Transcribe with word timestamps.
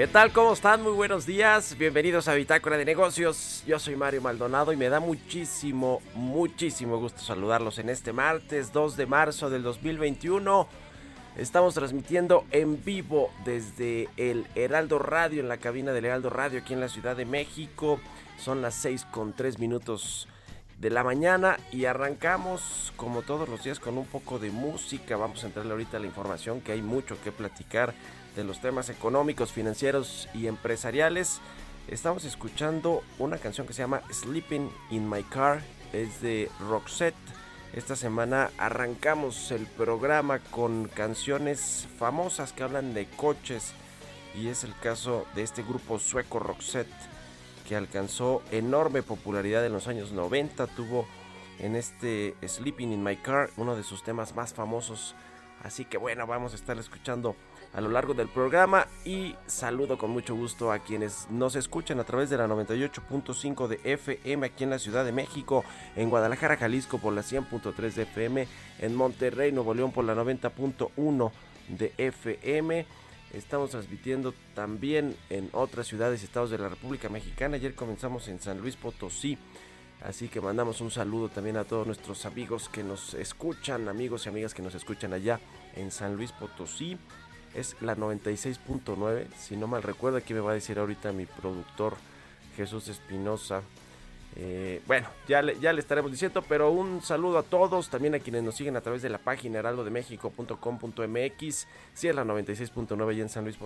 ¿Qué 0.00 0.06
tal? 0.06 0.32
¿Cómo 0.32 0.54
están? 0.54 0.82
Muy 0.82 0.92
buenos 0.92 1.26
días. 1.26 1.76
Bienvenidos 1.76 2.26
a 2.26 2.32
Bitácora 2.32 2.78
de 2.78 2.86
Negocios. 2.86 3.62
Yo 3.66 3.78
soy 3.78 3.96
Mario 3.96 4.22
Maldonado 4.22 4.72
y 4.72 4.76
me 4.78 4.88
da 4.88 4.98
muchísimo, 4.98 6.00
muchísimo 6.14 6.96
gusto 6.96 7.20
saludarlos 7.20 7.78
en 7.78 7.90
este 7.90 8.14
martes 8.14 8.72
2 8.72 8.96
de 8.96 9.04
marzo 9.04 9.50
del 9.50 9.62
2021. 9.62 10.66
Estamos 11.36 11.74
transmitiendo 11.74 12.46
en 12.50 12.82
vivo 12.82 13.30
desde 13.44 14.08
el 14.16 14.46
Heraldo 14.54 14.98
Radio, 14.98 15.42
en 15.42 15.48
la 15.48 15.58
cabina 15.58 15.92
del 15.92 16.06
Heraldo 16.06 16.30
Radio 16.30 16.60
aquí 16.60 16.72
en 16.72 16.80
la 16.80 16.88
Ciudad 16.88 17.14
de 17.14 17.26
México. 17.26 18.00
Son 18.38 18.62
las 18.62 18.76
6 18.76 19.04
con 19.10 19.34
3 19.34 19.58
minutos 19.58 20.28
de 20.78 20.88
la 20.88 21.04
mañana 21.04 21.58
y 21.72 21.84
arrancamos 21.84 22.94
como 22.96 23.20
todos 23.20 23.50
los 23.50 23.62
días 23.64 23.78
con 23.78 23.98
un 23.98 24.06
poco 24.06 24.38
de 24.38 24.50
música. 24.50 25.18
Vamos 25.18 25.44
a 25.44 25.48
entrarle 25.48 25.72
ahorita 25.72 25.98
a 25.98 26.00
la 26.00 26.06
información 26.06 26.62
que 26.62 26.72
hay 26.72 26.80
mucho 26.80 27.22
que 27.22 27.32
platicar 27.32 27.92
de 28.36 28.44
los 28.44 28.60
temas 28.60 28.88
económicos, 28.88 29.52
financieros 29.52 30.28
y 30.34 30.46
empresariales. 30.46 31.40
Estamos 31.88 32.24
escuchando 32.24 33.02
una 33.18 33.38
canción 33.38 33.66
que 33.66 33.72
se 33.72 33.82
llama 33.82 34.02
Sleeping 34.12 34.70
in 34.90 35.08
My 35.08 35.22
Car, 35.22 35.62
es 35.92 36.20
de 36.20 36.50
Roxette. 36.68 37.14
Esta 37.72 37.96
semana 37.96 38.50
arrancamos 38.58 39.50
el 39.50 39.66
programa 39.66 40.38
con 40.38 40.88
canciones 40.88 41.86
famosas 41.98 42.52
que 42.52 42.62
hablan 42.62 42.94
de 42.94 43.06
coches 43.06 43.72
y 44.34 44.48
es 44.48 44.64
el 44.64 44.74
caso 44.76 45.26
de 45.34 45.42
este 45.42 45.62
grupo 45.62 45.98
sueco 45.98 46.38
Roxette 46.38 46.88
que 47.68 47.76
alcanzó 47.76 48.42
enorme 48.50 49.02
popularidad 49.02 49.64
en 49.64 49.72
los 49.72 49.86
años 49.86 50.10
90, 50.10 50.66
tuvo 50.68 51.06
en 51.60 51.76
este 51.76 52.34
Sleeping 52.44 52.92
in 52.92 53.04
My 53.04 53.16
Car 53.16 53.50
uno 53.56 53.76
de 53.76 53.84
sus 53.84 54.02
temas 54.02 54.34
más 54.34 54.54
famosos. 54.54 55.14
Así 55.62 55.84
que 55.84 55.98
bueno, 55.98 56.26
vamos 56.26 56.52
a 56.52 56.56
estar 56.56 56.78
escuchando 56.78 57.36
a 57.72 57.80
lo 57.80 57.88
largo 57.88 58.14
del 58.14 58.28
programa 58.28 58.86
y 59.04 59.36
saludo 59.46 59.96
con 59.96 60.10
mucho 60.10 60.34
gusto 60.34 60.72
a 60.72 60.80
quienes 60.80 61.30
nos 61.30 61.54
escuchan 61.54 62.00
a 62.00 62.04
través 62.04 62.28
de 62.30 62.36
la 62.36 62.48
98.5 62.48 63.68
de 63.68 63.80
FM 63.84 64.46
aquí 64.46 64.64
en 64.64 64.70
la 64.70 64.78
Ciudad 64.78 65.04
de 65.04 65.12
México, 65.12 65.64
en 65.94 66.10
Guadalajara, 66.10 66.56
Jalisco 66.56 66.98
por 66.98 67.12
la 67.12 67.22
100.3 67.22 67.92
de 67.92 68.02
FM, 68.02 68.48
en 68.80 68.94
Monterrey, 68.94 69.52
Nuevo 69.52 69.74
León 69.74 69.92
por 69.92 70.04
la 70.04 70.14
90.1 70.14 71.30
de 71.68 71.92
FM. 71.96 72.86
Estamos 73.32 73.70
transmitiendo 73.70 74.34
también 74.54 75.16
en 75.28 75.48
otras 75.52 75.86
ciudades 75.86 76.22
y 76.22 76.24
estados 76.24 76.50
de 76.50 76.58
la 76.58 76.68
República 76.68 77.08
Mexicana. 77.08 77.56
Ayer 77.56 77.76
comenzamos 77.76 78.26
en 78.26 78.40
San 78.40 78.58
Luis 78.58 78.74
Potosí. 78.74 79.38
Así 80.02 80.28
que 80.28 80.40
mandamos 80.40 80.80
un 80.80 80.90
saludo 80.90 81.28
también 81.28 81.58
a 81.58 81.64
todos 81.64 81.86
nuestros 81.86 82.24
amigos 82.24 82.68
que 82.70 82.82
nos 82.82 83.14
escuchan, 83.14 83.86
amigos 83.88 84.24
y 84.24 84.30
amigas 84.30 84.54
que 84.54 84.62
nos 84.62 84.74
escuchan 84.74 85.12
allá 85.12 85.38
en 85.76 85.90
San 85.90 86.16
Luis 86.16 86.32
Potosí. 86.32 86.98
Es 87.54 87.76
la 87.80 87.96
96.9, 87.96 89.26
si 89.36 89.56
no 89.56 89.66
mal 89.66 89.82
recuerdo, 89.82 90.18
aquí 90.18 90.34
me 90.34 90.40
va 90.40 90.50
a 90.52 90.54
decir 90.54 90.78
ahorita 90.78 91.10
mi 91.12 91.26
productor 91.26 91.96
Jesús 92.56 92.86
Espinosa. 92.88 93.62
Eh, 94.36 94.80
bueno, 94.86 95.08
ya 95.26 95.42
le, 95.42 95.58
ya 95.58 95.72
le 95.72 95.80
estaremos 95.80 96.12
diciendo, 96.12 96.44
pero 96.48 96.70
un 96.70 97.02
saludo 97.02 97.38
a 97.38 97.42
todos, 97.42 97.90
también 97.90 98.14
a 98.14 98.20
quienes 98.20 98.44
nos 98.44 98.54
siguen 98.54 98.76
a 98.76 98.80
través 98.80 99.02
de 99.02 99.08
la 99.08 99.18
página 99.18 99.58
heraldodemexico.com.mx, 99.58 101.66
si 101.94 102.08
es 102.08 102.14
la 102.14 102.24
96.9 102.24 103.16
y 103.16 103.20
en 103.20 103.28
San 103.28 103.42
Luis 103.44 103.58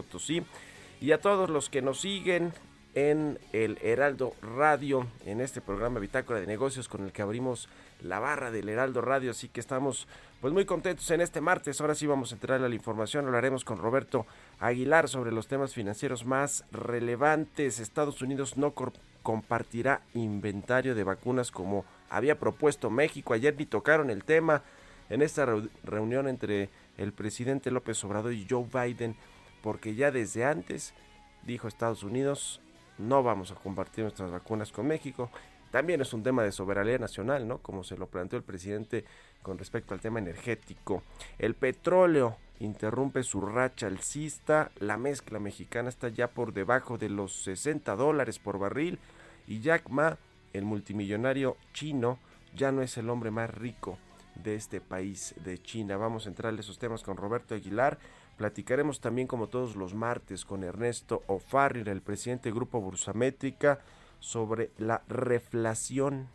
y 1.01 1.13
a 1.13 1.21
todos 1.21 1.51
los 1.51 1.69
que 1.69 1.83
nos 1.83 2.01
siguen 2.01 2.55
en 2.95 3.39
el 3.53 3.79
Heraldo 3.83 4.35
Radio, 4.41 5.07
en 5.27 5.41
este 5.41 5.61
programa 5.61 5.99
Bitácora 6.01 6.41
de 6.41 6.47
Negocios 6.47 6.89
con 6.89 7.05
el 7.05 7.13
que 7.13 7.23
abrimos 7.23 7.69
la 8.03 8.21
barra 8.21 8.51
del 8.51 8.69
Heraldo 8.69 9.01
Radio, 9.01 9.33
así 9.33 9.49
que 9.49 9.61
estamos 9.61 10.07
pues 10.41 10.53
muy 10.53 10.65
contentos 10.65 11.11
en 11.11 11.21
este 11.21 11.41
martes. 11.41 11.81
Ahora 11.81 11.95
sí 11.95 12.07
vamos 12.07 12.31
a 12.31 12.35
entrar 12.37 12.63
a 12.63 12.69
la 12.69 12.75
información, 12.75 13.27
hablaremos 13.27 13.65
con 13.65 13.79
Roberto 13.79 14.27
Aguilar 14.61 15.09
sobre 15.09 15.33
los 15.33 15.49
temas 15.49 15.75
financieros 15.75 16.25
más 16.25 16.65
relevantes. 16.71 17.81
Estados 17.81 18.23
Unidos 18.23 18.57
no 18.57 18.75
compartirá 19.23 20.03
inventario 20.13 20.95
de 20.95 21.03
vacunas 21.05 21.51
como 21.51 21.85
había 22.11 22.39
propuesto 22.39 22.91
México. 22.91 23.33
Ayer 23.33 23.57
ni 23.59 23.67
tocaron 23.67 24.11
el 24.11 24.23
tema 24.23 24.63
en 25.09 25.23
esta 25.23 25.47
reu- 25.47 25.71
reunión 25.83 26.29
entre 26.29 26.69
el 26.99 27.13
presidente 27.13 27.71
López 27.71 28.05
Obrador 28.05 28.33
y 28.35 28.47
Joe 28.49 28.67
Biden, 28.73 29.17
porque 29.63 29.95
ya 29.95 30.11
desde 30.11 30.45
antes 30.45 30.95
dijo 31.43 31.69
Estados 31.69 32.03
Unidos 32.03 32.61
no 32.99 33.23
vamos 33.23 33.51
a 33.51 33.55
compartir 33.55 34.05
nuestras 34.05 34.31
vacunas 34.31 34.73
con 34.73 34.87
México. 34.87 35.31
También 35.71 36.01
es 36.01 36.13
un 36.13 36.23
tema 36.23 36.45
de 36.45 36.53
soberanía 36.53 36.99
nacional, 36.99 37.49
¿no? 37.49 37.59
Como 37.59 37.83
se 37.83 37.97
lo 37.97 38.07
planteó 38.07 38.39
el 38.39 38.45
presidente 38.45 39.05
con 39.43 39.59
respecto 39.59 39.93
al 39.93 40.01
tema 40.01 40.21
energético. 40.21 41.03
El 41.39 41.55
petróleo 41.55 42.37
interrumpe 42.61 43.25
su 43.25 43.41
racha 43.41 43.89
alcista. 43.89 44.71
La 44.79 44.97
mezcla 44.97 45.41
mexicana 45.41 45.89
está 45.89 46.09
ya 46.09 46.29
por 46.29 46.53
debajo 46.53 46.97
de 46.97 47.09
los 47.09 47.43
60 47.43 47.97
dólares 47.97 48.39
por 48.39 48.59
barril. 48.59 49.01
Y 49.49 49.61
Jack 49.61 49.89
Ma, 49.89 50.17
el 50.53 50.65
multimillonario 50.65 51.57
chino, 51.73 52.19
ya 52.55 52.71
no 52.71 52.83
es 52.83 52.97
el 52.97 53.11
hombre 53.11 53.33
más 53.33 53.51
rico 53.51 53.99
de 54.37 54.55
este 54.55 54.81
país 54.81 55.35
de 55.45 55.59
China. 55.59 55.97
Vamos 55.97 56.27
a 56.27 56.29
entrar 56.29 56.55
a 56.55 56.61
esos 56.61 56.79
temas 56.79 57.03
con 57.03 57.17
Roberto 57.17 57.55
Aguilar. 57.55 57.99
Platicaremos 58.37 59.01
también 59.01 59.29
como 59.29 59.49
todos 59.49 59.77
los 59.77 59.95
martes 59.95 60.45
con 60.45 60.65
Ernesto 60.65 61.23
O'Farrill, 61.29 61.89
el 61.89 62.03
presidente 62.03 62.49
del 62.49 62.55
Grupo 62.55 62.81
Bursamétrica, 62.81 63.81
sobre 64.19 64.71
la 64.79 65.03
reflación, 65.07 66.29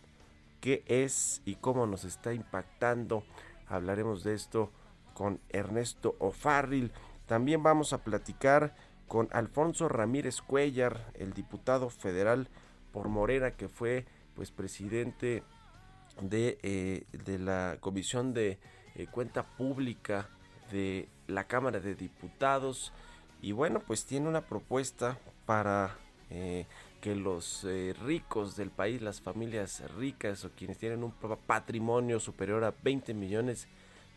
qué 0.61 0.83
es 0.85 1.41
y 1.45 1.55
cómo 1.55 1.87
nos 1.87 2.05
está 2.05 2.33
impactando. 2.33 3.23
Hablaremos 3.67 4.23
de 4.23 4.33
esto 4.33 4.71
con 5.13 5.39
Ernesto 5.49 6.15
O'Farrill. 6.19 6.91
También 7.25 7.63
vamos 7.63 7.91
a 7.91 8.03
platicar 8.03 8.75
con 9.07 9.27
Alfonso 9.31 9.89
Ramírez 9.89 10.41
Cuellar, 10.41 11.11
el 11.15 11.33
diputado 11.33 11.89
federal 11.89 12.47
por 12.93 13.09
Morena 13.09 13.51
que 13.51 13.67
fue 13.67 14.05
pues 14.35 14.51
presidente 14.51 15.43
de, 16.21 16.57
eh, 16.63 17.03
de 17.25 17.39
la 17.39 17.77
Comisión 17.81 18.33
de 18.33 18.59
eh, 18.95 19.07
Cuenta 19.11 19.43
Pública 19.43 20.29
de 20.71 21.07
la 21.27 21.45
Cámara 21.45 21.79
de 21.79 21.95
Diputados. 21.95 22.91
Y 23.41 23.51
bueno 23.53 23.79
pues 23.79 24.05
tiene 24.05 24.27
una 24.27 24.41
propuesta 24.41 25.17
para 25.45 25.95
eh, 26.29 26.65
que 27.01 27.15
los 27.15 27.63
eh, 27.63 27.95
ricos 28.03 28.55
del 28.55 28.69
país, 28.69 29.01
las 29.01 29.21
familias 29.21 29.81
ricas 29.97 30.43
o 30.45 30.51
quienes 30.51 30.77
tienen 30.77 31.03
un 31.03 31.11
pa- 31.11 31.37
patrimonio 31.37 32.19
superior 32.19 32.63
a 32.63 32.73
20 32.83 33.13
millones 33.13 33.67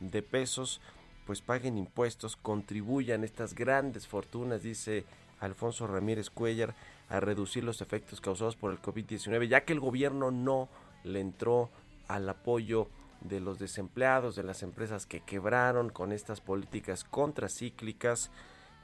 de 0.00 0.22
pesos 0.22 0.80
pues 1.26 1.40
paguen 1.40 1.78
impuestos, 1.78 2.34
contribuyan 2.36 3.22
estas 3.22 3.54
grandes 3.54 4.08
fortunas, 4.08 4.62
dice 4.64 5.04
Alfonso 5.38 5.86
Ramírez 5.86 6.30
Cuellar, 6.30 6.74
a 7.08 7.20
reducir 7.20 7.62
los 7.62 7.80
efectos 7.80 8.20
causados 8.20 8.56
por 8.56 8.72
el 8.72 8.82
COVID-19, 8.82 9.46
ya 9.46 9.64
que 9.64 9.72
el 9.72 9.78
gobierno 9.80 10.32
no 10.32 10.68
le 11.04 11.20
entró 11.20 11.70
al 12.08 12.28
apoyo 12.28 12.88
de 13.24 13.40
los 13.40 13.58
desempleados, 13.58 14.36
de 14.36 14.42
las 14.42 14.62
empresas 14.62 15.06
que 15.06 15.20
quebraron 15.20 15.90
con 15.90 16.12
estas 16.12 16.40
políticas 16.40 17.04
contracíclicas, 17.04 18.30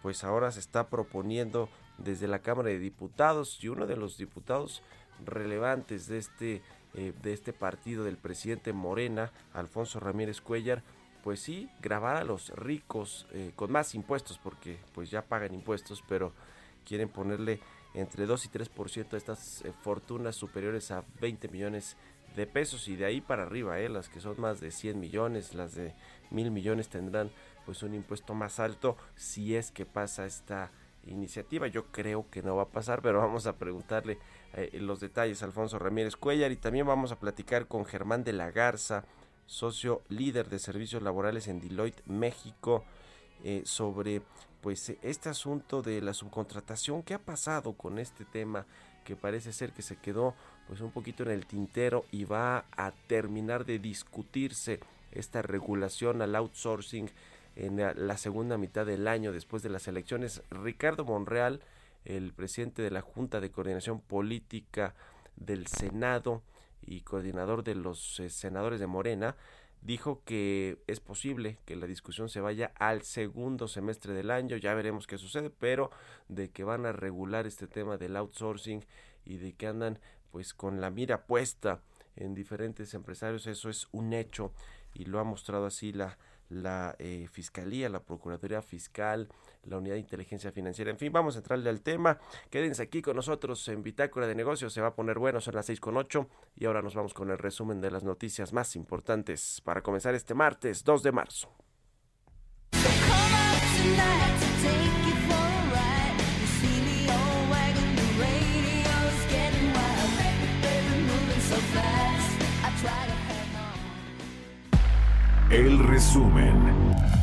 pues 0.03 0.25
ahora 0.25 0.51
se 0.53 0.61
está 0.61 0.89
proponiendo 0.89 1.69
desde 1.99 2.29
la 2.29 2.41
Cámara 2.41 2.69
de 2.69 2.79
Diputados 2.79 3.59
y 3.63 3.69
uno 3.69 3.87
de 3.87 3.97
los 3.97 4.17
diputados 4.17 4.83
relevantes 5.25 6.07
de 6.07 6.19
este, 6.19 6.63
eh, 6.95 7.13
de 7.23 7.33
este 7.33 7.53
partido 7.53 8.05
del 8.05 8.17
presidente 8.17 8.73
Morena, 8.73 9.33
Alfonso 9.53 9.99
Ramírez 9.99 10.41
Cuellar, 10.41 10.83
pues 11.23 11.41
sí, 11.41 11.69
grabar 11.83 12.17
a 12.17 12.25
los 12.25 12.51
ricos 12.51 13.27
eh, 13.33 13.53
con 13.57 13.73
más 13.73 13.95
impuestos, 13.95 14.39
porque 14.39 14.79
pues 14.95 15.11
ya 15.11 15.23
pagan 15.23 15.55
impuestos, 15.55 16.03
pero 16.09 16.33
quieren 16.87 17.09
ponerle 17.09 17.61
entre 17.95 18.27
2 18.27 18.47
y 18.47 18.49
3% 18.49 19.13
a 19.13 19.17
estas 19.17 19.63
eh, 19.63 19.73
fortunas 19.83 20.37
superiores 20.37 20.91
a 20.91 21.05
20 21.21 21.49
millones 21.49 21.97
de 21.97 22.18
pesos 22.47 22.89
y 22.89 22.97
de 22.97 23.05
ahí 23.05 23.21
para 23.21 23.43
arriba, 23.43 23.81
eh, 23.81 23.89
las 23.89 24.09
que 24.09 24.21
son 24.21 24.41
más 24.41 24.61
de 24.61 24.71
100 24.71 25.01
millones, 25.01 25.55
las 25.55 25.75
de 25.75 25.95
mil 26.31 26.51
millones 26.51 26.89
tendrán 26.89 27.31
pues 27.67 27.83
un 27.83 27.95
impuesto 27.95 28.35
más 28.35 28.61
alto 28.61 28.97
si 29.17 29.57
es 29.57 29.71
que 29.71 29.85
pasa 29.87 30.27
esta 30.27 30.71
iniciativa. 31.07 31.67
Yo 31.67 31.87
creo 31.87 32.27
que 32.31 32.43
no 32.43 32.57
va 32.57 32.65
a 32.65 32.69
pasar, 32.69 33.03
pero 33.03 33.19
vamos 33.27 33.47
a 33.47 33.57
preguntarle 33.57 34.19
eh, 34.55 34.79
los 34.81 35.01
detalles 35.01 35.43
a 35.43 35.47
Alfonso 35.47 35.79
Ramírez 35.79 36.17
Cuellar 36.17 36.53
y 36.53 36.57
también 36.57 36.87
vamos 36.87 37.13
a 37.13 37.19
platicar 37.19 37.67
con 37.67 37.85
Germán 37.85 38.25
de 38.25 38.33
la 38.33 38.51
Garza, 38.51 39.05
socio 39.47 40.03
líder 40.09 40.49
de 40.49 40.59
servicios 40.59 41.03
laborales 41.03 41.49
en 41.49 41.61
Deloitte 41.61 42.03
México, 42.07 42.85
eh, 43.45 43.63
sobre 43.65 44.23
pues 44.61 44.93
este 45.03 45.29
asunto 45.29 45.83
de 45.83 46.01
la 46.01 46.13
subcontratación, 46.13 47.03
qué 47.03 47.15
ha 47.15 47.19
pasado 47.19 47.75
con 47.75 47.99
este 47.99 48.25
tema 48.25 48.67
que 49.05 49.15
parece 49.15 49.53
ser 49.53 49.73
que 49.73 49.83
se 49.83 49.97
quedó 49.97 50.35
pues 50.69 50.81
un 50.83 50.91
poquito 50.91 51.23
en 51.25 51.31
el 51.31 51.47
tintero 51.47 52.05
y 52.13 52.25
va 52.25 52.67
a 52.77 52.93
terminar 53.09 53.65
de 53.65 53.79
discutirse 53.79 54.81
esta 55.13 55.43
regulación 55.43 56.21
al 56.23 56.37
outsourcing 56.37 57.11
en 57.57 57.79
la- 57.79 58.17
segunda 58.19 58.57
mitad 58.59 58.87
del 58.87 59.09
año 59.09 59.33
después 59.33 59.63
de 59.63 59.71
las 59.71 59.89
elecciones. 59.89 60.43
Ricardo 60.51 61.05
Monreal, 61.05 61.61
el 62.05 62.33
presidente 62.33 62.83
de 62.83 62.91
la 62.91 63.01
Junta 63.01 63.41
de 63.41 63.51
Coordinación 63.51 64.01
Política 64.01 64.95
del 65.37 65.67
Senado 65.67 66.43
y 66.87 67.01
coordinador 67.01 67.65
de 67.65 67.75
los 67.75 68.21
eh, 68.21 68.31
senadores 68.31 68.79
de 68.79 68.87
Morena, 68.87 69.35
dijo 69.83 70.23
que 70.25 70.79
es 70.87 71.01
posible 71.01 71.59
que 71.65 71.77
la 71.77 71.87
discusión 71.87 72.29
se 72.29 72.41
vaya 72.41 72.73
al 72.79 73.03
segundo 73.03 73.69
semestre 73.69 74.13
del 74.13 74.31
año, 74.31 74.57
ya 74.57 74.75
veremos 74.75 75.07
qué 75.07 75.19
sucede, 75.19 75.51
pero 75.51 75.91
de 76.29 76.51
que 76.51 76.65
van 76.65 76.85
a 76.87 76.93
regular 76.93 77.47
este 77.47 77.67
tema 77.67 77.97
del 77.97 78.17
outsourcing 78.17 78.85
y 79.25 79.37
de 79.37 79.53
que 79.53 79.67
andan 79.67 79.99
pues 80.31 80.55
con 80.55 80.81
la 80.81 80.91
mira 80.91 81.27
puesta 81.27 81.81
en 82.17 82.35
diferentes 82.35 82.95
empresarios, 82.95 83.47
eso 83.47 83.71
es 83.71 83.89
un 83.93 84.13
hecho 84.13 84.53
y 84.95 85.05
lo 85.05 85.21
ha 85.21 85.25
mostrado 85.25 85.67
así 85.67 85.93
la, 85.93 86.19
la 86.49 86.97
eh, 86.99 87.29
Fiscalía, 87.31 87.89
la 87.89 88.01
Procuraduría 88.01 88.63
Fiscal, 88.63 89.29
la 89.65 89.79
Unidad 89.79 89.95
de 89.95 90.01
Inteligencia 90.01 90.51
Financiera. 90.51 90.91
En 90.91 90.99
fin, 90.99 91.13
vamos 91.13 91.37
a 91.37 91.39
entrarle 91.39 91.71
al 91.71 91.83
tema. 91.83 92.19
Quédense 92.51 92.83
aquí 92.83 93.03
con 93.03 93.17
nosotros 93.17 93.67
en 93.69 93.83
Bitácora 93.83 94.27
de 94.27 94.35
Negocios. 94.35 94.73
Se 94.73 94.81
va 94.81 94.89
a 94.89 94.95
poner 94.95 95.19
bueno, 95.19 95.41
son 95.41 95.55
las 95.55 95.67
6 95.67 95.81
con 95.81 95.97
8 95.97 96.29
y 96.57 96.65
ahora 96.65 96.83
nos 96.83 96.95
vamos 96.95 97.15
con 97.15 97.31
el 97.31 97.39
resumen 97.39 97.81
de 97.81 97.91
las 97.91 98.05
noticias 98.05 98.53
más 98.53 98.77
importantes 98.77 99.61
para 99.65 99.83
comenzar 99.83 100.15
este 100.15 100.35
martes 100.35 100.85
2 100.85 101.03
de 101.03 101.13
marzo. 101.13 101.55
El 115.51 115.79
resumen. 115.79 117.18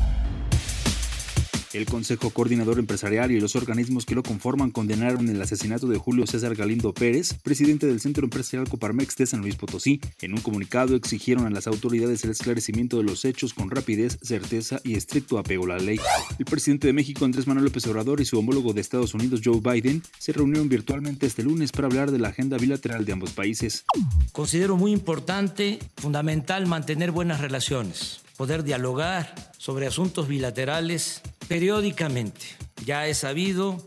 El 1.75 1.85
Consejo 1.85 2.29
Coordinador 2.29 2.79
Empresarial 2.79 3.33
y 3.33 3.39
los 3.41 3.57
organismos 3.57 4.05
que 4.05 4.15
lo 4.15 4.23
conforman 4.23 4.71
condenaron 4.71 5.27
el 5.27 5.41
asesinato 5.41 5.87
de 5.87 5.97
Julio 5.97 6.25
César 6.25 6.55
Galindo 6.55 6.93
Pérez, 6.93 7.33
presidente 7.43 7.85
del 7.85 7.99
Centro 7.99 8.23
Empresarial 8.23 8.69
Coparmex 8.69 9.17
de 9.17 9.25
San 9.25 9.41
Luis 9.41 9.57
Potosí. 9.57 9.99
En 10.21 10.31
un 10.31 10.39
comunicado 10.39 10.95
exigieron 10.95 11.45
a 11.45 11.49
las 11.49 11.67
autoridades 11.67 12.23
el 12.23 12.31
esclarecimiento 12.31 12.95
de 12.95 13.03
los 13.03 13.25
hechos 13.25 13.53
con 13.53 13.69
rapidez, 13.69 14.17
certeza 14.21 14.79
y 14.85 14.95
estricto 14.95 15.37
apego 15.37 15.65
a 15.65 15.75
la 15.75 15.79
ley. 15.79 15.99
El 16.39 16.45
presidente 16.45 16.87
de 16.87 16.93
México, 16.93 17.25
Andrés 17.25 17.45
Manuel 17.45 17.65
López 17.65 17.85
Obrador, 17.87 18.21
y 18.21 18.25
su 18.25 18.39
homólogo 18.39 18.71
de 18.71 18.79
Estados 18.79 19.13
Unidos, 19.13 19.41
Joe 19.43 19.59
Biden, 19.59 20.01
se 20.17 20.31
reunieron 20.31 20.69
virtualmente 20.69 21.25
este 21.25 21.43
lunes 21.43 21.73
para 21.73 21.89
hablar 21.89 22.09
de 22.09 22.19
la 22.19 22.29
agenda 22.29 22.57
bilateral 22.57 23.03
de 23.03 23.11
ambos 23.11 23.31
países. 23.31 23.83
Considero 24.31 24.77
muy 24.77 24.93
importante, 24.93 25.79
fundamental, 25.97 26.67
mantener 26.67 27.11
buenas 27.11 27.41
relaciones, 27.41 28.21
poder 28.37 28.63
dialogar 28.63 29.33
sobre 29.57 29.87
asuntos 29.87 30.27
bilaterales 30.27 31.21
periódicamente. 31.47 32.45
Ya 32.85 33.07
es 33.07 33.19
sabido, 33.19 33.85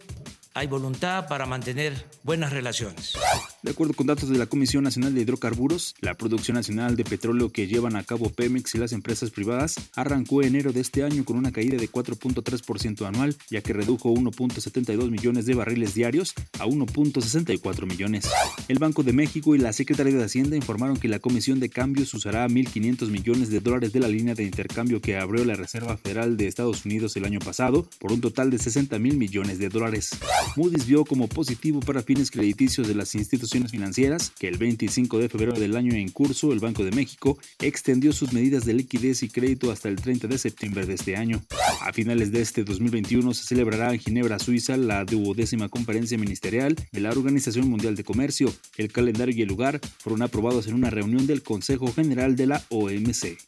hay 0.58 0.66
voluntad 0.66 1.28
para 1.28 1.46
mantener 1.46 1.94
buenas 2.24 2.52
relaciones. 2.52 3.14
De 3.62 3.70
acuerdo 3.70 3.94
con 3.94 4.08
datos 4.08 4.28
de 4.28 4.38
la 4.38 4.46
Comisión 4.46 4.82
Nacional 4.82 5.14
de 5.14 5.20
Hidrocarburos, 5.20 5.94
la 6.00 6.14
producción 6.14 6.56
nacional 6.56 6.96
de 6.96 7.04
petróleo 7.04 7.50
que 7.50 7.68
llevan 7.68 7.94
a 7.94 8.02
cabo 8.02 8.30
Pemex 8.30 8.74
y 8.74 8.78
las 8.78 8.92
empresas 8.92 9.30
privadas 9.30 9.76
arrancó 9.94 10.42
enero 10.42 10.72
de 10.72 10.80
este 10.80 11.04
año 11.04 11.24
con 11.24 11.36
una 11.36 11.52
caída 11.52 11.76
de 11.76 11.88
4.3% 11.88 13.06
anual, 13.06 13.36
ya 13.50 13.60
que 13.60 13.72
redujo 13.72 14.12
1.72 14.12 15.10
millones 15.10 15.46
de 15.46 15.54
barriles 15.54 15.94
diarios 15.94 16.34
a 16.58 16.66
1.64 16.66 17.86
millones. 17.86 18.28
El 18.66 18.80
Banco 18.80 19.04
de 19.04 19.12
México 19.12 19.54
y 19.54 19.58
la 19.58 19.72
Secretaría 19.72 20.16
de 20.16 20.24
Hacienda 20.24 20.56
informaron 20.56 20.96
que 20.96 21.08
la 21.08 21.20
Comisión 21.20 21.60
de 21.60 21.68
Cambios 21.68 22.14
usará 22.14 22.48
1.500 22.48 23.10
millones 23.10 23.50
de 23.50 23.60
dólares 23.60 23.92
de 23.92 24.00
la 24.00 24.08
línea 24.08 24.34
de 24.34 24.42
intercambio 24.42 25.00
que 25.00 25.18
abrió 25.18 25.44
la 25.44 25.54
Reserva 25.54 25.96
Federal 25.96 26.36
de 26.36 26.48
Estados 26.48 26.84
Unidos 26.84 27.16
el 27.16 27.26
año 27.26 27.38
pasado 27.38 27.88
por 28.00 28.10
un 28.10 28.20
total 28.20 28.50
de 28.50 28.58
60 28.58 28.98
mil 28.98 29.16
millones 29.16 29.60
de 29.60 29.68
dólares. 29.68 30.10
Moody's 30.56 30.86
vio 30.86 31.04
como 31.04 31.28
positivo 31.28 31.80
para 31.80 32.02
fines 32.02 32.30
crediticios 32.30 32.88
de 32.88 32.94
las 32.94 33.14
instituciones 33.14 33.70
financieras 33.70 34.32
que 34.38 34.48
el 34.48 34.58
25 34.58 35.18
de 35.18 35.28
febrero 35.28 35.52
del 35.58 35.76
año 35.76 35.94
en 35.94 36.08
curso 36.10 36.52
el 36.52 36.60
Banco 36.60 36.84
de 36.84 36.90
México 36.90 37.38
extendió 37.60 38.12
sus 38.12 38.32
medidas 38.32 38.64
de 38.64 38.74
liquidez 38.74 39.22
y 39.22 39.28
crédito 39.28 39.70
hasta 39.70 39.88
el 39.88 39.96
30 39.96 40.28
de 40.28 40.38
septiembre 40.38 40.86
de 40.86 40.94
este 40.94 41.16
año. 41.16 41.42
A 41.80 41.92
finales 41.92 42.32
de 42.32 42.40
este 42.40 42.64
2021 42.64 43.34
se 43.34 43.44
celebrará 43.44 43.92
en 43.92 44.00
Ginebra, 44.00 44.38
Suiza, 44.38 44.76
la 44.76 45.04
duodécima 45.04 45.68
conferencia 45.68 46.18
ministerial 46.18 46.76
de 46.92 47.00
la 47.00 47.10
Organización 47.10 47.68
Mundial 47.68 47.96
de 47.96 48.04
Comercio. 48.04 48.52
El 48.76 48.92
calendario 48.92 49.34
y 49.34 49.42
el 49.42 49.48
lugar 49.48 49.80
fueron 49.98 50.22
aprobados 50.22 50.66
en 50.66 50.74
una 50.74 50.90
reunión 50.90 51.26
del 51.26 51.42
Consejo 51.42 51.92
General 51.92 52.36
de 52.36 52.46
la 52.46 52.62
OMC. 52.70 53.38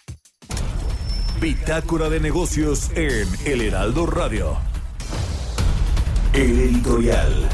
Bitácora 1.41 2.11
de 2.11 2.21
negocios 2.21 2.91
en 2.95 3.27
El 3.47 3.63
Heraldo 3.63 4.05
Radio. 4.05 4.59
El 6.33 6.61
editorial. 6.61 7.49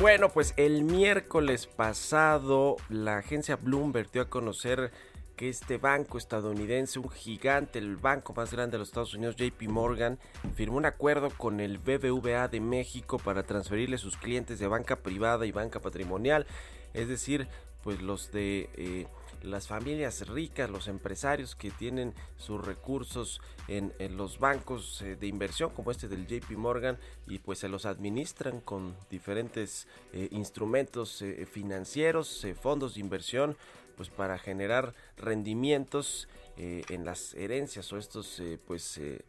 Bueno, 0.00 0.28
pues 0.30 0.54
el 0.56 0.84
miércoles 0.84 1.66
pasado 1.66 2.76
la 2.88 3.18
agencia 3.18 3.56
Bloomberg 3.56 4.10
dio 4.12 4.22
a 4.22 4.30
conocer 4.30 4.92
que 5.40 5.48
este 5.48 5.78
banco 5.78 6.18
estadounidense, 6.18 6.98
un 6.98 7.08
gigante, 7.08 7.78
el 7.78 7.96
banco 7.96 8.34
más 8.34 8.52
grande 8.52 8.72
de 8.72 8.80
los 8.80 8.88
Estados 8.88 9.14
Unidos, 9.14 9.36
JP 9.36 9.70
Morgan, 9.70 10.18
firmó 10.54 10.76
un 10.76 10.84
acuerdo 10.84 11.30
con 11.30 11.60
el 11.60 11.78
BBVA 11.78 12.46
de 12.48 12.60
México 12.60 13.16
para 13.16 13.42
transferirle 13.42 13.96
sus 13.96 14.18
clientes 14.18 14.58
de 14.58 14.66
banca 14.66 14.96
privada 14.96 15.46
y 15.46 15.50
banca 15.50 15.80
patrimonial, 15.80 16.46
es 16.92 17.08
decir, 17.08 17.48
pues 17.82 18.02
los 18.02 18.30
de 18.32 18.68
eh, 18.74 19.06
las 19.42 19.66
familias 19.66 20.28
ricas, 20.28 20.68
los 20.68 20.88
empresarios 20.88 21.56
que 21.56 21.70
tienen 21.70 22.12
sus 22.36 22.62
recursos 22.62 23.40
en, 23.66 23.94
los 24.18 24.40
bancos 24.40 25.00
eh, 25.00 25.16
de 25.16 25.26
inversión 25.26 25.70
como 25.70 25.90
este 25.90 26.06
del 26.06 26.26
JP 26.26 26.50
Morgan 26.58 26.98
y 27.26 27.38
pues 27.38 27.60
se 27.60 27.70
los 27.70 27.86
administran 27.86 28.60
con 28.60 28.94
diferentes 29.08 29.88
eh, 30.12 30.28
instrumentos 30.32 31.24
financieros, 31.50 32.46
fondos 32.60 32.92
de 32.92 33.00
inversión 33.00 33.56
pues 34.00 34.08
para 34.08 34.38
generar 34.38 34.94
rendimientos 35.18 36.26
eh, 36.56 36.84
en 36.88 37.04
las 37.04 37.34
herencias 37.34 37.92
o 37.92 37.98
estos 37.98 38.40
eh, 38.40 38.58
pues 38.66 38.96
eh, 38.96 39.22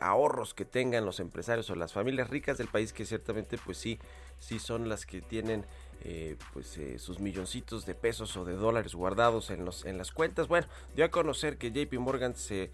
ahorros 0.00 0.52
que 0.52 0.66
tengan 0.66 1.06
los 1.06 1.18
empresarios 1.18 1.70
o 1.70 1.74
las 1.76 1.94
familias 1.94 2.28
ricas 2.28 2.58
del 2.58 2.68
país 2.68 2.92
que 2.92 3.06
ciertamente 3.06 3.56
pues 3.56 3.78
sí 3.78 3.98
sí 4.38 4.58
son 4.58 4.90
las 4.90 5.06
que 5.06 5.22
tienen 5.22 5.64
pues 6.52 6.78
sus 6.96 7.20
milloncitos 7.20 7.86
de 7.86 7.94
pesos 7.94 8.36
o 8.36 8.44
de 8.44 8.54
dólares 8.54 8.94
guardados 8.94 9.50
en 9.50 9.64
los 9.64 9.86
en 9.86 9.96
las 9.96 10.10
cuentas. 10.10 10.48
Bueno 10.48 10.66
dio 10.94 11.04
a 11.06 11.10
conocer 11.10 11.56
que 11.56 11.70
JP 11.70 11.94
Morgan 12.00 12.34
se 12.36 12.70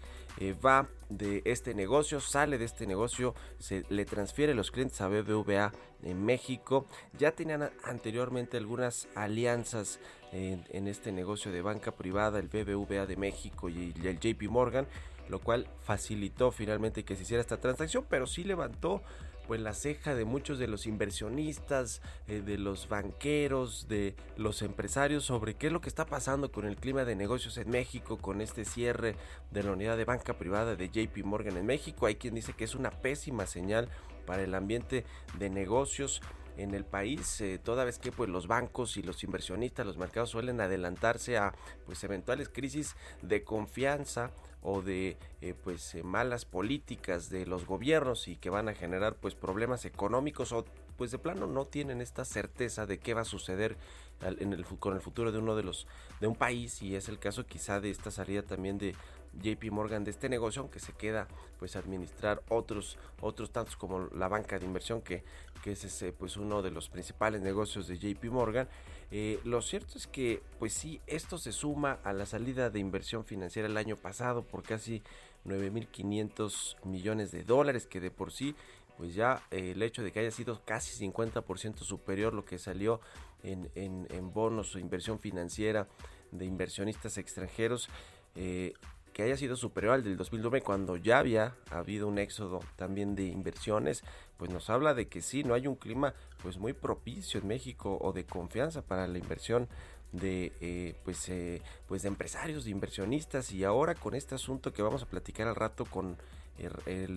va 0.65 0.89
de 1.09 1.43
este 1.45 1.75
negocio 1.75 2.19
sale 2.21 2.57
de 2.57 2.65
este 2.65 2.87
negocio 2.87 3.35
se 3.59 3.85
le 3.89 4.05
transfiere 4.05 4.55
los 4.55 4.71
clientes 4.71 4.99
a 4.99 5.07
BBVA 5.07 5.71
en 6.03 6.25
México. 6.25 6.87
Ya 7.19 7.31
tenían 7.31 7.69
anteriormente 7.83 8.57
algunas 8.57 9.07
alianzas 9.15 9.99
en, 10.31 10.87
este 10.87 11.11
negocio 11.11 11.51
de 11.51 11.61
banca 11.61 11.91
privada, 11.91 12.39
el 12.39 12.47
BBVA 12.47 13.05
de 13.05 13.15
México 13.15 13.69
y 13.69 13.93
el 14.03 14.19
JP 14.19 14.49
Morgan, 14.49 14.87
lo 15.29 15.39
cual 15.39 15.67
facilitó 15.83 16.51
finalmente 16.51 17.03
que 17.03 17.15
se 17.15 17.23
hiciera 17.23 17.41
esta 17.41 17.57
transacción, 17.57 18.05
pero 18.09 18.27
sí 18.27 18.43
levantó 18.43 19.01
pues 19.49 19.61
la 19.61 19.73
ceja 19.73 20.13
de 20.13 20.25
muchos 20.25 20.59
de 20.59 20.67
los 20.67 20.85
inversionistas, 20.85 22.03
eh, 22.27 22.41
de 22.45 22.59
los 22.59 22.87
banqueros, 22.87 23.87
de 23.87 24.13
los 24.37 24.61
empresarios 24.61 25.25
sobre 25.25 25.55
qué 25.55 25.67
es 25.67 25.73
lo 25.73 25.81
que 25.81 25.89
está 25.89 26.05
pasando 26.05 26.51
con 26.51 26.65
el 26.65 26.75
clima 26.75 27.03
de 27.03 27.15
negocios 27.15 27.57
en 27.57 27.71
México, 27.71 28.19
con 28.19 28.41
este 28.41 28.63
cierre 28.63 29.15
de 29.49 29.63
la 29.63 29.71
unidad 29.71 29.97
de 29.97 30.05
banca 30.05 30.37
privada 30.37 30.75
de 30.75 30.89
JP 30.89 31.25
Morgan 31.25 31.57
en 31.57 31.65
México. 31.65 32.05
Hay 32.05 32.13
quien 32.13 32.35
dice 32.35 32.53
que 32.53 32.63
es 32.63 32.75
una 32.75 32.91
pésima 32.91 33.47
señal 33.47 33.89
para 34.27 34.43
el 34.43 34.53
ambiente 34.53 35.03
de 35.39 35.49
negocios 35.49 36.21
en 36.59 36.73
el 36.73 36.85
país, 36.85 37.39
eh, 37.41 37.59
toda 37.61 37.85
vez 37.85 37.99
que 37.99 38.11
pues 38.11 38.29
los 38.29 38.47
bancos 38.47 38.97
y 38.97 39.01
los 39.01 39.23
inversionistas, 39.23 39.85
los 39.85 39.97
mercados 39.97 40.29
suelen 40.29 40.59
adelantarse 40.61 41.37
a 41.37 41.53
pues 41.85 42.03
eventuales 42.03 42.49
crisis 42.49 42.95
de 43.21 43.43
confianza 43.43 44.31
o 44.61 44.81
de 44.81 45.17
eh, 45.41 45.53
pues 45.63 45.95
eh, 45.95 46.03
malas 46.03 46.45
políticas 46.45 47.29
de 47.29 47.45
los 47.45 47.65
gobiernos 47.65 48.27
y 48.27 48.35
que 48.35 48.49
van 48.49 48.67
a 48.67 48.73
generar 48.73 49.15
pues 49.15 49.35
problemas 49.35 49.85
económicos 49.85 50.51
o 50.51 50.65
pues 50.97 51.11
de 51.11 51.17
plano 51.17 51.47
no 51.47 51.65
tienen 51.65 52.01
esta 52.01 52.25
certeza 52.25 52.85
de 52.85 52.99
qué 52.99 53.13
va 53.13 53.21
a 53.21 53.25
suceder 53.25 53.77
en 54.21 54.51
el, 54.51 54.65
con 54.65 54.95
el 54.95 55.01
futuro 55.01 55.31
de 55.31 55.37
uno 55.37 55.55
de 55.55 55.63
los 55.63 55.87
de 56.19 56.27
un 56.27 56.35
país 56.35 56.81
y 56.81 56.95
es 56.95 57.07
el 57.07 57.19
caso 57.19 57.45
quizá 57.45 57.79
de 57.79 57.89
esta 57.89 58.11
salida 58.11 58.41
también 58.41 58.77
de 58.77 58.95
JP 59.41 59.71
Morgan 59.71 60.03
de 60.03 60.11
este 60.11 60.29
negocio 60.29 60.61
aunque 60.61 60.79
se 60.79 60.93
queda 60.93 61.27
pues 61.59 61.75
administrar 61.75 62.41
otros 62.49 62.97
otros 63.21 63.51
tantos 63.51 63.75
como 63.75 64.07
la 64.15 64.27
banca 64.27 64.57
de 64.59 64.65
inversión 64.65 65.01
que, 65.01 65.23
que 65.63 65.73
es 65.73 65.83
ese, 65.83 66.11
pues 66.13 66.37
uno 66.37 66.61
de 66.61 66.71
los 66.71 66.89
principales 66.89 67.41
negocios 67.41 67.87
de 67.87 67.97
JP 67.97 68.25
Morgan. 68.31 68.67
Eh, 69.11 69.39
lo 69.43 69.61
cierto 69.63 69.97
es 69.97 70.05
que, 70.07 70.41
pues 70.59 70.71
sí, 70.73 71.01
esto 71.07 71.37
se 71.37 71.51
suma 71.51 71.99
a 72.03 72.13
la 72.13 72.25
salida 72.27 72.69
de 72.69 72.79
inversión 72.79 73.25
financiera 73.25 73.67
el 73.67 73.75
año 73.75 73.95
pasado 73.97 74.43
por 74.43 74.61
casi 74.63 75.01
9.500 75.45 76.77
millones 76.85 77.31
de 77.31 77.43
dólares, 77.43 77.87
que 77.87 77.99
de 77.99 78.11
por 78.11 78.31
sí, 78.31 78.55
pues 78.97 79.15
ya 79.15 79.41
eh, 79.51 79.71
el 79.71 79.81
hecho 79.81 80.03
de 80.03 80.11
que 80.11 80.19
haya 80.19 80.31
sido 80.31 80.61
casi 80.65 81.03
50% 81.05 81.77
superior 81.79 82.33
lo 82.33 82.45
que 82.45 82.57
salió 82.59 82.99
en, 83.43 83.69
en- 83.75 84.07
en 84.11 84.33
bonos 84.33 84.75
o 84.75 84.79
inversión 84.79 85.19
financiera 85.19 85.87
de 86.31 86.45
inversionistas 86.45 87.17
extranjeros, 87.17 87.89
eh, 88.35 88.73
que 89.13 89.23
haya 89.23 89.37
sido 89.37 89.55
superior 89.55 89.93
al 89.93 90.03
del 90.03 90.17
2009 90.17 90.61
cuando 90.61 90.95
ya 90.97 91.19
había 91.19 91.55
habido 91.71 92.07
un 92.07 92.17
éxodo 92.19 92.59
también 92.75 93.15
de 93.15 93.25
inversiones, 93.25 94.03
pues 94.37 94.49
nos 94.51 94.69
habla 94.69 94.93
de 94.93 95.07
que 95.07 95.21
sí, 95.21 95.43
no 95.43 95.53
hay 95.53 95.67
un 95.67 95.75
clima 95.75 96.13
pues 96.41 96.57
muy 96.57 96.73
propicio 96.73 97.39
en 97.39 97.47
México 97.47 97.97
o 98.01 98.13
de 98.13 98.25
confianza 98.25 98.81
para 98.81 99.07
la 99.07 99.17
inversión 99.17 99.67
de 100.11 100.51
eh, 100.61 100.95
pues 101.03 101.29
eh, 101.29 101.61
pues 101.87 102.01
de 102.01 102.07
empresarios 102.07 102.63
de 102.65 102.71
inversionistas. 102.71 103.51
Y 103.51 103.63
ahora 103.63 103.95
con 103.95 104.15
este 104.15 104.35
asunto 104.35 104.73
que 104.73 104.81
vamos 104.81 105.03
a 105.03 105.05
platicar 105.05 105.47
al 105.47 105.55
rato 105.55 105.85
con 105.85 106.17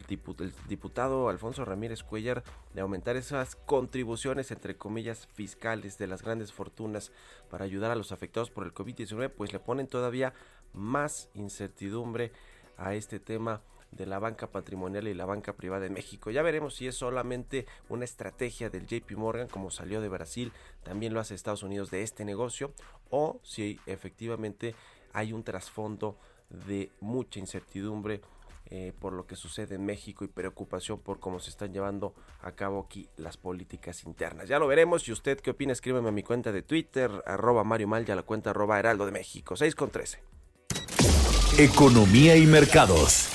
dipu- 0.08 0.40
el 0.40 0.52
diputado 0.68 1.28
Alfonso 1.28 1.64
Ramírez 1.64 2.02
Cuellar 2.04 2.44
de 2.74 2.80
aumentar 2.80 3.16
esas 3.16 3.56
contribuciones 3.56 4.50
entre 4.52 4.76
comillas 4.76 5.26
fiscales 5.34 5.98
de 5.98 6.06
las 6.06 6.22
grandes 6.22 6.52
fortunas 6.52 7.10
para 7.50 7.64
ayudar 7.64 7.90
a 7.90 7.96
los 7.96 8.12
afectados 8.12 8.50
por 8.50 8.64
el 8.64 8.72
COVID-19 8.72 9.30
pues 9.30 9.52
le 9.52 9.58
ponen 9.58 9.88
todavía 9.88 10.32
más 10.72 11.30
incertidumbre 11.34 12.32
a 12.76 12.94
este 12.94 13.20
tema 13.20 13.62
de 13.90 14.06
la 14.06 14.18
banca 14.18 14.50
patrimonial 14.50 15.06
y 15.06 15.14
la 15.14 15.26
banca 15.26 15.52
privada 15.52 15.86
en 15.86 15.92
México. 15.92 16.30
Ya 16.30 16.42
veremos 16.42 16.74
si 16.74 16.86
es 16.86 16.96
solamente 16.96 17.66
una 17.88 18.04
estrategia 18.04 18.70
del 18.70 18.86
JP 18.86 19.12
Morgan, 19.12 19.48
como 19.48 19.70
salió 19.70 20.00
de 20.00 20.08
Brasil, 20.08 20.52
también 20.82 21.12
lo 21.14 21.20
hace 21.20 21.34
Estados 21.34 21.62
Unidos 21.62 21.90
de 21.90 22.02
este 22.02 22.24
negocio, 22.24 22.72
o 23.10 23.38
si 23.42 23.78
efectivamente 23.86 24.74
hay 25.12 25.32
un 25.32 25.44
trasfondo 25.44 26.18
de 26.48 26.90
mucha 27.00 27.38
incertidumbre 27.38 28.22
eh, 28.74 28.94
por 28.98 29.12
lo 29.12 29.26
que 29.26 29.36
sucede 29.36 29.74
en 29.74 29.84
México 29.84 30.24
y 30.24 30.28
preocupación 30.28 30.98
por 30.98 31.20
cómo 31.20 31.40
se 31.40 31.50
están 31.50 31.74
llevando 31.74 32.14
a 32.40 32.52
cabo 32.52 32.80
aquí 32.80 33.06
las 33.18 33.36
políticas 33.36 34.04
internas. 34.04 34.48
Ya 34.48 34.58
lo 34.58 34.66
veremos. 34.66 35.06
Y 35.08 35.12
usted 35.12 35.38
qué 35.40 35.50
opina, 35.50 35.74
escríbeme 35.74 36.08
a 36.08 36.12
mi 36.12 36.22
cuenta 36.22 36.52
de 36.52 36.62
Twitter, 36.62 37.10
arroba 37.26 37.64
Mario 37.64 37.88
Mal, 37.88 38.04
y 38.04 38.06
la 38.06 38.22
cuenta 38.22 38.48
arroba 38.50 38.78
Heraldo 38.78 39.04
de 39.04 39.12
México, 39.12 39.56
6 39.56 39.74
con 39.74 39.90
13. 39.90 40.20
Economía 41.58 42.34
y 42.34 42.46
mercados. 42.46 43.28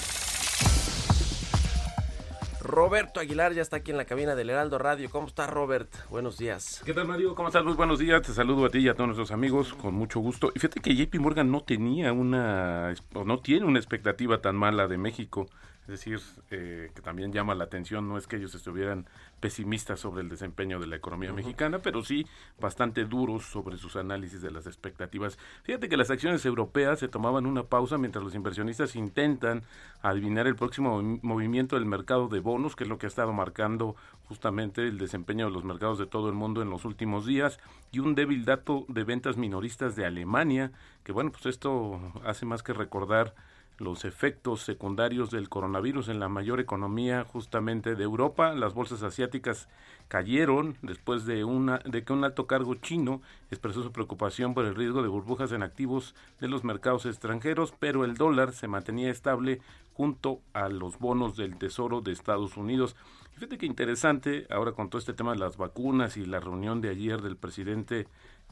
Roberto 2.60 3.20
Aguilar 3.20 3.54
ya 3.54 3.62
está 3.62 3.78
aquí 3.78 3.92
en 3.92 3.98
la 3.98 4.06
cabina 4.06 4.34
del 4.34 4.50
Heraldo 4.50 4.80
Radio. 4.80 5.12
¿Cómo 5.12 5.28
está 5.28 5.46
Robert? 5.46 5.88
Buenos 6.10 6.40
días. 6.40 6.82
¿Qué 6.84 6.96
tal, 6.96 7.08
Mario? 7.08 7.36
¿Cómo 7.36 7.50
estás? 7.50 7.64
Muy 7.64 7.76
buenos 7.76 8.00
días. 8.00 8.24
Te 8.24 8.34
saludo 8.34 8.66
a 8.66 8.70
ti 8.70 8.80
y 8.80 8.90
a 8.90 8.96
todos 8.96 9.10
nuestros 9.10 9.32
amigos 9.32 9.76
con 9.76 9.94
mucho 9.94 10.20
gusto. 10.20 10.52
Y 10.56 10.60
fíjate 10.60 10.80
que 10.80 10.96
JP 10.96 11.20
Morgan 11.20 11.52
no 11.52 11.62
tenía 11.62 12.12
una, 12.12 12.92
o 13.14 13.24
no 13.24 13.40
tiene 13.40 13.68
una 13.68 13.78
expectativa 13.78 14.42
tan 14.42 14.56
mala 14.56 14.88
de 14.88 14.98
México. 14.98 15.48
Es 15.88 16.04
decir, 16.04 16.20
eh, 16.52 16.92
que 16.94 17.02
también 17.02 17.32
llama 17.32 17.56
la 17.56 17.64
atención, 17.64 18.10
no 18.10 18.18
es 18.18 18.28
que 18.28 18.36
ellos 18.36 18.54
estuvieran 18.54 19.08
pesimistas 19.40 20.02
sobre 20.02 20.22
el 20.22 20.28
desempeño 20.28 20.82
de 20.82 20.88
la 20.88 20.98
economía 20.98 21.32
mexicana, 21.32 21.80
pero 21.80 22.04
sí 22.04 22.28
bastante 22.60 23.06
duros 23.06 23.46
sobre 23.46 23.78
sus 23.78 23.96
análisis 23.96 24.42
de 24.42 24.52
las 24.52 24.68
expectativas. 24.68 25.40
Fíjate 25.64 25.88
que 25.88 25.96
las 25.96 26.12
acciones 26.12 26.46
europeas 26.46 27.00
se 27.00 27.08
tomaban 27.08 27.46
una 27.46 27.64
pausa 27.64 27.98
mientras 27.98 28.22
los 28.22 28.36
inversionistas 28.36 28.98
intentan 28.98 29.64
adivinar 30.02 30.46
el 30.46 30.58
próximo 30.58 31.02
movi- 31.02 31.20
movimiento 31.22 31.78
del 31.78 31.86
mercado 31.86 32.28
de 32.28 32.42
bonos, 32.42 32.76
que 32.76 32.84
es 32.84 32.90
lo 32.90 32.98
que 32.98 33.06
ha 33.06 33.08
estado 33.08 33.32
marcando 33.32 33.96
justamente 34.26 34.86
el 34.86 34.98
desempeño 34.98 35.46
de 35.46 35.52
los 35.52 35.64
mercados 35.64 36.00
de 36.00 36.06
todo 36.06 36.28
el 36.28 36.36
mundo 36.36 36.62
en 36.62 36.70
los 36.70 36.84
últimos 36.84 37.26
días, 37.26 37.60
y 37.94 38.00
un 38.00 38.14
débil 38.14 38.44
dato 38.44 38.84
de 38.90 39.06
ventas 39.06 39.38
minoristas 39.38 39.96
de 39.96 40.06
Alemania, 40.06 40.74
que 41.06 41.14
bueno, 41.14 41.32
pues 41.32 41.46
esto 41.46 42.02
hace 42.26 42.46
más 42.46 42.62
que 42.62 42.74
recordar 42.74 43.34
los 43.78 44.06
efectos 44.06 44.62
secundarios 44.62 45.32
del 45.32 45.50
coronavirus 45.50 46.10
en 46.10 46.20
la 46.20 46.30
mayor 46.30 46.60
economía 46.60 47.24
justamente 47.24 47.96
de 47.96 48.04
Europa. 48.04 48.54
Las 48.54 48.74
bolsas 48.74 49.04
asiáticas 49.04 49.70
cayeron 50.08 50.78
después 50.82 51.26
de 51.26 51.44
una 51.44 51.80
de 51.80 52.04
que 52.04 52.14
un 52.14 52.24
alto 52.24 52.48
cargo 52.48 52.76
chino 52.76 53.22
expresó 53.52 53.84
su 53.84 53.92
preocupación 53.92 54.54
por 54.54 54.66
el 54.66 54.76
riesgo 54.76 55.02
de 55.02 55.10
burbujas 55.10 55.52
en 55.52 55.64
activos 55.64 56.16
de 56.40 56.48
los 56.48 56.64
mercados 56.64 57.06
extranjeros, 57.06 57.74
pero 57.80 58.06
el 58.06 58.16
dólar 58.16 58.54
se 58.54 58.68
mantenía 58.68 59.12
estable 59.12 59.62
junto 59.94 60.42
a 60.54 60.70
los 60.70 61.00
bonos 61.00 61.36
del 61.36 61.58
Tesoro 61.58 62.02
de 62.02 62.12
Estados 62.12 62.58
Unidos. 62.58 62.96
Fíjate 63.34 63.58
que 63.58 63.66
interesante 63.66 64.48
ahora 64.50 64.72
con 64.72 64.90
todo 64.90 65.00
este 65.00 65.14
tema 65.14 65.34
de 65.34 65.40
las 65.40 65.58
vacunas 65.58 66.18
y 66.18 66.26
la 66.26 66.40
reunión 66.40 66.82
de 66.82 66.90
ayer 66.90 67.22
del 67.22 67.38
presidente 67.38 68.08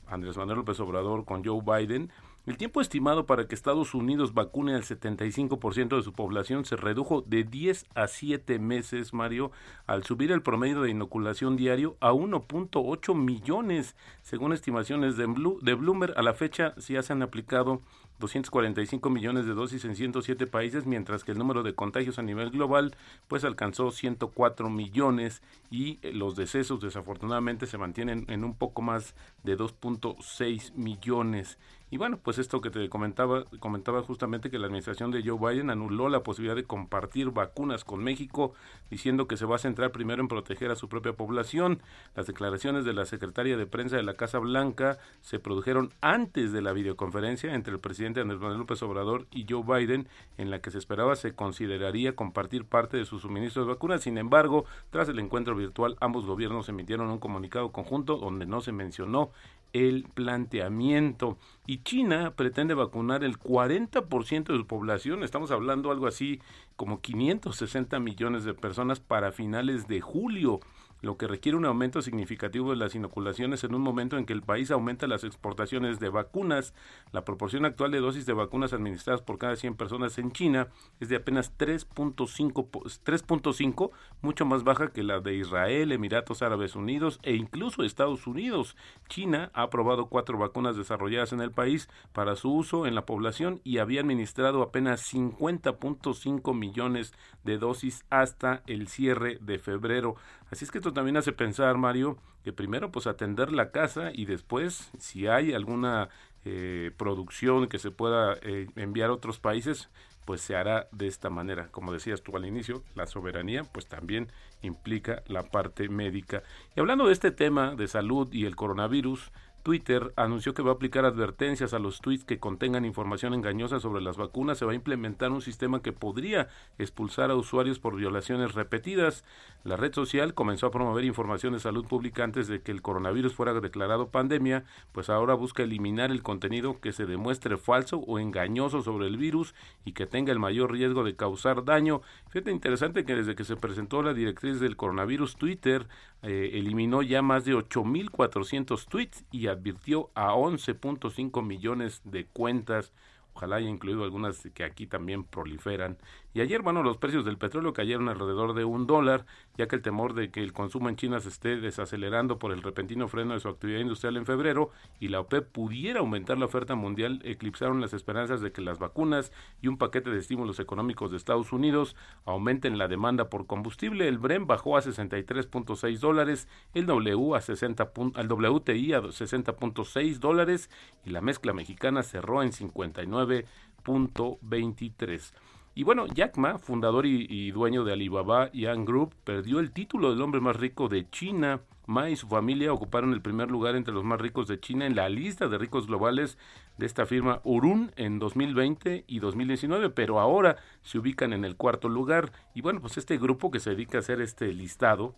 Andrés 0.08 0.38
Manuel 0.38 0.60
López 0.60 0.79
Obrador 0.79 1.25
con 1.25 1.44
Joe 1.44 1.62
Biden, 1.62 2.12
el 2.45 2.57
tiempo 2.57 2.79
estimado 2.79 3.25
para 3.25 3.47
que 3.47 3.55
Estados 3.55 3.95
Unidos 3.95 4.33
vacune 4.33 4.75
al 4.75 4.83
75% 4.83 5.95
de 5.95 6.03
su 6.03 6.13
población 6.13 6.63
se 6.65 6.75
redujo 6.75 7.21
de 7.21 7.43
10 7.43 7.85
a 7.95 8.07
7 8.07 8.59
meses, 8.59 9.13
Mario, 9.13 9.51
al 9.87 10.03
subir 10.03 10.31
el 10.31 10.43
promedio 10.43 10.81
de 10.81 10.91
inoculación 10.91 11.55
diario 11.55 11.97
a 12.01 12.11
1.8 12.11 13.15
millones, 13.15 13.95
según 14.21 14.53
estimaciones 14.53 15.17
de, 15.17 15.25
Bloomberg. 15.25 16.17
A 16.17 16.21
la 16.21 16.33
fecha 16.33 16.73
se 16.77 16.95
han 17.11 17.21
aplicado 17.21 17.81
245 18.19 19.09
millones 19.09 19.45
de 19.45 19.53
dosis 19.53 19.83
en 19.85 19.95
107 19.95 20.47
países, 20.47 20.85
mientras 20.85 21.23
que 21.23 21.31
el 21.31 21.37
número 21.37 21.63
de 21.63 21.75
contagios 21.75 22.19
a 22.19 22.23
nivel 22.23 22.49
global 22.49 22.95
pues 23.27 23.43
alcanzó 23.43 23.91
104 23.91 24.69
millones 24.69 25.41
y 25.69 25.99
eh, 26.01 26.13
los 26.13 26.35
decesos 26.35 26.79
desafortunadamente 26.79 27.65
se 27.65 27.77
mantienen 27.77 28.25
en 28.29 28.43
un 28.43 28.55
poco 28.55 28.81
más 28.81 29.15
de 29.43 29.57
2.6 29.57 30.73
millones. 30.75 31.57
Y 31.95 31.97
bueno, 31.97 32.19
pues 32.21 32.39
esto 32.39 32.59
que 32.59 32.69
te 32.69 32.89
comentaba, 32.89 33.45
comentaba 33.61 34.01
justamente 34.01 34.51
que 34.51 34.59
la 34.59 34.65
administración 34.65 35.11
de 35.11 35.23
Joe 35.25 35.39
Biden 35.39 35.69
anuló 35.69 36.09
la 36.09 36.23
posibilidad 36.23 36.57
de 36.57 36.65
compartir 36.65 37.29
vacunas 37.29 37.85
con 37.85 38.03
México, 38.03 38.51
diciendo 38.89 39.29
que 39.29 39.37
se 39.37 39.45
va 39.45 39.55
a 39.55 39.59
centrar 39.59 39.93
primero 39.93 40.21
en 40.21 40.27
proteger 40.27 40.71
a 40.71 40.75
su 40.75 40.89
propia 40.89 41.13
población. 41.13 41.81
Las 42.13 42.27
declaraciones 42.27 42.83
de 42.83 42.91
la 42.91 43.05
secretaria 43.05 43.55
de 43.55 43.65
prensa 43.65 43.95
de 43.95 44.03
la 44.03 44.15
Casa 44.15 44.39
Blanca 44.39 44.97
se 45.21 45.39
produjeron 45.39 45.93
antes 46.01 46.51
de 46.51 46.61
la 46.61 46.73
videoconferencia 46.73 47.55
entre 47.55 47.71
el 47.71 47.79
presidente 47.79 48.19
Andrés 48.19 48.41
Manuel 48.41 48.59
López 48.59 48.83
Obrador 48.83 49.25
y 49.31 49.45
Joe 49.49 49.63
Biden, 49.63 50.09
en 50.37 50.51
la 50.51 50.59
que 50.59 50.71
se 50.71 50.79
esperaba 50.79 51.15
se 51.15 51.33
consideraría 51.33 52.13
compartir 52.13 52.65
parte 52.65 52.97
de 52.97 53.05
su 53.05 53.19
suministro 53.19 53.61
de 53.61 53.69
vacunas. 53.69 54.03
Sin 54.03 54.17
embargo, 54.17 54.65
tras 54.89 55.07
el 55.07 55.19
encuentro 55.19 55.55
virtual, 55.55 55.95
ambos 56.01 56.25
gobiernos 56.25 56.67
emitieron 56.67 57.09
un 57.09 57.19
comunicado 57.19 57.71
conjunto 57.71 58.17
donde 58.17 58.45
no 58.45 58.59
se 58.59 58.73
mencionó 58.73 59.31
el 59.75 60.05
planteamiento. 60.13 61.38
Y 61.67 61.79
China 61.79 62.34
pretende 62.38 62.74
vacunar 62.74 63.25
el 63.25 63.38
40% 63.38 64.46
de 64.46 64.58
su 64.58 64.65
población, 64.65 65.22
estamos 65.22 65.51
hablando 65.51 65.91
algo 65.91 66.08
así 66.08 66.39
como 66.77 67.01
560 67.01 68.00
millones 68.00 68.46
de 68.46 68.53
personas 68.53 69.01
para 69.01 69.34
finales 69.34 69.88
de 69.88 70.00
julio. 70.00 70.62
Lo 71.05 71.17
que 71.17 71.27
requiere 71.27 71.57
un 71.57 71.65
aumento 71.65 72.01
significativo 72.01 72.71
de 72.71 72.77
las 72.77 72.95
inoculaciones 72.95 73.63
en 73.63 73.75
un 73.75 73.81
momento 73.81 74.17
en 74.17 74.25
que 74.25 74.33
el 74.33 74.41
país 74.41 74.71
aumenta 74.71 75.07
las 75.07 75.24
exportaciones 75.24 76.00
de 76.00 76.09
vacunas. 76.09 76.74
La 77.12 77.24
proporción 77.24 77.63
actual 77.63 77.91
de 77.91 78.00
dosis 78.00 78.25
de 78.25 78.33
vacunas 78.33 78.74
administradas 78.74 79.21
por 79.21 79.38
cada 79.38 79.55
100 79.55 79.75
personas 79.75 80.17
en 80.17 80.31
China 80.31 80.67
es 81.00 81.07
de 81.09 81.17
apenas 81.17 81.55
3.5, 81.57 82.69
po- 82.69 82.83
3.5, 83.03 83.91
mucho 84.21 84.45
más 84.45 84.63
baja 84.63 84.91
que 84.91 85.03
la 85.03 85.19
de 85.19 85.35
Israel, 85.35 85.91
Emiratos 85.91 86.41
Árabes 86.41 86.75
Unidos 86.75 87.19
e 87.21 87.35
incluso 87.35 87.83
Estados 87.83 88.25
Unidos. 88.27 88.75
China 89.07 89.51
ha 89.53 89.62
aprobado 89.62 90.07
cuatro 90.07 90.38
vacunas 90.39 90.75
desarrolladas 90.75 91.33
en 91.33 91.41
el 91.41 91.51
país 91.51 91.88
para 92.13 92.35
su 92.35 92.51
uso 92.51 92.88
en 92.88 92.95
la 92.95 93.05
población 93.05 93.62
y 93.63 93.77
había 93.77 94.01
administrado 94.01 94.63
apenas 94.63 95.01
50.5 95.13 96.53
millones 96.55 97.13
de 97.43 97.57
dosis 97.57 98.05
hasta 98.09 98.63
el 98.65 98.88
cierre 98.88 99.38
de 99.41 99.59
febrero. 99.59 100.15
Así 100.51 100.63
es 100.65 100.71
que 100.71 100.77
esto 100.77 100.93
también 100.93 101.17
hace 101.17 101.31
pensar, 101.31 101.77
Mario, 101.77 102.17
que 102.43 102.53
primero 102.53 102.91
pues 102.91 103.07
atender 103.07 103.51
la 103.51 103.71
casa 103.71 104.11
y 104.13 104.25
después, 104.25 104.91
si 104.99 105.27
hay 105.27 105.53
alguna 105.53 106.09
eh, 106.45 106.91
producción 106.97 107.67
que 107.67 107.79
se 107.79 107.91
pueda 107.91 108.37
eh, 108.41 108.67
enviar 108.75 109.09
a 109.09 109.13
otros 109.13 109.39
países, 109.39 109.89
pues 110.25 110.41
se 110.41 110.55
hará 110.55 110.87
de 110.91 111.07
esta 111.07 111.29
manera. 111.29 111.69
Como 111.71 111.93
decías 111.93 112.21
tú 112.21 112.35
al 112.35 112.45
inicio, 112.45 112.83
la 112.95 113.05
soberanía 113.05 113.63
pues 113.63 113.87
también 113.87 114.27
implica 114.61 115.23
la 115.27 115.43
parte 115.43 115.87
médica. 115.89 116.43
Y 116.75 116.79
hablando 116.79 117.07
de 117.07 117.13
este 117.13 117.31
tema 117.31 117.75
de 117.75 117.87
salud 117.87 118.31
y 118.31 118.45
el 118.45 118.55
coronavirus, 118.55 119.31
Twitter 119.65 120.13
anunció 120.15 120.53
que 120.53 120.62
va 120.62 120.69
a 120.69 120.74
aplicar 120.75 121.05
advertencias 121.05 121.74
a 121.74 121.79
los 121.79 122.00
tweets 122.00 122.24
que 122.24 122.38
contengan 122.38 122.86
información 122.86 123.34
engañosa 123.34 123.79
sobre 123.79 124.00
las 124.00 124.15
vacunas. 124.15 124.60
Se 124.60 124.65
va 124.65 124.74
a 124.74 124.75
implementar 124.75 125.31
un 125.31 125.41
sistema 125.41 125.81
que 125.81 125.91
podría 125.91 126.50
expulsar 126.77 127.31
a 127.31 127.36
usuarios 127.36 127.79
por 127.79 127.95
violaciones 127.95 128.53
repetidas. 128.53 129.24
La 129.63 129.75
red 129.75 129.91
social 129.91 130.36
comenzó 130.36 130.67
a 130.67 130.72
promover 130.72 131.03
información 131.03 131.53
de 131.53 131.60
salud 131.60 131.84
pública 131.88 132.24
antes 132.24 132.48
de 132.48 132.62
que 132.62 132.72
el 132.72 132.84
coronavirus 132.84 133.34
fuera 133.34 133.60
declarado 133.60 134.10
pandemia, 134.10 134.65
pues 134.91 135.10
ahora 135.10 135.34
busca 135.34 135.63
eliminar 135.63 136.12
el 136.12 136.22
contenido 136.22 136.79
que 136.79 136.93
se 136.93 137.07
demuestre 137.07 137.57
falso 137.57 137.98
o 137.98 138.19
engañoso 138.19 138.84
sobre 138.84 139.07
el 139.07 139.17
virus 139.17 139.55
y 139.84 139.93
que 139.93 140.05
tenga 140.05 140.31
el 140.31 140.38
mayor 140.38 140.74
riesgo 140.74 141.03
de 141.03 141.15
causar 141.15 141.65
daño. 141.65 142.03
Fíjate 142.29 142.51
interesante 142.51 143.03
que 143.03 143.15
desde 143.15 143.34
que 143.34 143.43
se 143.43 143.55
presentó 143.55 144.03
la 144.03 144.13
directriz 144.13 144.60
del 144.60 144.77
coronavirus, 144.77 145.38
Twitter 145.38 145.88
eh, 146.22 146.51
eliminó 146.53 147.01
ya 147.01 147.24
más 147.24 147.45
de 147.45 147.55
8.400 147.55 148.86
tweets 148.88 149.25
y 149.31 149.54
advirtió 149.55 150.12
a 150.15 150.33
11.5 150.33 151.43
millones 151.43 152.01
de 152.03 152.25
cuentas. 152.27 152.93
Ojalá 153.33 153.57
haya 153.57 153.69
incluido 153.69 154.03
algunas 154.03 154.47
que 154.53 154.63
aquí 154.63 154.88
también 154.88 155.24
proliferan. 155.24 155.97
Y 156.36 156.42
ayer, 156.42 156.62
bueno, 156.62 156.84
los 156.84 156.98
precios 156.98 157.24
del 157.24 157.38
petróleo 157.38 157.72
cayeron 157.72 158.10
alrededor 158.10 158.56
de 158.56 158.65
un 158.65 158.88
dólar, 158.88 159.25
ya 159.58 159.70
que 159.70 159.77
el 159.77 159.82
temor 159.82 160.15
de 160.15 160.32
que 160.32 160.44
el 160.44 160.51
consumo 160.51 160.89
en 160.89 160.98
China 160.98 161.22
se 161.22 161.30
esté 161.30 161.62
desacelerando 161.62 162.39
por 162.39 162.51
el 162.51 162.62
repentino 162.62 163.08
freno 163.08 163.36
de 163.36 163.39
su 163.39 163.48
actividad 163.48 163.80
industrial 163.80 164.18
en 164.18 164.25
febrero 164.25 164.70
y 165.00 165.08
la 165.08 165.22
OPEP 165.22 165.50
pudiera 165.50 166.01
aumentar 166.01 166.38
la 166.38 166.44
oferta 166.44 166.75
mundial, 166.75 167.22
eclipsaron 167.24 167.80
las 167.80 167.94
esperanzas 167.94 168.42
de 168.42 168.51
que 168.51 168.60
las 168.60 168.80
vacunas 168.80 169.32
y 169.62 169.70
un 169.70 169.77
paquete 169.77 170.10
de 170.10 170.20
estímulos 170.20 170.60
económicos 170.60 171.10
de 171.10 171.15
Estados 171.15 171.54
Unidos 171.54 171.96
aumenten 172.25 172.77
la 172.77 172.89
demanda 172.89 173.30
por 173.30 173.48
combustible. 173.48 174.10
El 174.10 174.18
Bren 174.18 174.46
bajó 174.46 174.75
a 174.75 174.82
63.6 174.82 176.00
dólares, 176.00 176.50
el 176.74 176.86
W 176.86 177.34
a 177.34 177.39
60 177.39 177.94
pun- 177.94 178.12
al 178.18 178.30
WTI 178.30 178.92
a 178.92 179.01
60.6 179.04 180.20
dólares 180.20 180.70
y 181.06 181.12
la 181.12 181.22
mezcla 181.22 181.54
mexicana 181.54 182.04
cerró 182.04 182.44
en 182.44 182.51
59.23. 182.51 185.34
Y 185.77 185.84
bueno, 185.84 186.08
Jack 186.08 186.38
Ma, 186.38 186.58
fundador 186.58 187.05
y, 187.05 187.51
dueño 187.51 187.84
de 187.84 187.91
Alibaba 187.91 188.50
y 188.53 188.63
Group, 188.63 189.13
perdió 189.25 189.60
el 189.60 189.74
título 189.74 190.10
del 190.10 190.22
hombre 190.22 190.39
más 190.39 190.55
rico 190.55 190.88
de 190.88 191.10
China. 191.10 191.60
Ma 191.86 192.10
y 192.10 192.15
su 192.15 192.27
familia 192.27 192.72
ocuparon 192.72 193.12
el 193.12 193.22
primer 193.22 193.51
lugar 193.51 193.75
entre 193.75 193.94
los 193.94 194.05
más 194.05 194.22
ricos 194.22 194.48
de 194.48 194.58
China 194.58 194.86
en 194.86 194.96
la 194.96 195.10
lista 195.10 195.50
de 195.50 195.58
ricos 195.58 195.86
globales 195.86 196.38
de 196.77 196.86
esta 196.86 197.05
firma 197.05 197.41
Urun 197.44 197.91
en 197.98 198.20
2020 198.20 199.03
y 199.05 199.20
2019, 199.20 199.89
pero 199.89 200.22
ahora 200.22 200.55
se 200.82 200.98
ubican 200.98 201.34
en 201.34 201.44
el 201.44 201.58
cuarto 201.58 201.89
lugar. 201.89 202.32
Y 202.53 202.62
bueno, 202.62 202.79
pues 202.79 202.98
este 202.98 203.17
grupo 203.17 203.51
que 203.51 203.60
se 203.60 203.72
dedica 203.72 203.98
a 203.98 204.00
hacer 204.00 204.22
este 204.22 204.53
listado 204.53 205.13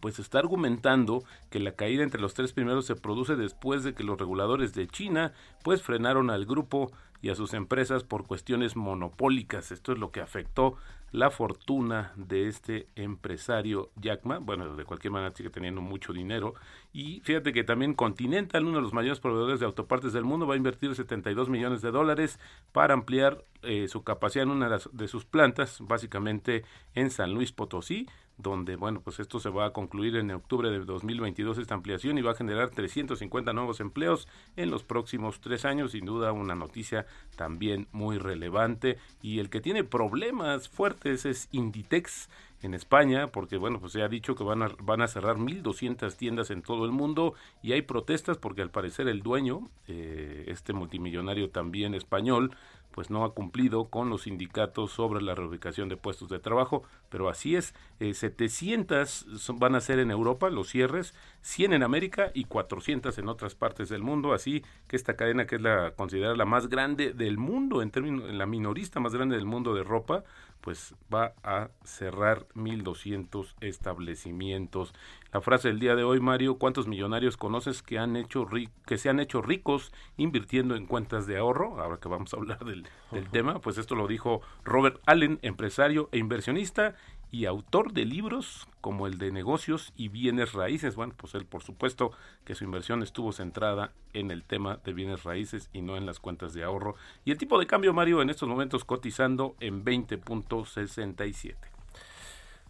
pues 0.00 0.18
está 0.18 0.38
argumentando 0.38 1.22
que 1.50 1.60
la 1.60 1.72
caída 1.72 2.02
entre 2.02 2.20
los 2.20 2.34
tres 2.34 2.52
primeros 2.52 2.86
se 2.86 2.96
produce 2.96 3.36
después 3.36 3.84
de 3.84 3.94
que 3.94 4.04
los 4.04 4.18
reguladores 4.18 4.72
de 4.72 4.86
China 4.86 5.32
pues 5.62 5.82
frenaron 5.82 6.30
al 6.30 6.46
grupo 6.46 6.90
y 7.22 7.30
a 7.30 7.36
sus 7.36 7.54
empresas 7.54 8.02
por 8.02 8.26
cuestiones 8.26 8.76
monopólicas. 8.76 9.70
Esto 9.70 9.92
es 9.92 9.98
lo 9.98 10.10
que 10.10 10.20
afectó 10.20 10.76
la 11.12 11.30
fortuna 11.30 12.12
de 12.16 12.48
este 12.48 12.88
empresario 12.96 13.90
Jack 13.96 14.24
Ma. 14.24 14.38
Bueno, 14.38 14.74
de 14.74 14.84
cualquier 14.84 15.12
manera 15.12 15.34
sigue 15.34 15.50
teniendo 15.50 15.80
mucho 15.80 16.12
dinero. 16.12 16.54
Y 16.92 17.20
fíjate 17.20 17.52
que 17.52 17.64
también 17.64 17.94
Continental, 17.94 18.64
uno 18.64 18.78
de 18.78 18.82
los 18.82 18.92
mayores 18.92 19.20
proveedores 19.20 19.60
de 19.60 19.66
autopartes 19.66 20.12
del 20.12 20.24
mundo, 20.24 20.46
va 20.46 20.54
a 20.54 20.56
invertir 20.56 20.94
72 20.94 21.48
millones 21.48 21.80
de 21.80 21.92
dólares 21.92 22.40
para 22.72 22.94
ampliar 22.94 23.44
eh, 23.62 23.86
su 23.88 24.02
capacidad 24.02 24.44
en 24.44 24.50
una 24.50 24.78
de, 24.92 25.08
sus 25.08 25.24
plantas, 25.24 25.78
básicamente 25.80 26.64
en 26.94 27.10
San 27.10 27.32
Luis 27.32 27.52
Potosí 27.52 28.08
donde, 28.42 28.76
bueno, 28.76 29.00
pues 29.00 29.20
esto 29.20 29.40
se 29.40 29.48
va 29.48 29.66
a 29.66 29.72
concluir 29.72 30.16
en 30.16 30.30
octubre 30.32 30.70
de 30.70 30.80
2022 30.80 31.58
esta 31.58 31.74
ampliación 31.74 32.18
y 32.18 32.22
va 32.22 32.32
a 32.32 32.34
generar 32.34 32.70
350 32.70 33.52
nuevos 33.52 33.80
empleos 33.80 34.28
en 34.56 34.70
los 34.70 34.82
próximos 34.82 35.40
tres 35.40 35.64
años, 35.64 35.92
sin 35.92 36.04
duda 36.04 36.32
una 36.32 36.54
noticia 36.54 37.06
también 37.36 37.88
muy 37.92 38.18
relevante. 38.18 38.98
Y 39.22 39.38
el 39.38 39.48
que 39.48 39.60
tiene 39.60 39.84
problemas 39.84 40.68
fuertes 40.68 41.24
es 41.24 41.48
Inditex 41.52 42.28
en 42.62 42.74
España, 42.74 43.28
porque 43.28 43.56
bueno, 43.56 43.80
pues 43.80 43.92
se 43.92 44.02
ha 44.02 44.08
dicho 44.08 44.34
que 44.34 44.44
van 44.44 44.62
a, 44.62 44.70
van 44.82 45.02
a 45.02 45.08
cerrar 45.08 45.36
1.200 45.36 46.16
tiendas 46.16 46.50
en 46.50 46.62
todo 46.62 46.84
el 46.84 46.92
mundo 46.92 47.34
y 47.62 47.72
hay 47.72 47.82
protestas 47.82 48.38
porque 48.38 48.62
al 48.62 48.70
parecer 48.70 49.08
el 49.08 49.22
dueño, 49.22 49.68
eh, 49.88 50.44
este 50.46 50.72
multimillonario 50.72 51.50
también 51.50 51.94
español, 51.94 52.56
pues 52.92 53.10
no 53.10 53.24
ha 53.24 53.34
cumplido 53.34 53.88
con 53.88 54.08
los 54.10 54.22
sindicatos 54.22 54.92
sobre 54.92 55.22
la 55.22 55.34
reubicación 55.34 55.88
de 55.88 55.96
puestos 55.96 56.28
de 56.28 56.38
trabajo, 56.38 56.84
pero 57.08 57.28
así 57.28 57.56
es, 57.56 57.74
eh, 58.00 58.14
700 58.14 59.26
son- 59.38 59.58
van 59.58 59.74
a 59.74 59.80
ser 59.80 59.98
en 59.98 60.10
Europa 60.10 60.50
los 60.50 60.68
cierres, 60.68 61.14
100 61.42 61.72
en 61.74 61.82
América 61.82 62.30
y 62.34 62.44
400 62.44 63.18
en 63.18 63.28
otras 63.28 63.54
partes 63.54 63.88
del 63.88 64.02
mundo, 64.02 64.32
así 64.32 64.64
que 64.88 64.96
esta 64.96 65.16
cadena 65.16 65.46
que 65.46 65.56
es 65.56 65.62
la 65.62 65.92
considerada 65.92 66.36
la 66.36 66.44
más 66.44 66.68
grande 66.68 67.12
del 67.12 67.36
mundo 67.36 67.82
en 67.82 67.90
términos 67.90 68.32
la 68.32 68.46
minorista 68.46 69.00
más 69.00 69.14
grande 69.14 69.36
del 69.36 69.44
mundo 69.44 69.74
de 69.74 69.82
ropa, 69.82 70.24
pues 70.62 70.94
va 71.12 71.34
a 71.42 71.70
cerrar 71.84 72.46
1200 72.54 73.56
establecimientos. 73.60 74.94
La 75.32 75.40
frase 75.40 75.68
del 75.68 75.80
día 75.80 75.96
de 75.96 76.04
hoy, 76.04 76.20
Mario, 76.20 76.56
¿cuántos 76.56 76.86
millonarios 76.86 77.36
conoces 77.36 77.82
que 77.82 77.98
han 77.98 78.16
hecho 78.16 78.46
que 78.86 78.96
se 78.96 79.08
han 79.08 79.18
hecho 79.18 79.42
ricos 79.42 79.92
invirtiendo 80.16 80.76
en 80.76 80.86
cuentas 80.86 81.26
de 81.26 81.36
ahorro? 81.36 81.80
Ahora 81.80 81.98
que 81.98 82.08
vamos 82.08 82.32
a 82.32 82.36
hablar 82.36 82.64
del, 82.64 82.86
del 83.10 83.28
tema, 83.30 83.60
pues 83.60 83.76
esto 83.76 83.96
lo 83.96 84.06
dijo 84.06 84.40
Robert 84.64 85.00
Allen, 85.04 85.40
empresario 85.42 86.08
e 86.12 86.18
inversionista 86.18 86.94
y 87.32 87.46
autor 87.46 87.92
de 87.92 88.04
libros 88.04 88.68
como 88.82 89.06
el 89.06 89.16
de 89.18 89.32
negocios 89.32 89.92
y 89.96 90.08
bienes 90.08 90.52
raíces. 90.52 90.94
Bueno, 90.94 91.14
pues 91.16 91.34
él 91.34 91.46
por 91.46 91.62
supuesto 91.62 92.12
que 92.44 92.54
su 92.54 92.62
inversión 92.62 93.02
estuvo 93.02 93.32
centrada 93.32 93.92
en 94.12 94.30
el 94.30 94.44
tema 94.44 94.78
de 94.84 94.92
bienes 94.92 95.24
raíces 95.24 95.70
y 95.72 95.80
no 95.80 95.96
en 95.96 96.06
las 96.06 96.20
cuentas 96.20 96.52
de 96.52 96.62
ahorro. 96.62 96.94
Y 97.24 97.30
el 97.30 97.38
tipo 97.38 97.58
de 97.58 97.66
cambio, 97.66 97.94
Mario, 97.94 98.20
en 98.20 98.30
estos 98.30 98.48
momentos 98.48 98.84
cotizando 98.84 99.56
en 99.60 99.82
20.67. 99.82 101.71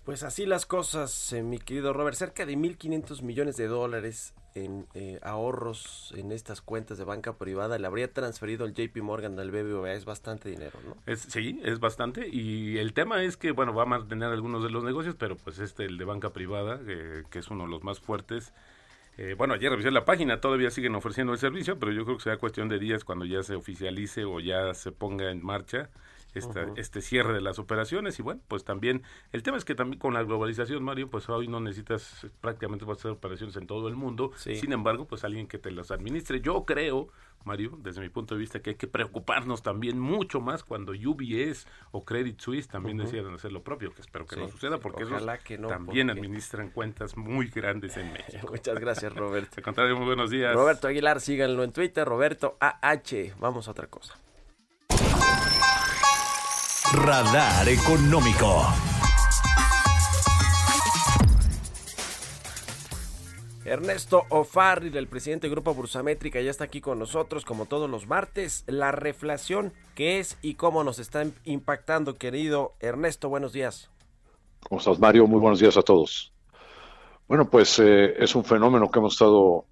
Pues 0.05 0.25
así 0.25 0.47
las 0.47 0.67
cosas, 0.67 1.33
eh, 1.33 1.45
mi 1.45 1.59
querido 1.59 1.93
Robert. 1.93 2.17
Cerca 2.17 2.45
de 2.45 2.57
1.500 2.57 3.23
millones 3.23 3.57
de 3.57 3.69
dólares 3.69 4.35
en 4.55 4.87
eh, 4.95 5.21
ahorros 5.23 6.12
en 6.17 6.33
estas 6.33 6.61
cuentas 6.61 6.99
de 6.99 7.05
banca 7.05 7.38
privada 7.38 7.79
le 7.79 7.87
habría 7.87 8.12
transferido 8.12 8.67
el 8.67 8.75
JP 8.75 8.97
Morgan 9.01 9.38
al 9.38 9.53
BBVA. 9.53 9.93
Es 9.93 10.05
bastante 10.05 10.49
dinero, 10.49 10.77
¿no? 10.85 10.97
Es, 11.07 11.21
sí, 11.21 11.61
es 11.62 11.79
bastante. 11.79 12.29
Y 12.29 12.79
el 12.79 12.95
tema 12.95 13.23
es 13.23 13.37
que, 13.37 13.53
bueno, 13.53 13.75
va 13.75 13.85
a 13.85 13.87
mantener 13.87 14.31
algunos 14.31 14.65
de 14.65 14.71
los 14.71 14.83
negocios, 14.83 15.15
pero 15.17 15.37
pues 15.37 15.61
este, 15.61 15.85
el 15.85 15.99
de 15.99 16.05
banca 16.05 16.31
privada, 16.31 16.81
eh, 16.87 17.23
que 17.31 17.38
es 17.38 17.49
uno 17.49 17.65
de 17.65 17.71
los 17.71 17.85
más 17.85 18.01
fuertes. 18.01 18.53
eh, 19.19 19.35
bueno, 19.38 19.55
ayer 19.55 19.71
revisé 19.71 19.93
la 19.93 20.05
página, 20.05 20.41
todavía 20.41 20.71
siguen 20.71 20.97
ofreciendo 20.97 21.33
el 21.33 21.38
servicio, 21.38 21.79
pero 21.79 21.93
yo 21.93 22.05
creo 22.05 22.17
que 22.17 22.25
será 22.25 22.38
cuestión 22.38 22.69
de 22.69 22.81
días 22.81 23.05
cuando 23.05 23.25
ya 23.25 23.43
se 23.45 23.55
oficialice 23.55 24.25
o 24.25 24.41
ya 24.41 24.75
se 24.75 24.91
ponga 24.91 25.31
en 25.31 25.45
marcha 25.45 25.91
esta, 26.35 26.66
este 26.77 27.01
cierre 27.03 27.33
de 27.35 27.40
las 27.40 27.59
operaciones. 27.59 28.18
Y 28.18 28.23
bueno, 28.23 28.40
pues 28.49 28.64
también, 28.64 29.03
el 29.33 29.42
tema 29.42 29.57
es 29.59 29.64
que 29.64 29.75
también 29.75 29.99
con 29.99 30.14
la 30.14 30.23
globalización, 30.23 30.83
Mario, 30.83 31.09
pues 31.11 31.29
hoy 31.29 31.49
no 31.49 31.61
necesitas 31.61 32.27
prácticamente 32.40 32.85
hacer 32.90 33.11
operaciones 33.11 33.57
en 33.57 33.66
todo 33.66 33.88
el 33.88 33.97
mundo. 33.97 34.33
Sí. 34.37 34.57
Sin 34.57 34.73
embargo, 34.73 35.07
pues 35.07 35.25
alguien 35.25 35.47
que 35.47 35.59
te 35.59 35.71
las 35.71 35.90
administre. 35.90 36.40
Yo 36.40 36.64
creo, 36.64 37.09
Mario, 37.45 37.79
desde 37.83 38.01
mi 38.01 38.09
punto 38.09 38.35
de 38.35 38.40
vista, 38.40 38.61
que 38.61 38.71
hay 38.71 38.77
que 38.77 38.87
preocuparnos 38.87 39.62
también 39.62 39.99
mucho 39.99 40.40
más 40.40 40.62
cuando 40.64 40.92
UBS 40.92 41.66
o 41.90 42.05
Credit 42.05 42.38
Suisse 42.40 42.68
también 42.68 42.99
Ujú. 43.01 43.09
decidan 43.11 43.35
hacer 43.35 43.53
lo 43.53 43.62
propio, 43.62 43.92
que 43.92 44.01
espero 44.01 44.27
que 44.27 44.37
Sí, 44.37 44.40
no 44.40 44.49
suceda, 44.49 44.79
porque 44.79 45.05
que 45.45 45.59
no, 45.59 45.68
también 45.68 46.07
porque- 46.09 46.21
administran 46.21 46.71
cuentas 46.71 47.16
muy 47.16 47.49
grandes 47.49 47.97
en 47.97 48.12
México. 48.12 48.47
Muchas 48.51 48.79
gracias, 48.79 49.12
Roberto. 49.14 49.55
Al 49.57 49.62
contrario, 49.62 49.97
muy 49.97 50.07
buenos 50.07 50.31
días. 50.31 50.55
Roberto 50.55 50.87
Aguilar, 50.88 51.21
síganlo 51.21 51.64
en 51.64 51.73
Twitter, 51.73 52.07
Roberto 52.07 52.57
AH. 52.61 53.35
Vamos 53.40 53.68
a 53.68 53.73
otra 53.73 53.87
cosa. 53.88 54.14
Radar 56.95 57.67
Económico. 57.71 58.67
Ernesto 63.65 64.25
O'Farrill, 64.29 64.99
el 64.99 65.09
presidente 65.09 65.47
del 65.47 65.53
Grupo 65.53 65.73
Bursamétrica, 65.73 66.43
ya 66.43 66.51
está 66.51 66.65
aquí 66.65 66.83
con 66.83 66.99
nosotros 66.99 67.47
como 67.47 67.65
todos 67.65 67.89
los 67.89 68.07
martes. 68.07 68.65
La 68.67 68.93
reflación, 68.93 69.73
¿qué 69.95 70.19
es 70.19 70.37
y 70.43 70.55
cómo 70.55 70.85
nos 70.85 70.99
está 70.99 71.25
impactando, 71.45 72.17
querido 72.17 72.75
Ernesto? 72.79 73.31
Buenos 73.31 73.55
días. 73.55 73.91
¿Cómo 74.69 74.79
estás, 74.79 74.99
Mario? 74.99 75.27
Muy 75.27 75.41
buenos 75.41 75.61
días 75.61 75.79
a 75.79 75.83
todos. 75.83 76.35
Bueno, 77.27 77.49
pues 77.49 77.79
eh, 77.79 78.23
es 78.23 78.35
un 78.35 78.45
fenómeno 78.45 78.91
que 78.91 78.99
hemos 78.99 79.15
estado 79.15 79.65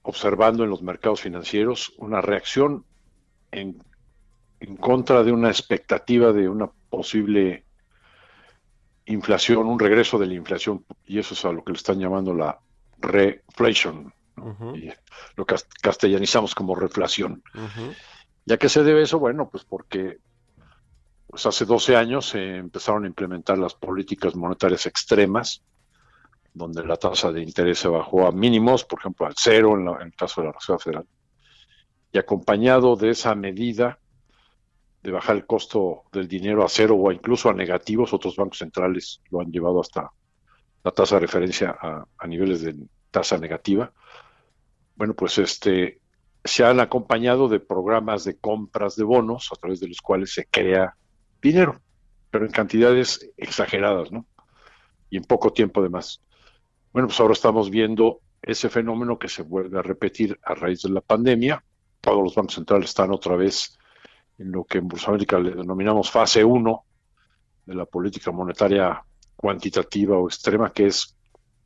observando 0.00 0.64
en 0.64 0.70
los 0.70 0.80
mercados 0.80 1.20
financieros, 1.20 1.92
una 1.98 2.22
reacción 2.22 2.86
en, 3.50 3.82
en 4.60 4.76
contra 4.76 5.22
de 5.22 5.32
una 5.32 5.48
expectativa 5.48 6.32
de 6.32 6.48
una 6.48 6.68
posible 6.90 7.64
inflación, 9.06 9.66
un 9.66 9.78
regreso 9.78 10.18
de 10.18 10.26
la 10.26 10.34
inflación, 10.34 10.84
y 11.06 11.18
eso 11.18 11.34
es 11.34 11.44
a 11.44 11.52
lo 11.52 11.64
que 11.64 11.72
le 11.72 11.78
están 11.78 11.98
llamando 11.98 12.34
la 12.34 12.58
reflation, 12.98 14.12
¿no? 14.36 14.44
y 14.76 14.92
lo 15.36 15.46
que 15.46 15.56
castellanizamos 15.80 16.54
como 16.54 16.74
reflación. 16.74 17.42
¿Ya 18.44 18.56
que 18.56 18.68
se 18.68 18.82
debe 18.82 19.02
eso? 19.02 19.18
Bueno, 19.18 19.48
pues 19.50 19.64
porque 19.64 20.18
pues 21.26 21.44
hace 21.44 21.64
12 21.66 21.96
años 21.96 22.26
se 22.30 22.56
empezaron 22.56 23.04
a 23.04 23.08
implementar 23.08 23.58
las 23.58 23.74
políticas 23.74 24.34
monetarias 24.34 24.86
extremas, 24.86 25.62
donde 26.54 26.84
la 26.84 26.96
tasa 26.96 27.30
de 27.30 27.42
interés 27.42 27.78
se 27.78 27.88
bajó 27.88 28.26
a 28.26 28.32
mínimos, 28.32 28.84
por 28.84 28.98
ejemplo, 29.00 29.26
al 29.26 29.34
cero 29.36 29.74
en, 29.76 29.84
la- 29.84 29.96
en 30.00 30.06
el 30.08 30.14
caso 30.14 30.40
de 30.40 30.46
la 30.48 30.52
Reserva 30.54 30.78
Federal. 30.78 31.06
Y 32.12 32.18
acompañado 32.18 32.96
de 32.96 33.10
esa 33.10 33.34
medida 33.34 33.98
de 35.02 35.10
bajar 35.12 35.36
el 35.36 35.46
costo 35.46 36.04
del 36.12 36.26
dinero 36.26 36.64
a 36.64 36.68
cero 36.68 36.96
o 36.96 37.12
incluso 37.12 37.48
a 37.48 37.54
negativos, 37.54 38.12
otros 38.12 38.36
bancos 38.36 38.58
centrales 38.58 39.20
lo 39.30 39.40
han 39.40 39.50
llevado 39.50 39.80
hasta 39.80 40.10
la 40.82 40.90
tasa 40.90 41.16
de 41.16 41.20
referencia 41.20 41.76
a, 41.80 42.26
niveles 42.26 42.62
de 42.62 42.76
tasa 43.10 43.38
negativa. 43.38 43.92
Bueno, 44.96 45.14
pues 45.14 45.38
este 45.38 46.00
se 46.44 46.64
han 46.64 46.80
acompañado 46.80 47.48
de 47.48 47.60
programas 47.60 48.24
de 48.24 48.38
compras 48.38 48.96
de 48.96 49.04
bonos 49.04 49.50
a 49.52 49.56
través 49.56 49.80
de 49.80 49.88
los 49.88 50.00
cuales 50.00 50.32
se 50.32 50.46
crea 50.46 50.94
dinero, 51.42 51.80
pero 52.30 52.46
en 52.46 52.52
cantidades 52.52 53.30
exageradas, 53.36 54.10
¿no? 54.10 54.26
Y 55.10 55.16
en 55.16 55.24
poco 55.24 55.52
tiempo 55.52 55.80
además. 55.80 56.22
Bueno, 56.92 57.08
pues 57.08 57.20
ahora 57.20 57.34
estamos 57.34 57.70
viendo 57.70 58.20
ese 58.42 58.68
fenómeno 58.68 59.18
que 59.18 59.28
se 59.28 59.42
vuelve 59.42 59.78
a 59.78 59.82
repetir 59.82 60.38
a 60.42 60.54
raíz 60.54 60.82
de 60.82 60.90
la 60.90 61.00
pandemia. 61.00 61.62
Todos 62.00 62.22
los 62.22 62.34
bancos 62.34 62.54
centrales 62.54 62.90
están 62.90 63.10
otra 63.10 63.36
vez 63.36 63.77
en 64.38 64.52
lo 64.52 64.64
que 64.64 64.78
en 64.78 64.88
Bolsa 64.88 65.10
América 65.10 65.38
le 65.38 65.50
denominamos 65.50 66.10
fase 66.10 66.44
1 66.44 66.84
de 67.66 67.74
la 67.74 67.84
política 67.84 68.30
monetaria 68.30 69.02
cuantitativa 69.36 70.16
o 70.16 70.28
extrema, 70.28 70.72
que 70.72 70.86
es 70.86 71.16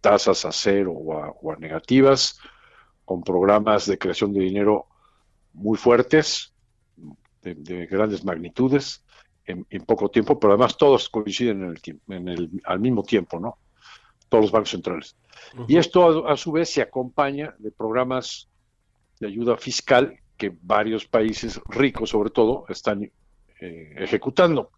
tasas 0.00 0.44
a 0.44 0.52
cero 0.52 0.92
o 0.92 1.16
a, 1.16 1.30
o 1.30 1.52
a 1.52 1.56
negativas, 1.56 2.38
con 3.04 3.22
programas 3.22 3.86
de 3.86 3.98
creación 3.98 4.32
de 4.32 4.40
dinero 4.40 4.86
muy 5.52 5.76
fuertes, 5.76 6.54
de, 7.42 7.54
de 7.54 7.86
grandes 7.86 8.24
magnitudes, 8.24 9.04
en, 9.44 9.66
en 9.70 9.84
poco 9.84 10.08
tiempo, 10.08 10.38
pero 10.38 10.52
además 10.52 10.76
todos 10.76 11.08
coinciden 11.08 11.64
en 11.64 11.70
el, 11.70 12.00
en 12.08 12.28
el, 12.28 12.62
al 12.64 12.80
mismo 12.80 13.02
tiempo, 13.02 13.38
¿no? 13.38 13.58
Todos 14.28 14.44
los 14.44 14.52
bancos 14.52 14.70
centrales. 14.70 15.16
Y 15.68 15.76
esto 15.76 16.26
a, 16.26 16.32
a 16.32 16.36
su 16.36 16.52
vez 16.52 16.70
se 16.70 16.80
acompaña 16.80 17.54
de 17.58 17.70
programas 17.70 18.48
de 19.20 19.26
ayuda 19.26 19.56
fiscal 19.56 20.21
que 20.42 20.56
varios 20.60 21.06
países 21.06 21.60
ricos, 21.68 22.10
sobre 22.10 22.30
todo, 22.30 22.64
están 22.68 23.04
eh, 23.04 23.94
ejecutando. 23.96 24.70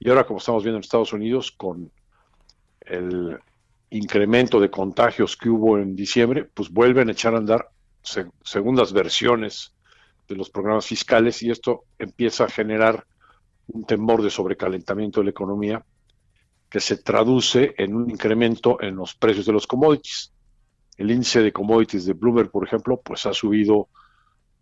Y 0.00 0.08
ahora, 0.08 0.24
como 0.26 0.38
estamos 0.40 0.64
viendo 0.64 0.78
en 0.78 0.82
Estados 0.82 1.12
Unidos, 1.12 1.52
con 1.52 1.88
el 2.80 3.38
incremento 3.90 4.58
de 4.58 4.70
contagios 4.70 5.36
que 5.36 5.48
hubo 5.48 5.78
en 5.78 5.94
diciembre, 5.94 6.46
pues 6.52 6.68
vuelven 6.68 7.08
a 7.08 7.12
echar 7.12 7.34
a 7.34 7.38
andar 7.38 7.68
se- 8.02 8.26
segundas 8.42 8.92
versiones 8.92 9.72
de 10.28 10.34
los 10.34 10.50
programas 10.50 10.86
fiscales 10.86 11.40
y 11.44 11.50
esto 11.52 11.84
empieza 11.96 12.44
a 12.44 12.48
generar 12.48 13.06
un 13.68 13.84
temor 13.84 14.20
de 14.20 14.30
sobrecalentamiento 14.30 15.20
de 15.20 15.24
la 15.26 15.30
economía 15.30 15.84
que 16.68 16.80
se 16.80 16.96
traduce 16.96 17.72
en 17.78 17.94
un 17.94 18.10
incremento 18.10 18.80
en 18.82 18.96
los 18.96 19.14
precios 19.14 19.46
de 19.46 19.52
los 19.52 19.68
commodities. 19.68 20.32
El 20.96 21.12
índice 21.12 21.40
de 21.40 21.52
commodities 21.52 22.04
de 22.04 22.14
Bloomberg, 22.14 22.50
por 22.50 22.66
ejemplo, 22.66 23.00
pues 23.00 23.26
ha 23.26 23.32
subido 23.32 23.88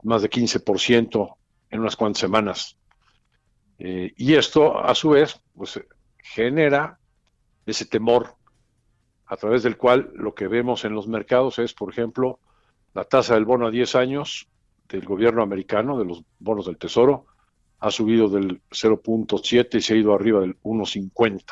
más 0.02 0.22
de 0.22 0.30
15% 0.30 1.36
en 1.70 1.80
unas 1.80 1.96
cuantas 1.96 2.20
semanas. 2.20 2.76
Eh, 3.78 4.12
y 4.16 4.34
esto, 4.34 4.78
a 4.78 4.94
su 4.94 5.10
vez, 5.10 5.40
pues 5.54 5.80
genera 6.18 6.98
ese 7.66 7.86
temor 7.86 8.34
a 9.26 9.36
través 9.36 9.62
del 9.62 9.76
cual 9.76 10.10
lo 10.14 10.34
que 10.34 10.48
vemos 10.48 10.84
en 10.84 10.94
los 10.94 11.06
mercados 11.06 11.58
es, 11.58 11.72
por 11.72 11.90
ejemplo, 11.90 12.40
la 12.94 13.04
tasa 13.04 13.34
del 13.34 13.44
bono 13.44 13.68
a 13.68 13.70
10 13.70 13.94
años 13.94 14.48
del 14.88 15.04
gobierno 15.04 15.42
americano, 15.42 15.98
de 15.98 16.04
los 16.04 16.24
bonos 16.38 16.66
del 16.66 16.78
Tesoro, 16.78 17.26
ha 17.78 17.90
subido 17.90 18.28
del 18.28 18.60
0.7 18.70 19.76
y 19.76 19.80
se 19.80 19.94
ha 19.94 19.96
ido 19.96 20.14
arriba 20.14 20.40
del 20.40 20.60
1.50. 20.62 21.42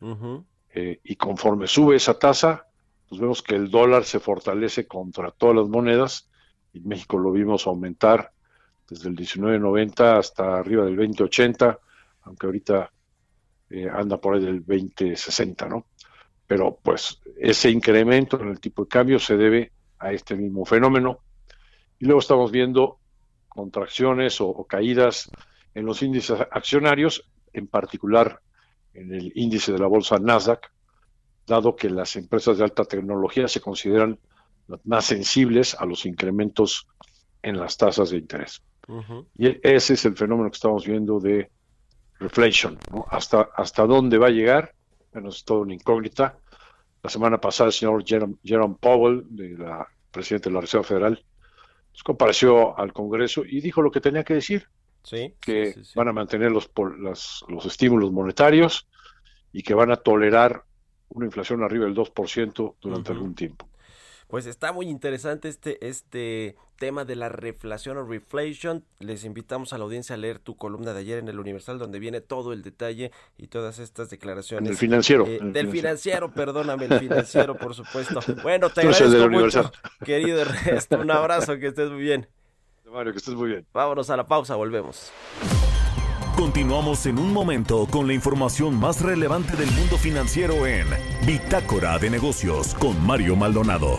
Ujú. 0.00 0.44
Eh, 0.74 1.00
y 1.02 1.16
conforme 1.16 1.66
sube 1.66 1.96
esa 1.96 2.18
tasa, 2.18 2.66
pues 3.08 3.20
vemos 3.20 3.42
que 3.42 3.56
el 3.56 3.70
dólar 3.70 4.04
se 4.04 4.20
fortalece 4.20 4.86
contra 4.86 5.30
todas 5.30 5.56
las 5.56 5.68
monedas. 5.68 6.29
En 6.72 6.86
México 6.86 7.18
lo 7.18 7.32
vimos 7.32 7.66
aumentar 7.66 8.32
desde 8.88 9.08
el 9.08 9.16
19.90 9.16 10.18
hasta 10.18 10.58
arriba 10.58 10.84
del 10.84 10.96
20.80, 10.96 11.78
aunque 12.22 12.46
ahorita 12.46 12.92
eh, 13.70 13.88
anda 13.88 14.20
por 14.20 14.34
ahí 14.34 14.44
del 14.44 14.64
20.60, 14.64 15.68
¿no? 15.68 15.86
Pero 16.46 16.78
pues 16.82 17.20
ese 17.38 17.70
incremento 17.70 18.40
en 18.40 18.48
el 18.48 18.60
tipo 18.60 18.82
de 18.82 18.88
cambio 18.88 19.18
se 19.18 19.36
debe 19.36 19.72
a 19.98 20.12
este 20.12 20.34
mismo 20.34 20.64
fenómeno. 20.64 21.20
Y 21.98 22.06
luego 22.06 22.20
estamos 22.20 22.50
viendo 22.50 22.98
contracciones 23.48 24.40
o, 24.40 24.48
o 24.48 24.66
caídas 24.66 25.30
en 25.74 25.86
los 25.86 26.02
índices 26.02 26.40
accionarios, 26.50 27.30
en 27.52 27.68
particular 27.68 28.40
en 28.94 29.14
el 29.14 29.32
índice 29.36 29.72
de 29.72 29.78
la 29.78 29.86
bolsa 29.86 30.18
Nasdaq, 30.18 30.72
dado 31.46 31.76
que 31.76 31.90
las 31.90 32.16
empresas 32.16 32.58
de 32.58 32.64
alta 32.64 32.84
tecnología 32.84 33.48
se 33.48 33.60
consideran 33.60 34.18
las 34.70 34.86
más 34.86 35.04
sensibles 35.04 35.74
a 35.74 35.84
los 35.84 36.06
incrementos 36.06 36.86
en 37.42 37.58
las 37.58 37.76
tasas 37.76 38.10
de 38.10 38.18
interés. 38.18 38.62
Y 39.36 39.56
ese 39.62 39.94
es 39.94 40.04
el 40.04 40.16
fenómeno 40.16 40.50
que 40.50 40.56
estamos 40.56 40.84
viendo 40.86 41.20
de 41.20 41.50
reflation. 42.18 42.78
¿no? 42.90 43.06
¿Hasta, 43.10 43.48
¿Hasta 43.54 43.86
dónde 43.86 44.18
va 44.18 44.26
a 44.28 44.30
llegar? 44.30 44.74
Bueno, 45.12 45.28
es 45.30 45.44
toda 45.44 45.60
una 45.60 45.74
incógnita. 45.74 46.38
La 47.02 47.08
semana 47.10 47.40
pasada 47.40 47.68
el 47.68 47.72
señor 47.72 48.04
Jerome, 48.04 48.34
Jerome 48.42 48.76
Powell, 48.80 49.24
de 49.30 49.56
la 49.56 49.86
presidente 50.10 50.48
de 50.50 50.54
la 50.54 50.60
Reserva 50.60 50.84
Federal, 50.84 51.24
pues, 51.92 52.02
compareció 52.02 52.76
al 52.78 52.92
Congreso 52.92 53.42
y 53.44 53.60
dijo 53.60 53.80
lo 53.80 53.90
que 53.90 54.00
tenía 54.00 54.24
que 54.24 54.34
decir, 54.34 54.66
Sí, 55.02 55.34
que 55.40 55.72
sí, 55.72 55.80
sí, 55.80 55.84
sí. 55.84 55.92
van 55.96 56.08
a 56.08 56.12
mantener 56.12 56.52
los, 56.52 56.70
las- 56.98 57.42
los 57.48 57.64
estímulos 57.64 58.12
monetarios 58.12 58.86
y 59.52 59.62
que 59.62 59.72
van 59.72 59.90
a 59.90 59.96
tolerar 59.96 60.62
una 61.08 61.24
inflación 61.26 61.62
arriba 61.62 61.86
del 61.86 61.94
2% 61.94 62.76
durante 62.80 63.12
algún 63.12 63.34
tiempo. 63.34 63.69
Pues 64.30 64.46
está 64.46 64.72
muy 64.72 64.86
interesante 64.86 65.48
este, 65.48 65.84
este 65.86 66.54
tema 66.78 67.04
de 67.04 67.16
la 67.16 67.28
reflación 67.28 67.96
o 67.98 68.04
reflation. 68.04 68.84
Les 69.00 69.24
invitamos 69.24 69.72
a 69.72 69.78
la 69.78 69.84
audiencia 69.84 70.14
a 70.14 70.18
leer 70.18 70.38
tu 70.38 70.56
columna 70.56 70.92
de 70.92 71.00
ayer 71.00 71.18
en 71.18 71.28
el 71.28 71.40
Universal, 71.40 71.78
donde 71.78 71.98
viene 71.98 72.20
todo 72.20 72.52
el 72.52 72.62
detalle 72.62 73.10
y 73.36 73.48
todas 73.48 73.80
estas 73.80 74.08
declaraciones. 74.08 74.68
En 74.68 74.72
el 74.72 74.78
financiero, 74.78 75.26
eh, 75.26 75.38
en 75.40 75.48
el 75.48 75.52
del 75.52 75.68
financiero. 75.68 76.28
financiero, 76.28 76.32
perdóname, 76.32 76.84
el 76.86 77.00
financiero, 77.00 77.56
por 77.56 77.74
supuesto. 77.74 78.20
Bueno, 78.42 78.68
te 78.70 78.82
Tú 78.82 78.88
agradezco 78.88 79.10
del 79.10 79.30
mucho, 79.30 79.60
Universal. 79.60 79.72
querido 80.04 80.40
Ernesto. 80.40 80.98
Un 81.00 81.10
abrazo, 81.10 81.58
que 81.58 81.66
estés 81.66 81.90
muy 81.90 82.02
bien. 82.02 82.28
Mario, 82.90 83.12
que 83.12 83.18
estés 83.18 83.34
muy 83.34 83.48
bien. 83.50 83.66
Vámonos 83.72 84.10
a 84.10 84.16
la 84.16 84.26
pausa, 84.26 84.54
volvemos. 84.56 85.10
Continuamos 86.36 87.04
en 87.06 87.18
un 87.18 87.32
momento 87.32 87.86
con 87.90 88.06
la 88.06 88.14
información 88.14 88.74
más 88.74 89.02
relevante 89.02 89.56
del 89.56 89.70
mundo 89.72 89.98
financiero 89.98 90.66
en 90.66 90.86
Bitácora 91.26 91.98
de 91.98 92.08
Negocios 92.10 92.74
con 92.74 93.04
Mario 93.04 93.36
Maldonado. 93.36 93.98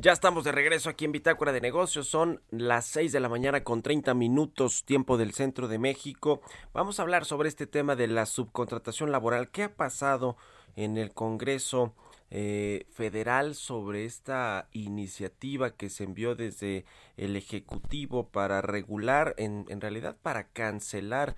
Ya 0.00 0.12
estamos 0.12 0.44
de 0.44 0.52
regreso 0.52 0.88
aquí 0.88 1.06
en 1.06 1.10
Bitácora 1.10 1.50
de 1.50 1.60
Negocios. 1.60 2.06
Son 2.06 2.40
las 2.50 2.86
6 2.86 3.10
de 3.10 3.18
la 3.18 3.28
mañana 3.28 3.64
con 3.64 3.82
30 3.82 4.14
minutos, 4.14 4.84
tiempo 4.84 5.16
del 5.16 5.32
centro 5.32 5.66
de 5.66 5.80
México. 5.80 6.40
Vamos 6.72 7.00
a 7.00 7.02
hablar 7.02 7.24
sobre 7.24 7.48
este 7.48 7.66
tema 7.66 7.96
de 7.96 8.06
la 8.06 8.24
subcontratación 8.24 9.10
laboral. 9.10 9.50
¿Qué 9.50 9.64
ha 9.64 9.74
pasado 9.74 10.36
en 10.76 10.98
el 10.98 11.12
Congreso 11.12 11.96
eh, 12.30 12.86
Federal 12.92 13.56
sobre 13.56 14.04
esta 14.04 14.68
iniciativa 14.70 15.74
que 15.74 15.90
se 15.90 16.04
envió 16.04 16.36
desde 16.36 16.84
el 17.16 17.34
Ejecutivo 17.34 18.28
para 18.28 18.62
regular, 18.62 19.34
en, 19.36 19.66
en 19.68 19.80
realidad 19.80 20.16
para 20.22 20.44
cancelar 20.44 21.34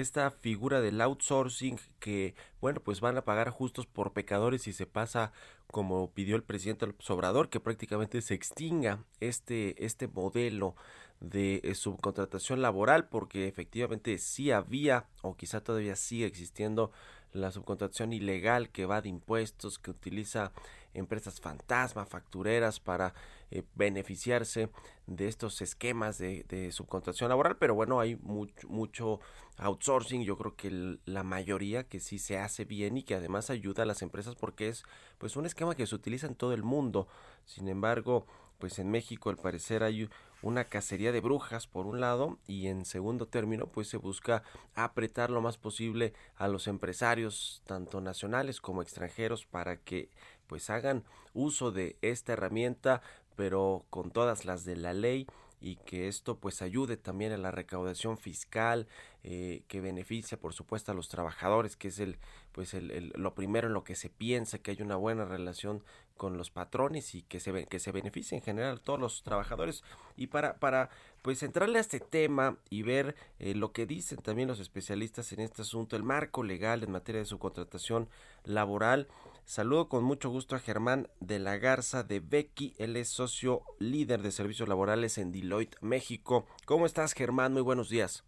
esta 0.00 0.30
figura 0.30 0.80
del 0.80 1.00
outsourcing 1.00 1.78
que, 1.98 2.34
bueno, 2.60 2.80
pues 2.80 3.00
van 3.00 3.16
a 3.16 3.24
pagar 3.24 3.50
justos 3.50 3.86
por 3.86 4.12
pecadores 4.12 4.66
y 4.66 4.72
se 4.72 4.86
pasa 4.86 5.32
como 5.68 6.12
pidió 6.12 6.36
el 6.36 6.42
presidente 6.42 6.86
López 6.86 7.08
Obrador, 7.10 7.48
que 7.48 7.60
prácticamente 7.60 8.20
se 8.22 8.34
extinga 8.34 9.04
este, 9.20 9.84
este 9.84 10.06
modelo 10.06 10.76
de 11.20 11.60
eh, 11.64 11.74
subcontratación 11.74 12.60
laboral, 12.60 13.08
porque 13.08 13.48
efectivamente 13.48 14.18
sí 14.18 14.50
había, 14.50 15.06
o 15.22 15.36
quizá 15.36 15.60
todavía 15.62 15.96
sigue 15.96 16.26
existiendo, 16.26 16.92
la 17.36 17.52
subcontratación 17.52 18.12
ilegal 18.12 18.70
que 18.70 18.86
va 18.86 19.00
de 19.00 19.08
impuestos, 19.08 19.78
que 19.78 19.90
utiliza 19.90 20.52
empresas 20.94 21.40
fantasma, 21.40 22.06
factureras 22.06 22.80
para 22.80 23.14
eh, 23.50 23.62
beneficiarse 23.74 24.70
de 25.06 25.28
estos 25.28 25.60
esquemas 25.60 26.18
de, 26.18 26.44
de, 26.48 26.72
subcontratación 26.72 27.28
laboral, 27.28 27.56
pero 27.58 27.74
bueno, 27.74 28.00
hay 28.00 28.16
mucho, 28.16 28.68
mucho 28.68 29.20
outsourcing, 29.58 30.24
yo 30.24 30.36
creo 30.36 30.56
que 30.56 30.98
la 31.04 31.22
mayoría 31.22 31.84
que 31.84 32.00
sí 32.00 32.18
se 32.18 32.38
hace 32.38 32.64
bien 32.64 32.96
y 32.96 33.02
que 33.02 33.14
además 33.14 33.50
ayuda 33.50 33.82
a 33.84 33.86
las 33.86 34.02
empresas 34.02 34.34
porque 34.34 34.68
es 34.68 34.84
pues 35.18 35.36
un 35.36 35.46
esquema 35.46 35.74
que 35.74 35.86
se 35.86 35.94
utiliza 35.94 36.26
en 36.26 36.34
todo 36.34 36.52
el 36.52 36.62
mundo. 36.62 37.08
Sin 37.44 37.68
embargo, 37.68 38.26
pues 38.58 38.78
en 38.78 38.90
México 38.90 39.30
al 39.30 39.36
parecer 39.36 39.82
hay 39.82 40.08
una 40.42 40.64
cacería 40.64 41.12
de 41.12 41.20
brujas 41.20 41.66
por 41.66 41.86
un 41.86 42.00
lado 42.00 42.38
y 42.46 42.68
en 42.68 42.84
segundo 42.84 43.26
término 43.26 43.66
pues 43.66 43.88
se 43.88 43.96
busca 43.96 44.42
apretar 44.74 45.30
lo 45.30 45.40
más 45.40 45.58
posible 45.58 46.12
a 46.36 46.48
los 46.48 46.66
empresarios 46.66 47.62
tanto 47.66 48.00
nacionales 48.00 48.60
como 48.60 48.82
extranjeros 48.82 49.44
para 49.46 49.78
que 49.78 50.10
pues 50.46 50.70
hagan 50.70 51.04
uso 51.34 51.72
de 51.72 51.96
esta 52.02 52.34
herramienta 52.34 53.02
pero 53.34 53.84
con 53.90 54.10
todas 54.10 54.44
las 54.44 54.64
de 54.64 54.76
la 54.76 54.92
ley 54.92 55.26
y 55.60 55.76
que 55.76 56.08
esto 56.08 56.38
pues 56.38 56.62
ayude 56.62 56.96
también 56.96 57.32
a 57.32 57.38
la 57.38 57.50
recaudación 57.50 58.18
fiscal 58.18 58.86
eh, 59.28 59.64
que 59.66 59.80
beneficia 59.80 60.38
por 60.38 60.52
supuesto 60.52 60.92
a 60.92 60.94
los 60.94 61.08
trabajadores 61.08 61.74
que 61.74 61.88
es 61.88 61.98
el 61.98 62.16
pues 62.52 62.74
el, 62.74 63.12
lo 63.16 63.34
primero 63.34 63.66
en 63.66 63.74
lo 63.74 63.82
que 63.82 63.96
se 63.96 64.08
piensa 64.08 64.60
que 64.60 64.70
hay 64.70 64.82
una 64.82 64.94
buena 64.94 65.24
relación 65.24 65.82
con 66.16 66.38
los 66.38 66.52
patrones 66.52 67.12
y 67.16 67.22
que 67.22 67.40
se 67.40 67.66
que 67.66 67.80
se 67.80 67.90
beneficie 67.90 68.38
en 68.38 68.44
general 68.44 68.76
a 68.76 68.80
todos 68.80 69.00
los 69.00 69.24
trabajadores 69.24 69.82
y 70.14 70.28
para 70.28 70.60
para 70.60 70.90
pues 71.22 71.42
entrarle 71.42 71.78
a 71.78 71.80
este 71.80 71.98
tema 71.98 72.56
y 72.70 72.82
ver 72.82 73.16
eh, 73.40 73.56
lo 73.56 73.72
que 73.72 73.84
dicen 73.84 74.18
también 74.18 74.46
los 74.46 74.60
especialistas 74.60 75.32
en 75.32 75.40
este 75.40 75.62
asunto 75.62 75.96
el 75.96 76.04
marco 76.04 76.44
legal 76.44 76.84
en 76.84 76.92
materia 76.92 77.20
de 77.20 77.26
subcontratación 77.26 78.08
laboral 78.44 79.08
Saludo 79.44 79.88
con 79.88 80.04
mucho 80.04 80.30
gusto 80.30 80.54
a 80.54 80.60
Germán 80.60 81.08
de 81.18 81.40
la 81.40 81.56
Garza 81.56 82.02
de 82.02 82.18
Becky, 82.18 82.74
él 82.78 82.96
es 82.96 83.08
socio 83.08 83.62
líder 83.78 84.20
de 84.22 84.32
servicios 84.32 84.68
laborales 84.68 85.18
en 85.18 85.30
Deloitte, 85.30 85.76
México. 85.80 86.46
¿Cómo 86.64 86.84
estás, 86.84 87.12
Germán? 87.12 87.52
Muy 87.52 87.62
buenos 87.62 87.88
días. 87.88 88.24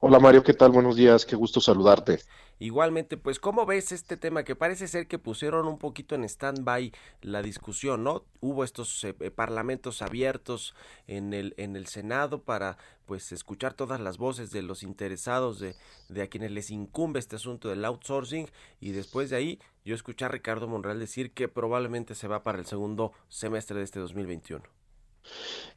Hola 0.00 0.18
Mario, 0.18 0.42
¿qué 0.42 0.54
tal? 0.54 0.70
Buenos 0.72 0.96
días, 0.96 1.26
qué 1.26 1.36
gusto 1.36 1.60
saludarte. 1.60 2.20
Igualmente, 2.58 3.16
pues, 3.16 3.38
¿cómo 3.38 3.64
ves 3.64 3.92
este 3.92 4.16
tema 4.16 4.44
que 4.44 4.56
parece 4.56 4.88
ser 4.88 5.06
que 5.06 5.18
pusieron 5.18 5.66
un 5.66 5.78
poquito 5.78 6.14
en 6.14 6.24
stand-by 6.24 6.92
la 7.22 7.42
discusión, 7.42 8.04
¿no? 8.04 8.24
Hubo 8.40 8.64
estos 8.64 9.02
eh, 9.04 9.14
parlamentos 9.30 10.02
abiertos 10.02 10.74
en 11.06 11.32
el, 11.32 11.54
en 11.56 11.76
el 11.76 11.86
Senado 11.86 12.42
para, 12.42 12.76
pues, 13.06 13.32
escuchar 13.32 13.74
todas 13.74 14.00
las 14.00 14.18
voces 14.18 14.50
de 14.50 14.62
los 14.62 14.82
interesados, 14.82 15.58
de, 15.58 15.74
de 16.08 16.22
a 16.22 16.28
quienes 16.28 16.50
les 16.50 16.70
incumbe 16.70 17.18
este 17.18 17.36
asunto 17.36 17.68
del 17.68 17.84
outsourcing, 17.84 18.48
y 18.78 18.92
después 18.92 19.30
de 19.30 19.36
ahí 19.36 19.58
yo 19.84 19.94
escuché 19.94 20.26
a 20.26 20.28
Ricardo 20.28 20.68
Monreal 20.68 20.98
decir 20.98 21.32
que 21.32 21.48
probablemente 21.48 22.14
se 22.14 22.28
va 22.28 22.42
para 22.42 22.58
el 22.58 22.66
segundo 22.66 23.12
semestre 23.28 23.78
de 23.78 23.84
este 23.84 24.00
2021. 24.00 24.62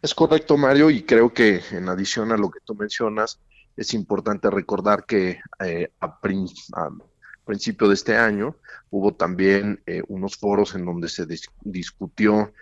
Es 0.01 0.13
correcto, 0.13 0.57
Mario, 0.57 0.89
y 0.89 1.03
creo 1.03 1.33
que 1.33 1.61
en 1.71 1.87
adición 1.87 2.31
a 2.31 2.37
lo 2.37 2.49
que 2.49 2.59
tú 2.59 2.75
mencionas, 2.75 3.39
es 3.75 3.93
importante 3.93 4.49
recordar 4.49 5.05
que 5.05 5.39
eh, 5.63 5.91
a, 5.99 6.19
prin 6.19 6.47
a, 6.73 6.89
principio 7.45 7.87
de 7.87 7.95
este 7.95 8.15
año 8.15 8.55
hubo 8.89 9.13
también 9.13 9.81
eh, 9.85 10.01
unos 10.07 10.37
foros 10.37 10.75
en 10.75 10.85
donde 10.85 11.09
se 11.09 11.25
dis 11.25 11.49
discutió 11.61 12.53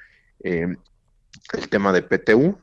eh, 0.44 0.76
el 1.54 1.70
tema 1.70 1.92
de 1.92 2.02
PTU 2.02 2.58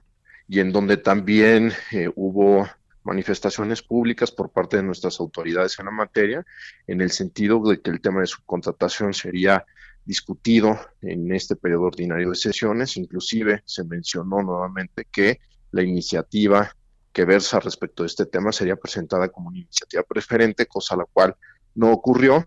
y 0.49 0.61
en 0.61 0.73
donde 0.73 0.97
también 0.97 1.73
hubo 2.15 2.67
manifestaciones 3.05 3.83
públicas 3.83 4.31
por 4.31 4.51
parte 4.51 4.79
de 4.79 4.83
nuestras 4.83 5.21
autoridades 5.21 5.79
en 5.79 5.87
la 5.87 5.91
materia, 5.91 6.45
en 6.87 7.03
el 7.03 7.11
sentido 7.11 7.63
de 7.69 7.81
que 7.81 7.91
el 7.91 8.01
tema 8.01 8.21
de 8.21 8.27
subcontratación 8.27 9.13
sería 9.13 9.65
discutido 10.05 10.79
en 11.03 11.31
este 11.35 11.55
periodo 11.55 11.83
ordinario 11.83 12.31
de 12.31 12.37
sesiones, 12.37 12.97
inclusive 12.97 13.63
se 13.67 13.85
mencionó 13.85 14.43
nuevamente 14.43 15.07
que 15.11 15.39
la 15.71 15.83
iniciativa 15.83 16.75
que 17.18 17.24
versa 17.24 17.59
respecto 17.59 18.04
de 18.04 18.07
este 18.07 18.26
tema 18.26 18.52
sería 18.52 18.76
presentada 18.76 19.28
como 19.28 19.48
una 19.48 19.59
iniciativa 19.59 20.04
preferente, 20.04 20.66
cosa 20.66 20.94
la 20.94 21.04
cual 21.04 21.35
no 21.74 21.90
ocurrió. 21.90 22.46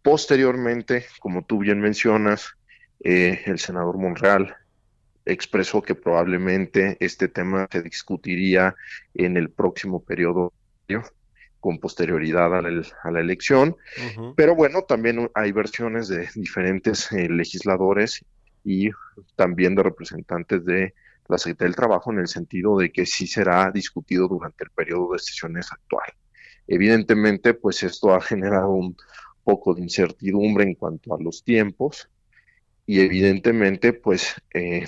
Posteriormente, 0.00 1.06
como 1.18 1.44
tú 1.44 1.58
bien 1.58 1.80
mencionas, 1.80 2.52
eh, 3.02 3.42
el 3.46 3.58
senador 3.58 3.98
Monreal 3.98 4.54
expresó 5.24 5.82
que 5.82 5.96
probablemente 5.96 6.96
este 7.00 7.26
tema 7.26 7.66
se 7.68 7.82
discutiría 7.82 8.76
en 9.12 9.36
el 9.36 9.50
próximo 9.50 10.04
periodo 10.04 10.52
con 11.58 11.80
posterioridad 11.80 12.56
a 12.56 12.62
la, 12.62 12.82
a 13.02 13.10
la 13.10 13.20
elección, 13.20 13.70
uh 13.70 14.20
-huh. 14.20 14.34
pero 14.36 14.54
bueno, 14.54 14.82
también 14.82 15.28
hay 15.34 15.50
versiones 15.50 16.06
de 16.06 16.28
diferentes 16.36 17.10
eh, 17.10 17.28
legisladores 17.28 18.24
y 18.62 18.90
también 19.34 19.74
de 19.74 19.82
representantes 19.82 20.64
de 20.64 20.94
la 21.28 21.38
Secretaría 21.38 21.68
del 21.68 21.76
Trabajo 21.76 22.12
en 22.12 22.20
el 22.20 22.28
sentido 22.28 22.78
de 22.78 22.90
que 22.90 23.06
sí 23.06 23.26
será 23.26 23.70
discutido 23.70 24.28
durante 24.28 24.64
el 24.64 24.70
periodo 24.70 25.12
de 25.12 25.18
sesiones 25.18 25.70
actual. 25.72 26.12
Evidentemente, 26.66 27.54
pues 27.54 27.82
esto 27.82 28.14
ha 28.14 28.20
generado 28.20 28.70
un 28.70 28.96
poco 29.44 29.74
de 29.74 29.82
incertidumbre 29.82 30.64
en 30.64 30.74
cuanto 30.74 31.14
a 31.14 31.22
los 31.22 31.44
tiempos 31.44 32.08
y 32.86 33.00
evidentemente, 33.00 33.92
pues 33.92 34.34
eh, 34.54 34.86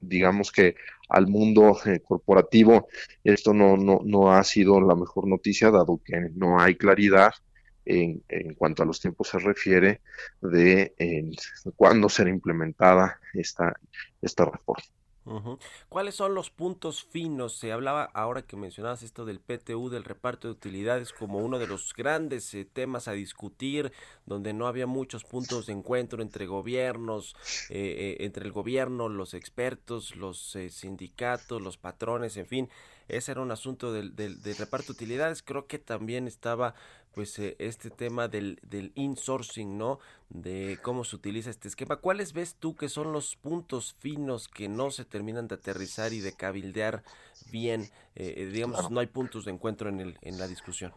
digamos 0.00 0.52
que 0.52 0.76
al 1.08 1.26
mundo 1.26 1.78
eh, 1.84 2.00
corporativo 2.00 2.88
esto 3.24 3.52
no, 3.52 3.76
no, 3.76 4.00
no 4.04 4.32
ha 4.32 4.42
sido 4.44 4.80
la 4.80 4.94
mejor 4.94 5.28
noticia 5.28 5.70
dado 5.70 6.00
que 6.04 6.30
no 6.34 6.60
hay 6.60 6.76
claridad 6.76 7.32
en, 7.84 8.22
en, 8.28 8.54
cuanto 8.54 8.82
a 8.82 8.86
los 8.86 9.00
tiempos 9.00 9.28
se 9.28 9.38
refiere 9.38 10.00
de 10.40 10.94
en, 10.98 11.32
cuándo 11.76 12.08
será 12.08 12.30
implementada 12.30 13.20
esta, 13.34 13.74
esta 14.20 14.44
reforma. 14.44 14.84
¿Cuáles 15.88 16.16
son 16.16 16.34
los 16.34 16.50
puntos 16.50 17.04
finos? 17.04 17.56
Se 17.56 17.70
hablaba 17.70 18.04
ahora 18.12 18.42
que 18.42 18.56
mencionabas 18.56 19.02
esto 19.02 19.24
del 19.24 19.38
PTU, 19.40 19.88
del 19.88 20.04
reparto 20.04 20.48
de 20.48 20.52
utilidades, 20.52 21.12
como 21.12 21.38
uno 21.38 21.58
de 21.58 21.68
los 21.68 21.94
grandes 21.94 22.52
eh, 22.54 22.64
temas 22.64 23.06
a 23.06 23.12
discutir, 23.12 23.92
donde 24.26 24.52
no 24.52 24.66
había 24.66 24.86
muchos 24.86 25.24
puntos 25.24 25.66
de 25.66 25.74
encuentro 25.74 26.22
entre 26.22 26.46
gobiernos, 26.46 27.36
eh, 27.70 28.16
eh, 28.20 28.24
entre 28.24 28.44
el 28.44 28.52
gobierno, 28.52 29.08
los 29.08 29.34
expertos, 29.34 30.16
los 30.16 30.56
eh, 30.56 30.70
sindicatos, 30.70 31.62
los 31.62 31.76
patrones, 31.76 32.36
en 32.36 32.46
fin. 32.46 32.68
Ese 33.12 33.32
era 33.32 33.40
un 33.40 33.50
asunto 33.50 33.92
del, 33.92 34.16
del, 34.16 34.42
del 34.42 34.56
reparto 34.56 34.88
de 34.88 34.92
utilidades. 34.92 35.42
Creo 35.42 35.66
que 35.66 35.78
también 35.78 36.26
estaba 36.26 36.74
pues 37.14 37.38
eh, 37.38 37.56
este 37.58 37.90
tema 37.90 38.28
del, 38.28 38.58
del 38.62 38.92
insourcing, 38.94 39.76
¿no? 39.76 39.98
De 40.30 40.78
cómo 40.82 41.04
se 41.04 41.16
utiliza 41.16 41.50
este 41.50 41.68
esquema. 41.68 41.96
¿Cuáles 41.96 42.32
ves 42.32 42.56
tú 42.58 42.74
que 42.74 42.88
son 42.88 43.12
los 43.12 43.36
puntos 43.36 43.94
finos 44.00 44.48
que 44.48 44.68
no 44.68 44.90
se 44.90 45.04
terminan 45.04 45.46
de 45.46 45.56
aterrizar 45.56 46.12
y 46.12 46.20
de 46.20 46.32
cabildear 46.32 47.02
bien? 47.50 47.90
Eh, 48.14 48.48
digamos, 48.52 48.78
claro. 48.78 48.94
no 48.94 49.00
hay 49.00 49.06
puntos 49.06 49.44
de 49.44 49.52
encuentro 49.52 49.88
en, 49.88 50.00
el, 50.00 50.18
en 50.22 50.38
la 50.38 50.48
discusión. 50.48 50.92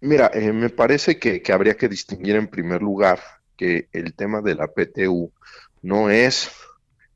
Mira, 0.00 0.30
eh, 0.32 0.52
me 0.52 0.70
parece 0.70 1.18
que, 1.18 1.42
que 1.42 1.52
habría 1.52 1.76
que 1.76 1.88
distinguir 1.88 2.36
en 2.36 2.46
primer 2.46 2.82
lugar 2.82 3.20
que 3.56 3.88
el 3.92 4.14
tema 4.14 4.40
de 4.40 4.54
la 4.54 4.68
PTU 4.68 5.32
no 5.82 6.08
es 6.08 6.50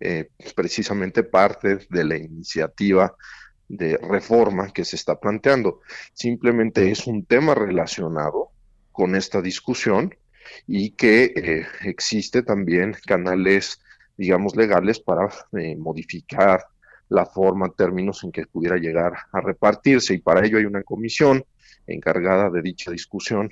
eh, 0.00 0.30
precisamente 0.56 1.22
parte 1.22 1.86
de 1.88 2.04
la 2.04 2.16
iniciativa 2.16 3.14
de 3.72 3.96
reforma 3.96 4.70
que 4.70 4.84
se 4.84 4.96
está 4.96 5.18
planteando. 5.18 5.80
Simplemente 6.12 6.90
es 6.90 7.06
un 7.06 7.24
tema 7.24 7.54
relacionado 7.54 8.50
con 8.92 9.16
esta 9.16 9.40
discusión 9.40 10.14
y 10.66 10.90
que 10.90 11.32
eh, 11.34 11.66
existe 11.84 12.42
también 12.42 12.94
canales, 13.06 13.80
digamos, 14.18 14.56
legales 14.56 15.00
para 15.00 15.30
eh, 15.58 15.74
modificar 15.76 16.66
la 17.08 17.24
forma, 17.24 17.72
términos 17.72 18.22
en 18.24 18.32
que 18.32 18.46
pudiera 18.46 18.76
llegar 18.76 19.14
a 19.32 19.40
repartirse 19.40 20.14
y 20.14 20.18
para 20.18 20.44
ello 20.44 20.58
hay 20.58 20.66
una 20.66 20.82
comisión 20.82 21.42
encargada 21.86 22.50
de 22.50 22.60
dicha 22.60 22.90
discusión 22.90 23.50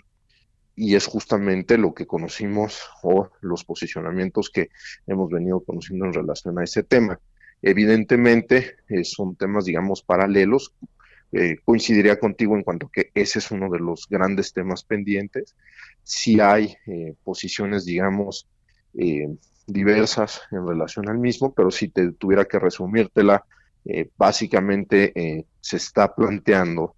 y 0.76 0.96
es 0.96 1.06
justamente 1.06 1.78
lo 1.78 1.94
que 1.94 2.06
conocimos 2.06 2.82
o 3.02 3.30
los 3.40 3.64
posicionamientos 3.64 4.50
que 4.50 4.68
hemos 5.06 5.30
venido 5.30 5.60
conociendo 5.60 6.04
en 6.04 6.12
relación 6.12 6.58
a 6.58 6.64
ese 6.64 6.82
tema. 6.82 7.18
Evidentemente, 7.62 8.76
eh, 8.88 9.04
son 9.04 9.36
temas, 9.36 9.64
digamos, 9.64 10.02
paralelos. 10.02 10.74
Eh, 11.32 11.58
coincidiría 11.64 12.18
contigo 12.18 12.56
en 12.56 12.64
cuanto 12.64 12.88
que 12.88 13.10
ese 13.14 13.38
es 13.38 13.50
uno 13.50 13.70
de 13.70 13.78
los 13.78 14.08
grandes 14.08 14.52
temas 14.52 14.82
pendientes. 14.82 15.54
Si 16.02 16.40
hay 16.40 16.76
eh, 16.86 17.14
posiciones, 17.22 17.84
digamos, 17.84 18.48
diversas 19.68 20.42
en 20.50 20.66
relación 20.66 21.08
al 21.08 21.18
mismo, 21.18 21.54
pero 21.54 21.70
si 21.70 21.88
te 21.88 22.10
tuviera 22.10 22.44
que 22.44 22.58
resumírtela, 22.58 23.44
básicamente 24.16 25.46
se 25.60 25.76
está 25.76 26.12
planteando 26.12 26.96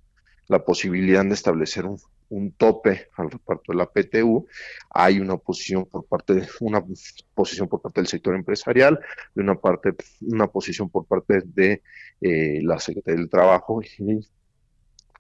la 0.49 0.65
posibilidad 0.65 1.23
de 1.23 1.35
establecer 1.35 1.85
un, 1.85 1.99
un 2.33 2.53
tope 2.53 3.09
al 3.17 3.31
reparto 3.31 3.73
de 3.73 3.79
la 3.79 3.87
PTU. 3.87 4.47
Hay 4.91 5.21
una 5.21 5.37
posición 5.37 5.87
por 5.87 6.07
parte 6.07 6.35
de 6.35 6.49
una 6.61 6.83
posición 7.35 7.69
por 7.69 7.81
parte 7.83 8.01
del 8.01 8.09
sector 8.09 8.35
empresarial, 8.35 8.99
de 9.35 9.43
una 9.43 9.55
parte 9.57 9.95
una 10.23 10.47
posición 10.49 10.91
por 10.91 11.07
parte 11.07 11.43
de 11.45 11.83
eh, 12.21 12.61
la 12.63 12.79
Secretaría 12.79 13.21
del 13.21 13.31
Trabajo 13.31 13.81
y 13.83 14.21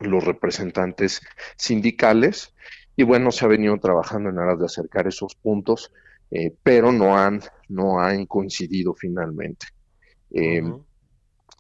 los 0.01 0.25
representantes 0.25 1.21
sindicales. 1.57 2.55
Y 2.97 3.05
bueno, 3.05 3.31
se 3.33 3.45
ha 3.45 3.49
venido 3.49 3.79
trabajando 3.79 4.31
en 4.31 4.39
aras 4.39 4.59
de 4.59 4.67
acercar 4.67 5.07
esos 5.07 5.35
puntos, 5.35 5.93
eh, 6.31 6.55
pero 6.63 6.93
no 6.93 7.17
han, 7.17 7.41
no 7.69 8.01
han 8.01 8.27
coincidido 8.27 8.95
finalmente. 8.95 9.67
Eh, 10.31 10.63
Ujú. 10.63 10.87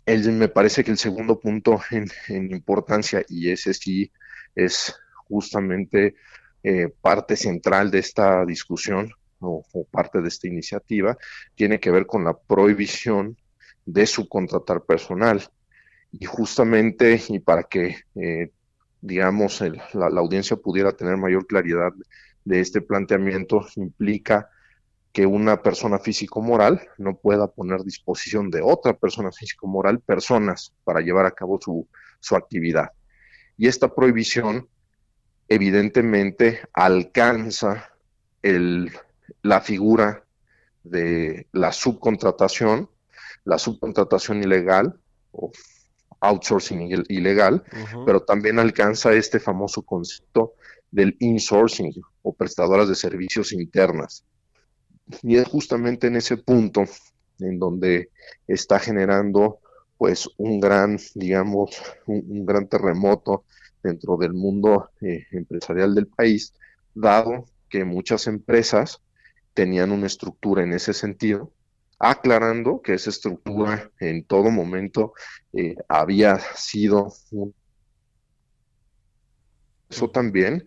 el- 0.07 0.33
me 0.33 0.49
parece 0.49 0.85
que 0.85 0.91
el 0.91 0.99
segundo 0.99 1.39
punto 1.41 1.81
en, 1.91 2.07
en 2.29 2.51
importancia, 2.53 3.25
y 3.29 3.51
ese 3.51 3.75
sí 3.75 4.13
es 4.55 4.95
justamente 5.33 6.15
eh, 6.63 6.89
parte 7.01 7.37
central 7.37 7.91
de 7.91 7.99
esta 7.99 8.45
discusión 8.45 9.11
o, 9.41 9.65
parte 9.91 10.21
de 10.21 10.29
esta 10.29 10.47
iniciativa, 10.47 11.17
tiene 11.57 11.81
que 11.81 11.91
ver 11.91 12.07
con 12.07 12.23
la 12.23 12.39
prohibición 12.39 13.37
de 13.85 14.07
subcontratar 14.07 14.83
personal. 14.83 15.43
Y 16.13 16.27
justamente, 16.27 17.21
y 17.29 17.41
para 17.41 17.65
que, 17.65 17.97
eh, 18.15 18.51
digamos, 19.01 19.61
la 19.95 20.21
audiencia 20.21 20.57
pudiera 20.57 20.93
tener 20.93 21.17
mayor 21.17 21.47
claridad 21.47 21.93
de 22.45 22.61
este 22.61 22.81
planteamiento, 22.83 23.67
implica 23.77 24.49
que 25.13 25.27
una 25.27 25.63
persona 25.63 25.99
físico-moral 25.99 26.81
no 26.99 27.17
pueda 27.17 27.47
poner 27.49 27.81
a 27.81 27.85
disposición 27.85 28.51
de 28.51 28.63
otra 28.63 28.95
persona 28.95 29.33
físico-moral 29.33 30.01
personas 30.01 30.73
para 30.85 31.01
llevar 31.01 31.27
a 31.27 31.33
cabo 31.33 31.59
su, 31.61 31.89
su 32.21 32.37
actividad. 32.37 32.91
Y 33.59 33.67
esta 33.67 33.95
prohibición 33.95 34.69
evidentemente 35.55 36.61
alcanza 36.73 37.91
el, 38.43 38.91
la 39.43 39.61
figura 39.61 40.25
de 40.85 41.47
la 41.53 41.73
subcontratación, 41.73 42.89
la 43.45 43.59
subcontratación 43.59 44.43
ilegal 44.43 44.99
o 45.33 45.51
outsourcing 46.21 46.81
il- 46.91 47.07
ilegal, 47.09 47.63
pero 48.07 48.21
también 48.23 48.59
alcanza 48.59 49.13
este 49.13 49.41
famoso 49.41 49.83
concepto 49.83 50.55
del 50.91 51.17
insourcing 51.21 51.93
o 52.23 52.33
prestadoras 52.35 52.89
de 52.89 52.95
servicios 52.95 53.53
internas. 53.53 54.25
Y 55.23 55.37
es 55.37 55.49
justamente 55.49 56.07
en 56.07 56.17
ese 56.17 56.37
punto 56.37 56.85
en 57.41 57.59
donde 57.59 58.11
está 58.47 58.79
generando 58.79 59.59
pues 59.99 60.29
un 60.37 60.61
gran, 60.61 60.99
digamos, 61.15 61.71
un, 62.07 62.25
un 62.29 62.47
gran 62.47 62.67
terremoto 62.69 63.45
dentro 63.83 64.17
del 64.17 64.33
mundo 64.33 64.91
eh, 65.01 65.27
empresarial 65.33 65.95
del 65.95 66.07
país, 66.07 66.55
dado 66.95 67.47
que 67.69 67.85
muchas 67.85 68.27
empresas 68.27 69.01
tenían 69.55 69.93
una 69.93 70.07
estructura 70.07 70.63
en 70.63 70.73
ese 70.73 70.93
sentido, 70.93 71.53
aclarando 71.99 72.83
que 72.83 72.95
esa 72.95 73.11
estructura 73.11 73.91
en 74.01 74.25
todo 74.25 74.51
momento 74.51 75.15
eh, 75.53 75.77
había 75.89 76.39
sido 76.39 77.13
un... 77.31 77.55
Eso 79.89 80.11
también 80.11 80.65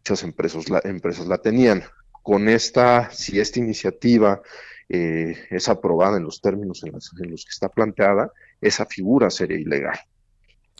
muchas 0.00 0.22
empresas 0.22 0.68
la, 0.70 0.80
empresas 0.84 1.26
la 1.26 1.38
tenían. 1.38 1.82
Con 2.22 2.48
esta, 2.48 3.10
si 3.10 3.40
esta 3.40 3.58
iniciativa 3.58 4.42
eh, 4.88 5.36
es 5.50 5.68
aprobada 5.68 6.16
en 6.16 6.24
los 6.24 6.40
términos 6.40 6.82
en, 6.84 6.92
los 7.30 7.44
que 7.44 7.50
está 7.50 7.68
planteada, 7.68 8.32
esa 8.60 8.86
figura 8.86 9.30
sería 9.30 9.58
ilegal. 9.58 9.98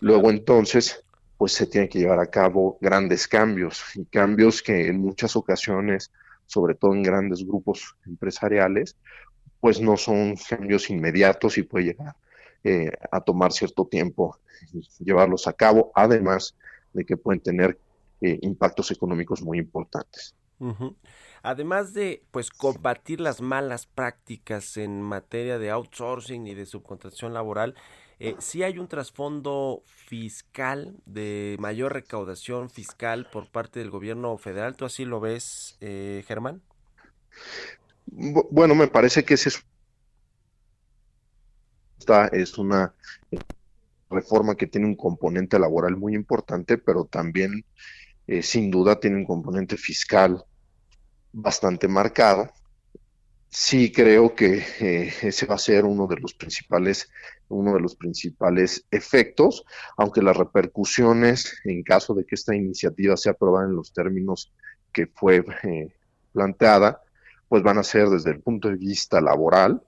Luego 0.00 0.30
entonces, 0.30 1.04
pues 1.40 1.54
se 1.54 1.66
tienen 1.66 1.88
que 1.88 1.98
llevar 1.98 2.18
a 2.20 2.26
cabo 2.26 2.76
grandes 2.82 3.26
cambios 3.26 3.82
y 3.94 4.04
cambios 4.04 4.60
que 4.60 4.88
en 4.88 5.00
muchas 5.00 5.36
ocasiones, 5.36 6.12
sobre 6.44 6.74
todo 6.74 6.92
en 6.92 7.02
grandes 7.02 7.46
grupos 7.46 7.96
empresariales, 8.04 8.94
pues 9.58 9.80
no 9.80 9.96
son 9.96 10.34
cambios 10.36 10.90
inmediatos 10.90 11.56
y 11.56 11.62
puede 11.62 11.86
llegar 11.86 12.14
eh, 12.62 12.92
a 13.10 13.22
tomar 13.22 13.52
cierto 13.52 13.86
tiempo 13.86 14.38
llevarlos 14.98 15.46
a 15.46 15.54
cabo, 15.54 15.90
además 15.94 16.56
de 16.92 17.06
que 17.06 17.16
pueden 17.16 17.40
tener 17.40 17.78
eh, 18.20 18.38
impactos 18.42 18.90
económicos 18.90 19.40
muy 19.40 19.56
importantes. 19.56 20.34
Además 21.42 21.94
de 21.94 22.22
pues 22.32 22.50
combatir 22.50 23.18
las 23.18 23.40
malas 23.40 23.86
prácticas 23.86 24.76
en 24.76 25.00
materia 25.00 25.58
de 25.58 25.70
outsourcing 25.70 26.46
y 26.46 26.52
de 26.52 26.66
subcontratación 26.66 27.32
laboral, 27.32 27.76
eh, 28.20 28.36
sí 28.40 28.62
hay 28.64 28.78
un 28.78 28.88
trasfondo 28.88 29.82
fiscal 29.86 30.96
de 31.06 31.56
mayor 31.60 31.94
recaudación 31.94 32.70
fiscal 32.70 33.26
por 33.30 33.48
parte 33.50 33.80
del 33.80 33.90
gobierno 33.90 34.36
federal. 34.38 34.76
¿Tú 34.76 34.86
así 34.86 35.06
lo 35.06 35.20
ves, 35.20 35.78
eh, 35.80 36.24
Germán? 36.28 36.62
Bu- 38.06 38.46
Bueno, 38.50 38.74
me 38.74 38.88
parece 38.88 39.24
que 39.24 39.34
ese 39.34 39.48
es, 39.50 39.64
esta 41.98 42.26
es 42.28 42.58
una 42.58 42.94
reforma 44.10 44.56
que 44.56 44.66
tiene 44.66 44.86
un 44.86 44.96
componente 44.96 45.58
laboral 45.58 45.96
muy 45.96 46.14
importante, 46.14 46.78
pero 46.78 47.06
también 47.06 47.64
eh, 48.26 48.42
sin 48.42 48.70
duda 48.70 49.00
tiene 49.00 49.18
un 49.18 49.26
componente 49.26 49.76
fiscal 49.76 50.44
bastante 51.32 51.88
marcado. 51.88 52.50
Sí 53.52 53.90
creo 53.90 54.34
que 54.36 54.62
eh, 54.80 55.12
ese 55.22 55.46
va 55.46 55.56
a 55.56 55.58
ser 55.58 55.84
uno 55.84 56.06
de 56.06 56.16
los 56.20 56.34
principales, 56.34 57.10
uno 57.48 57.74
de 57.74 57.80
los 57.80 57.96
principales 57.96 58.86
efectos, 58.92 59.64
aunque 59.96 60.22
las 60.22 60.36
repercusiones 60.36 61.60
en 61.64 61.82
caso 61.82 62.14
de 62.14 62.24
que 62.24 62.36
esta 62.36 62.54
iniciativa 62.54 63.16
sea 63.16 63.32
aprobada 63.32 63.66
en 63.66 63.74
los 63.74 63.92
términos 63.92 64.52
que 64.92 65.08
fue 65.08 65.44
eh, 65.64 65.92
planteada, 66.32 67.02
pues 67.48 67.62
van 67.64 67.78
a 67.78 67.82
ser 67.82 68.08
desde 68.08 68.30
el 68.30 68.40
punto 68.40 68.68
de 68.68 68.76
vista 68.76 69.20
laboral, 69.20 69.82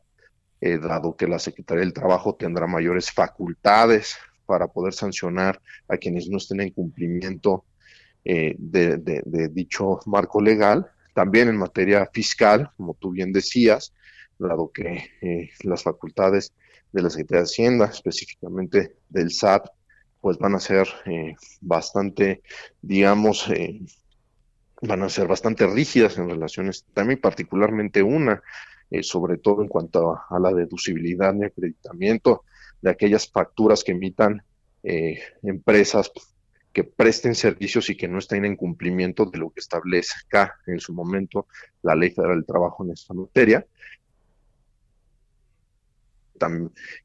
eh, 0.60 0.78
dado 0.78 1.16
que 1.16 1.28
la 1.28 1.38
Secretaría 1.38 1.82
del 1.84 1.92
Trabajo 1.92 2.34
tendrá 2.36 2.66
mayores 2.66 3.12
facultades 3.12 4.16
para 4.46 4.68
poder 4.68 4.92
sancionar 4.94 5.60
a 5.88 5.98
quienes 5.98 6.28
no 6.28 6.38
estén 6.38 6.60
en 6.62 6.70
cumplimiento 6.70 7.64
de- 8.24 9.22
de 9.24 9.48
dicho 9.48 9.98
marco 10.06 10.40
legal. 10.40 10.90
También 11.12 11.48
en 11.48 11.56
materia 11.56 12.08
fiscal, 12.12 12.70
como 12.76 12.94
tú 12.94 13.10
bien 13.10 13.32
decías, 13.32 13.92
dado 14.38 14.70
que 14.72 15.10
eh, 15.20 15.50
las 15.62 15.82
facultades 15.82 16.52
de 16.92 17.02
la 17.02 17.10
Secretaría 17.10 17.40
de 17.40 17.44
Hacienda, 17.44 17.86
específicamente 17.86 18.96
del 19.08 19.30
SAT, 19.30 19.68
pues 20.22 20.38
van 20.38 20.54
a 20.54 20.60
ser 20.60 20.86
eh, 21.06 21.34
bastante, 21.60 22.42
digamos, 22.80 23.48
eh, 23.48 23.80
van 24.80 25.02
a 25.02 25.08
ser 25.08 25.26
bastante 25.26 25.66
rígidas 25.66 26.16
en 26.16 26.28
tema 26.94 27.12
y 27.12 27.16
particularmente 27.16 28.02
una, 28.02 28.40
eh, 28.90 29.02
sobre 29.02 29.38
todo 29.38 29.62
en 29.62 29.68
cuanto 29.68 30.12
a, 30.12 30.26
a 30.30 30.38
la 30.38 30.52
deducibilidad 30.52 31.34
y 31.34 31.44
acreditamiento 31.44 32.44
de 32.80 32.90
aquellas 32.90 33.28
facturas 33.28 33.82
que 33.84 33.92
emitan 33.92 34.42
empresas 35.44 36.10
que 36.72 36.84
presten 36.84 37.34
servicios 37.34 37.90
y 37.90 37.96
que 37.96 38.08
no 38.08 38.18
estén 38.18 38.44
en 38.44 38.56
cumplimiento 38.56 39.26
de 39.26 39.38
lo 39.38 39.50
que 39.50 39.60
establezca 39.60 40.56
en 40.66 40.80
su 40.80 40.94
momento 40.94 41.46
la 41.82 41.94
Ley 41.94 42.10
Federal 42.10 42.36
del 42.36 42.46
Trabajo 42.46 42.84
en 42.84 42.92
esta 42.92 43.14
materia. 43.14 43.66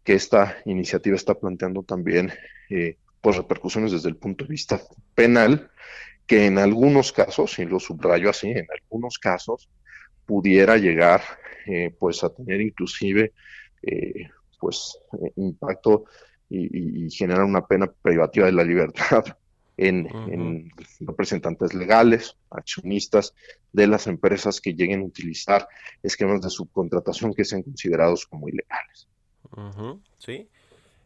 Que 0.04 0.14
esta 0.14 0.58
iniciativa 0.66 1.16
está 1.16 1.36
planteando 1.36 1.84
también 1.84 2.32
eh, 2.70 2.98
pues 3.22 3.38
repercusiones 3.38 3.92
desde 3.92 4.10
el 4.10 4.16
punto 4.16 4.46
de 4.46 4.50
vista 4.50 4.82
penal, 5.14 5.70
que 6.26 6.46
en 6.46 6.58
algunos 6.58 7.12
casos, 7.12 7.60
y 7.60 7.66
lo 7.66 7.80
subrayo 7.80 8.30
así, 8.30 8.50
en 8.50 8.66
algunos 8.72 9.20
casos 9.20 9.70
pudiera 10.26 10.78
llegar 10.78 11.22
eh, 11.66 11.94
pues 11.98 12.24
a 12.24 12.30
tener 12.30 12.62
inclusive 12.62 13.34
eh, 13.82 14.30
pues 14.60 14.98
eh, 15.22 15.32
impacto 15.36 16.06
y 16.50 17.10
generar 17.12 17.44
una 17.44 17.68
pena 17.68 17.92
privativa 18.02 18.46
de 18.46 18.54
la 18.54 18.64
libertad 18.64 19.26
en, 19.78 20.72
representantes 21.00 21.74
legales, 21.74 22.36
accionistas 22.50 23.34
de 23.72 23.88
las 23.88 24.08
empresas 24.08 24.60
que 24.60 24.74
lleguen 24.74 25.02
a 25.02 25.06
utilizar 25.06 25.68
esquemas 26.02 26.42
de 26.42 26.50
subcontratación 26.50 27.34
que 27.34 27.46
sean 27.46 27.64
considerados 27.64 28.26
como 28.26 28.50
ilegales. 28.50 29.08
Sí, 30.18 30.50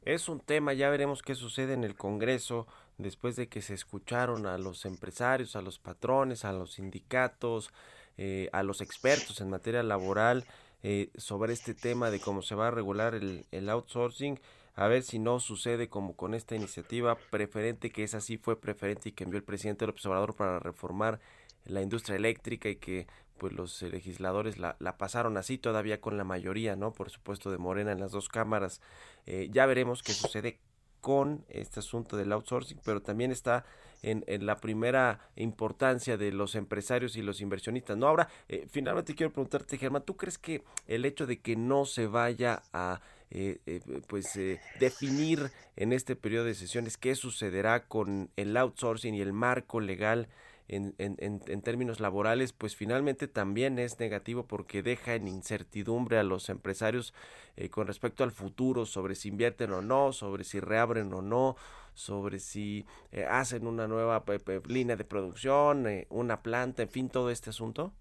es 0.03 0.29
un 0.29 0.39
tema, 0.39 0.73
ya 0.73 0.89
veremos 0.89 1.21
qué 1.21 1.35
sucede 1.35 1.73
en 1.73 1.83
el 1.83 1.95
Congreso 1.95 2.65
después 2.97 3.35
de 3.35 3.47
que 3.47 3.61
se 3.61 3.73
escucharon 3.73 4.45
a 4.45 4.57
los 4.57 4.85
empresarios, 4.85 5.55
a 5.55 5.61
los 5.61 5.79
patrones, 5.79 6.45
a 6.45 6.53
los 6.53 6.73
sindicatos, 6.73 7.71
eh, 8.17 8.49
a 8.53 8.63
los 8.63 8.81
expertos 8.81 9.41
en 9.41 9.49
materia 9.49 9.83
laboral. 9.83 10.45
eh, 10.83 11.11
sobre 11.15 11.53
este 11.53 11.75
tema 11.75 12.09
de 12.09 12.19
cómo 12.19 12.41
se 12.41 12.55
va 12.55 12.69
a 12.69 12.71
regular 12.71 13.13
el, 13.13 13.45
el 13.51 13.69
outsourcing. 13.69 14.39
A 14.81 14.87
ver 14.87 15.03
si 15.03 15.19
no 15.19 15.39
sucede 15.39 15.89
como 15.89 16.15
con 16.15 16.33
esta 16.33 16.55
iniciativa 16.55 17.15
preferente, 17.29 17.91
que 17.91 18.03
esa 18.03 18.19
sí 18.19 18.39
fue 18.39 18.59
preferente 18.59 19.09
y 19.09 19.11
que 19.11 19.25
envió 19.25 19.37
el 19.37 19.43
presidente 19.43 19.85
López 19.85 20.03
Obrador 20.07 20.35
para 20.35 20.57
reformar 20.57 21.19
la 21.65 21.83
industria 21.83 22.15
eléctrica 22.15 22.67
y 22.67 22.77
que 22.77 23.05
pues 23.37 23.53
los 23.53 23.79
legisladores 23.83 24.57
la, 24.57 24.77
la 24.79 24.97
pasaron 24.97 25.37
así 25.37 25.59
todavía 25.59 26.01
con 26.01 26.17
la 26.17 26.23
mayoría, 26.23 26.75
¿no? 26.75 26.93
Por 26.93 27.11
supuesto 27.11 27.51
de 27.51 27.59
Morena 27.59 27.91
en 27.91 27.99
las 27.99 28.11
dos 28.11 28.27
cámaras. 28.27 28.81
Eh, 29.27 29.49
ya 29.51 29.67
veremos 29.67 30.01
qué 30.01 30.13
sucede 30.13 30.57
con 30.99 31.45
este 31.49 31.79
asunto 31.79 32.17
del 32.17 32.31
outsourcing, 32.31 32.79
pero 32.83 33.03
también 33.03 33.31
está 33.31 33.65
en, 34.01 34.23
en 34.25 34.47
la 34.47 34.57
primera 34.57 35.29
importancia 35.35 36.17
de 36.17 36.31
los 36.31 36.55
empresarios 36.55 37.15
y 37.17 37.21
los 37.21 37.39
inversionistas. 37.39 37.97
No, 37.97 38.07
ahora, 38.07 38.29
eh, 38.49 38.65
finalmente 38.67 39.13
quiero 39.13 39.31
preguntarte, 39.31 39.77
Germán, 39.77 40.05
¿tú 40.05 40.17
crees 40.17 40.39
que 40.39 40.63
el 40.87 41.05
hecho 41.05 41.27
de 41.27 41.39
que 41.39 41.55
no 41.55 41.85
se 41.85 42.07
vaya 42.07 42.63
a 42.73 42.99
eh, 43.31 43.59
eh, 43.65 43.81
pues 44.07 44.35
eh, 44.35 44.59
definir 44.79 45.51
en 45.75 45.93
este 45.93 46.15
periodo 46.15 46.45
de 46.45 46.53
sesiones 46.53 46.97
qué 46.97 47.15
sucederá 47.15 47.85
con 47.87 48.29
el 48.35 48.55
outsourcing 48.57 49.15
y 49.15 49.21
el 49.21 49.33
marco 49.33 49.79
legal 49.79 50.27
en, 50.67 50.95
en, 50.99 51.17
en, 51.19 51.61
términos 51.61 51.99
laborales, 51.99 52.53
pues 52.53 52.77
finalmente 52.77 53.27
también 53.27 53.77
es 53.77 53.99
negativo 53.99 54.47
porque 54.47 54.81
deja 54.81 55.15
en 55.15 55.27
incertidumbre 55.27 56.17
a 56.17 56.23
los 56.23 56.47
empresarios 56.47 57.13
eh, 57.57 57.69
con 57.69 57.87
respecto 57.87 58.23
al 58.23 58.31
futuro, 58.31 58.85
sobre 58.85 59.15
si 59.15 59.27
invierten 59.27 59.73
o 59.73 59.81
no, 59.81 60.13
sobre 60.13 60.45
si 60.45 60.61
reabren 60.61 61.11
o 61.13 61.21
no, 61.21 61.57
sobre 61.93 62.39
si 62.39 62.85
eh, 63.11 63.25
hacen 63.25 63.67
una 63.67 63.87
nueva 63.87 64.23
línea 64.67 64.95
de 64.95 65.03
producción, 65.03 65.87
eh, 65.87 66.07
una 66.09 66.41
planta, 66.41 66.83
en 66.83 66.89
fin, 66.89 67.09
todo 67.09 67.29
este 67.29 67.49
asunto. 67.49 67.93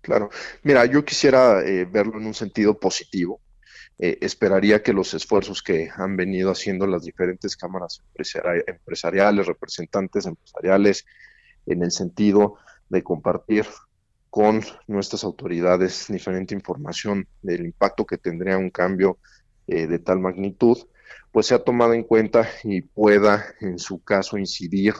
Claro. 0.00 0.30
Mira, 0.62 0.84
yo 0.86 1.04
quisiera 1.04 1.64
eh, 1.64 1.84
verlo 1.84 2.18
en 2.18 2.26
un 2.26 2.34
sentido 2.34 2.78
positivo. 2.78 3.40
Eh, 3.98 4.18
esperaría 4.20 4.82
que 4.82 4.92
los 4.92 5.14
esfuerzos 5.14 5.62
que 5.62 5.90
han 5.94 6.16
venido 6.16 6.50
haciendo 6.50 6.86
las 6.86 7.02
diferentes 7.02 7.56
cámaras 7.56 8.02
empresari- 8.14 8.64
empresariales, 8.66 9.46
representantes 9.46 10.26
empresariales, 10.26 11.04
en 11.66 11.82
el 11.82 11.90
sentido 11.90 12.58
de 12.88 13.02
compartir 13.02 13.66
con 14.30 14.62
nuestras 14.86 15.24
autoridades 15.24 16.06
diferente 16.08 16.54
información 16.54 17.26
del 17.42 17.64
impacto 17.64 18.04
que 18.04 18.18
tendría 18.18 18.58
un 18.58 18.70
cambio 18.70 19.18
eh, 19.66 19.86
de 19.86 19.98
tal 19.98 20.20
magnitud, 20.20 20.76
pues 21.32 21.46
sea 21.46 21.58
tomada 21.58 21.94
en 21.94 22.04
cuenta 22.04 22.48
y 22.62 22.82
pueda, 22.82 23.46
en 23.60 23.78
su 23.78 24.02
caso, 24.02 24.36
incidir 24.36 24.94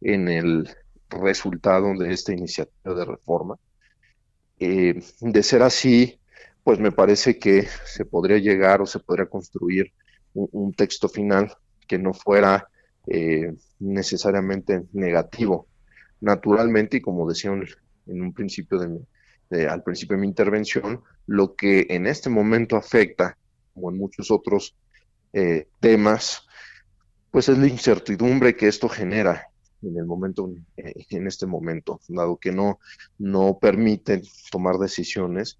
en 0.00 0.28
el 0.28 0.70
resultado 1.08 1.92
de 1.98 2.12
esta 2.12 2.32
iniciativa 2.32 2.94
de 2.94 3.04
reforma. 3.04 3.56
Eh, 4.58 5.02
de 5.20 5.42
ser 5.42 5.62
así, 5.62 6.19
pues 6.64 6.78
me 6.78 6.92
parece 6.92 7.38
que 7.38 7.66
se 7.86 8.04
podría 8.04 8.38
llegar 8.38 8.80
o 8.82 8.86
se 8.86 9.00
podría 9.00 9.26
construir 9.26 9.92
un, 10.34 10.72
texto 10.74 11.08
final 11.08 11.52
que 11.88 11.98
no 11.98 12.12
fuera 12.14 12.68
eh, 13.06 13.52
necesariamente 13.80 14.84
negativo. 14.92 15.66
Naturalmente, 16.20 16.98
y 16.98 17.00
como 17.00 17.28
decía 17.28 17.50
en 18.06 18.22
un 18.22 18.32
principio 18.32 18.78
de 18.78 18.88
mi- 18.88 19.06
de- 19.50 19.66
al 19.68 19.82
principio 19.82 20.16
de 20.16 20.20
mi 20.20 20.28
intervención, 20.28 21.02
lo 21.26 21.54
que 21.56 21.86
en 21.90 22.06
este 22.06 22.30
momento 22.30 22.76
afecta, 22.76 23.36
como 23.74 23.90
en 23.90 23.98
muchos 23.98 24.30
otros 24.30 24.76
eh, 25.32 25.68
temas, 25.80 26.46
pues 27.30 27.48
es 27.48 27.58
la 27.58 27.66
incertidumbre 27.66 28.56
que 28.56 28.68
esto 28.68 28.88
genera 28.88 29.46
en 29.82 29.96
el 29.96 30.04
momento, 30.04 30.50
eh, 30.76 30.92
en 31.10 31.26
este 31.26 31.46
momento, 31.46 32.00
dado 32.08 32.36
que 32.36 32.52
no, 32.52 32.80
no 33.18 33.58
permiten 33.60 34.22
tomar 34.50 34.76
decisiones, 34.76 35.58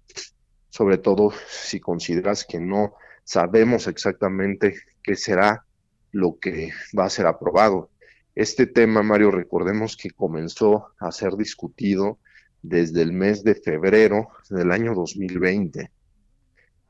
sobre 0.71 0.97
todo 0.97 1.31
si 1.47 1.79
consideras 1.79 2.45
que 2.45 2.59
no 2.59 2.95
sabemos 3.23 3.87
exactamente 3.87 4.75
qué 5.03 5.15
será 5.15 5.65
lo 6.11 6.39
que 6.39 6.71
va 6.97 7.05
a 7.05 7.09
ser 7.09 7.27
aprobado. 7.27 7.89
Este 8.33 8.65
tema, 8.65 9.03
Mario, 9.03 9.31
recordemos 9.31 9.97
que 9.97 10.09
comenzó 10.11 10.93
a 10.97 11.11
ser 11.11 11.35
discutido 11.35 12.17
desde 12.61 13.01
el 13.01 13.11
mes 13.11 13.43
de 13.43 13.55
febrero 13.55 14.29
del 14.49 14.71
año 14.71 14.95
2020 14.95 15.91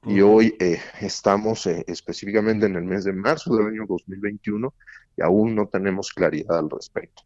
y 0.06 0.22
hoy 0.22 0.56
eh, 0.60 0.80
estamos 1.00 1.66
eh, 1.68 1.84
específicamente 1.88 2.66
en 2.66 2.76
el 2.76 2.84
mes 2.84 3.04
de 3.04 3.14
marzo 3.14 3.56
del 3.56 3.68
año 3.68 3.86
2021 3.88 4.74
y 5.18 5.22
aún 5.22 5.56
no 5.56 5.68
tenemos 5.68 6.12
claridad 6.12 6.58
al 6.58 6.70
respecto. 6.70 7.24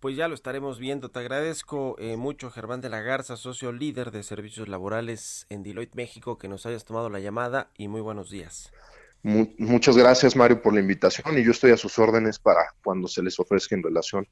Pues 0.00 0.16
ya 0.16 0.28
lo 0.28 0.34
estaremos 0.34 0.78
viendo. 0.78 1.10
Te 1.10 1.20
agradezco 1.20 1.96
eh, 1.98 2.16
mucho, 2.16 2.50
Germán 2.50 2.80
de 2.80 2.90
la 2.90 3.00
Garza, 3.00 3.36
socio 3.36 3.72
líder 3.72 4.10
de 4.10 4.22
servicios 4.22 4.68
laborales 4.68 5.46
en 5.48 5.62
Deloitte 5.62 5.94
México, 5.94 6.36
que 6.38 6.48
nos 6.48 6.66
hayas 6.66 6.84
tomado 6.84 7.08
la 7.08 7.20
llamada 7.20 7.70
y 7.78 7.88
muy 7.88 8.00
buenos 8.02 8.30
días. 8.30 8.72
Mu- 9.22 9.54
muchas 9.58 9.96
gracias, 9.96 10.36
Mario, 10.36 10.60
por 10.60 10.74
la 10.74 10.80
invitación 10.80 11.38
y 11.38 11.44
yo 11.44 11.52
estoy 11.52 11.70
a 11.70 11.76
sus 11.78 11.98
órdenes 11.98 12.38
para 12.38 12.74
cuando 12.82 13.08
se 13.08 13.22
les 13.22 13.40
ofrezca 13.40 13.74
en 13.74 13.82
relación 13.82 14.28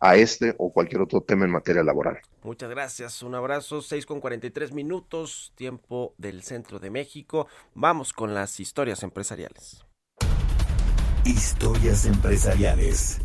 a 0.00 0.16
este 0.16 0.54
o 0.56 0.72
cualquier 0.72 1.02
otro 1.02 1.20
tema 1.20 1.44
en 1.44 1.50
materia 1.50 1.82
laboral. 1.82 2.20
Muchas 2.42 2.70
gracias, 2.70 3.22
un 3.22 3.34
abrazo, 3.34 3.82
6 3.82 4.06
con 4.06 4.20
43 4.20 4.72
minutos, 4.72 5.52
tiempo 5.56 6.14
del 6.16 6.42
centro 6.42 6.78
de 6.78 6.88
México. 6.90 7.48
Vamos 7.74 8.14
con 8.14 8.32
las 8.32 8.58
historias 8.60 9.02
empresariales. 9.02 9.84
Historias 11.26 12.06
empresariales. 12.06 13.19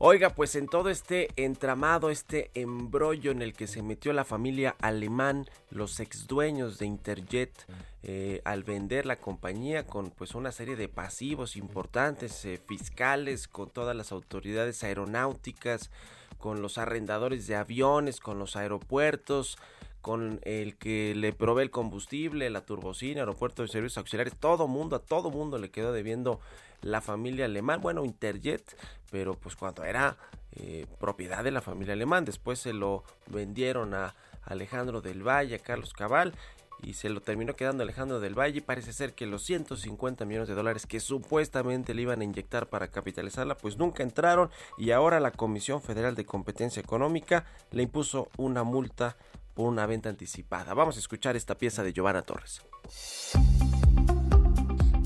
Oiga, 0.00 0.30
pues 0.30 0.54
en 0.54 0.68
todo 0.68 0.90
este 0.90 1.28
entramado, 1.34 2.10
este 2.10 2.52
embrollo 2.54 3.32
en 3.32 3.42
el 3.42 3.52
que 3.52 3.66
se 3.66 3.82
metió 3.82 4.12
la 4.12 4.24
familia 4.24 4.76
alemán, 4.80 5.50
los 5.70 5.98
ex 5.98 6.28
dueños 6.28 6.78
de 6.78 6.86
Interjet, 6.86 7.66
eh, 8.04 8.40
al 8.44 8.62
vender 8.62 9.06
la 9.06 9.16
compañía 9.16 9.88
con 9.88 10.10
pues 10.10 10.36
una 10.36 10.52
serie 10.52 10.76
de 10.76 10.88
pasivos 10.88 11.56
importantes, 11.56 12.44
eh, 12.44 12.60
fiscales, 12.64 13.48
con 13.48 13.70
todas 13.70 13.96
las 13.96 14.12
autoridades 14.12 14.84
aeronáuticas, 14.84 15.90
con 16.38 16.62
los 16.62 16.78
arrendadores 16.78 17.48
de 17.48 17.56
aviones, 17.56 18.20
con 18.20 18.38
los 18.38 18.54
aeropuertos, 18.54 19.58
con 20.00 20.38
el 20.44 20.76
que 20.76 21.12
le 21.16 21.32
provee 21.32 21.62
el 21.62 21.70
combustible, 21.72 22.50
la 22.50 22.64
turbocina, 22.64 23.22
aeropuerto 23.22 23.62
de 23.62 23.68
servicios 23.68 23.98
auxiliares, 23.98 24.36
todo 24.36 24.68
mundo, 24.68 24.94
a 24.94 25.00
todo 25.00 25.30
mundo 25.30 25.58
le 25.58 25.72
quedó 25.72 25.92
debiendo 25.92 26.38
la 26.82 27.00
familia 27.00 27.46
alemán, 27.46 27.80
bueno, 27.80 28.04
Interjet, 28.04 28.76
pero 29.10 29.34
pues 29.34 29.56
cuando 29.56 29.84
era 29.84 30.16
eh, 30.52 30.86
propiedad 30.98 31.44
de 31.44 31.50
la 31.50 31.60
familia 31.60 31.94
alemán, 31.94 32.24
después 32.24 32.58
se 32.58 32.72
lo 32.72 33.04
vendieron 33.26 33.94
a 33.94 34.14
Alejandro 34.42 35.00
del 35.00 35.26
Valle, 35.26 35.56
a 35.56 35.58
Carlos 35.58 35.92
Cabal, 35.92 36.34
y 36.82 36.94
se 36.94 37.08
lo 37.08 37.20
terminó 37.20 37.56
quedando 37.56 37.82
Alejandro 37.82 38.20
del 38.20 38.38
Valle. 38.38 38.58
y 38.58 38.60
Parece 38.60 38.92
ser 38.92 39.14
que 39.14 39.26
los 39.26 39.42
150 39.42 40.24
millones 40.24 40.48
de 40.48 40.54
dólares 40.54 40.86
que 40.86 41.00
supuestamente 41.00 41.94
le 41.94 42.02
iban 42.02 42.20
a 42.20 42.24
inyectar 42.24 42.68
para 42.68 42.88
capitalizarla, 42.88 43.56
pues 43.56 43.76
nunca 43.76 44.02
entraron. 44.02 44.50
Y 44.76 44.92
ahora 44.92 45.20
la 45.20 45.32
Comisión 45.32 45.82
Federal 45.82 46.14
de 46.14 46.24
Competencia 46.24 46.80
Económica 46.80 47.44
le 47.72 47.82
impuso 47.82 48.28
una 48.36 48.62
multa 48.62 49.16
por 49.54 49.66
una 49.66 49.86
venta 49.86 50.08
anticipada. 50.08 50.72
Vamos 50.74 50.96
a 50.96 51.00
escuchar 51.00 51.36
esta 51.36 51.56
pieza 51.56 51.82
de 51.82 51.92
Giovanna 51.92 52.22
Torres. 52.22 52.62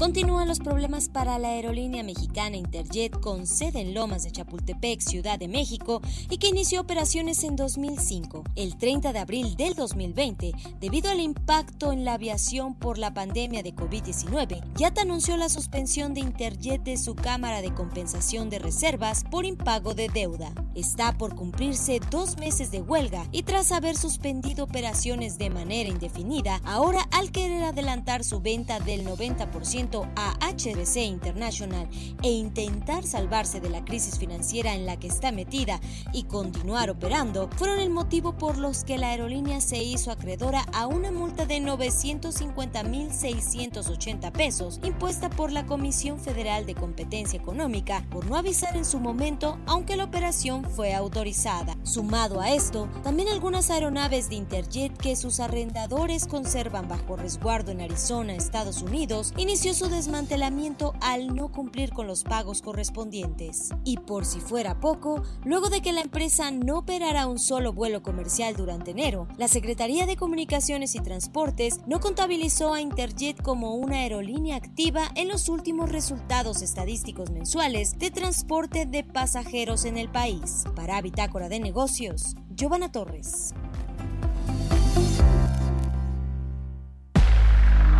Continúan 0.03 0.49
los 0.49 0.59
problemas 0.59 1.09
para 1.09 1.39
la 1.39 1.51
aerolínea 1.51 2.03
mexicana 2.03 2.57
Interjet 2.57 3.21
con 3.21 3.47
sede 3.47 3.83
en 3.83 3.95
Lomas 3.95 4.25
de 4.25 4.33
Chapultepec, 4.33 5.01
Ciudad 5.01 5.39
de 5.39 5.47
México, 5.47 6.03
y 6.29 6.39
que 6.39 6.49
inició 6.49 6.81
operaciones 6.81 7.45
en 7.45 7.55
2005. 7.55 8.43
El 8.57 8.77
30 8.77 9.13
de 9.13 9.19
abril 9.21 9.55
del 9.55 9.75
2020, 9.75 10.55
debido 10.81 11.09
al 11.09 11.21
impacto 11.21 11.93
en 11.93 12.05
la 12.05 12.15
aviación 12.15 12.75
por 12.75 12.99
la 12.99 13.15
pandemia 13.15 13.63
de 13.63 13.77
COVID-19, 13.77 14.65
YAT 14.77 14.99
anunció 14.99 15.37
la 15.37 15.49
suspensión 15.49 16.15
de 16.15 16.21
Interjet 16.21 16.83
de 16.83 16.97
su 16.97 17.15
Cámara 17.15 17.63
de 17.63 17.73
Compensación 17.73 18.51
de 18.51 18.59
Reservas 18.59 19.23
por 19.31 19.45
impago 19.45 19.95
de 19.95 20.09
deuda. 20.09 20.53
Está 20.75 21.17
por 21.17 21.37
cumplirse 21.37 22.01
dos 22.11 22.39
meses 22.39 22.73
de 22.73 22.83
huelga 22.83 23.29
y 23.31 23.45
tras 23.45 23.71
haber 23.71 23.97
suspendido 23.97 24.65
operaciones 24.65 25.39
de 25.39 25.51
manera 25.51 25.91
indefinida, 25.91 26.61
ahora 26.65 27.03
al 27.13 27.31
querer 27.31 27.63
adelantar 27.63 28.25
su 28.25 28.41
venta 28.41 28.81
del 28.81 29.07
90% 29.07 29.92
a 30.17 30.33
HBC 30.41 31.05
International 31.05 31.87
e 32.23 32.31
intentar 32.31 33.05
salvarse 33.05 33.61
de 33.61 33.69
la 33.69 33.85
crisis 33.85 34.19
financiera 34.19 34.75
en 34.75 34.87
la 34.87 34.99
que 34.99 35.09
está 35.09 35.31
metida 35.33 35.79
y 36.13 36.23
continuar 36.25 36.89
operando, 36.91 37.51
fueron 37.57 37.81
el 37.81 37.91
motivo 37.91 38.39
por 38.39 38.57
los 38.59 38.85
que 38.85 38.99
la 38.99 39.11
aerolínea 39.11 39.61
se 39.61 39.83
hizo 39.83 40.11
acreedora 40.11 40.65
a 40.73 40.87
una 40.87 41.13
multa 41.13 41.45
de 41.47 41.59
950.680 41.59 44.33
pesos 44.33 44.81
impuesta 44.83 45.29
por 45.29 45.53
la 45.53 45.67
Comisión 45.67 46.19
Federal 46.19 46.65
de 46.65 46.75
Competencia 46.75 47.39
Económica 47.39 48.07
por 48.11 48.25
no 48.27 48.37
avisar 48.37 48.77
en 48.77 48.85
su 48.85 48.99
momento, 48.99 49.59
aunque 49.67 49.97
la 49.97 50.05
operación 50.05 50.65
fue 50.65 50.95
autorizada. 50.95 51.77
Sumado 51.83 52.41
a 52.41 52.53
esto, 52.53 52.89
también 53.03 53.29
algunas 53.29 53.71
aeronaves 53.71 54.29
de 54.29 54.37
Interjet 54.37 54.97
que 54.97 55.17
sus 55.17 55.41
arrendadores 55.41 56.27
conservan 56.27 56.89
bajo 56.89 57.17
resguardo 57.17 57.73
en 57.73 57.81
Arizona, 57.81 58.35
Estados 58.35 58.83
Unidos, 58.83 59.33
inició 59.37 59.75
desmantelamiento 59.89 60.95
al 61.01 61.35
no 61.35 61.51
cumplir 61.51 61.93
con 61.93 62.07
los 62.07 62.25
pagos 62.25 62.63
correspondientes. 62.63 63.71
Y 63.85 63.99
por 63.99 64.25
si 64.25 64.41
fuera 64.41 64.81
poco, 64.81 65.23
luego 65.45 65.69
de 65.69 65.81
que 65.81 65.93
la 65.93 66.01
empresa 66.01 66.51
no 66.51 66.79
operara 66.79 67.27
un 67.27 67.39
solo 67.39 67.73
vuelo 67.73 68.03
comercial 68.03 68.55
durante 68.57 68.93
enero, 68.93 69.29
la 69.37 69.49
Secretaría 69.49 70.07
de 70.07 70.17
Comunicaciones 70.17 70.95
y 70.95 71.01
Transportes 71.01 71.81
no 71.87 72.01
contabilizó 72.01 72.75
a 72.75 72.81
Interjet 72.81 73.43
como 73.43 73.75
una 73.75 73.99
aerolínea 73.99 74.57
activa 74.57 75.11
en 75.15 75.29
los 75.29 75.49
últimos 75.49 75.91
resultados 75.91 76.63
estadísticos 76.63 77.31
mensuales 77.31 77.99
de 77.99 78.11
transporte 78.11 78.87
de 78.87 79.05
pasajeros 79.05 79.85
en 79.85 79.97
el 79.99 80.09
país. 80.09 80.65
Para 80.75 81.01
Bitácora 81.01 81.49
de 81.49 81.61
Negocios, 81.61 82.35
Giovanna 82.55 82.91
Torres. 82.91 83.55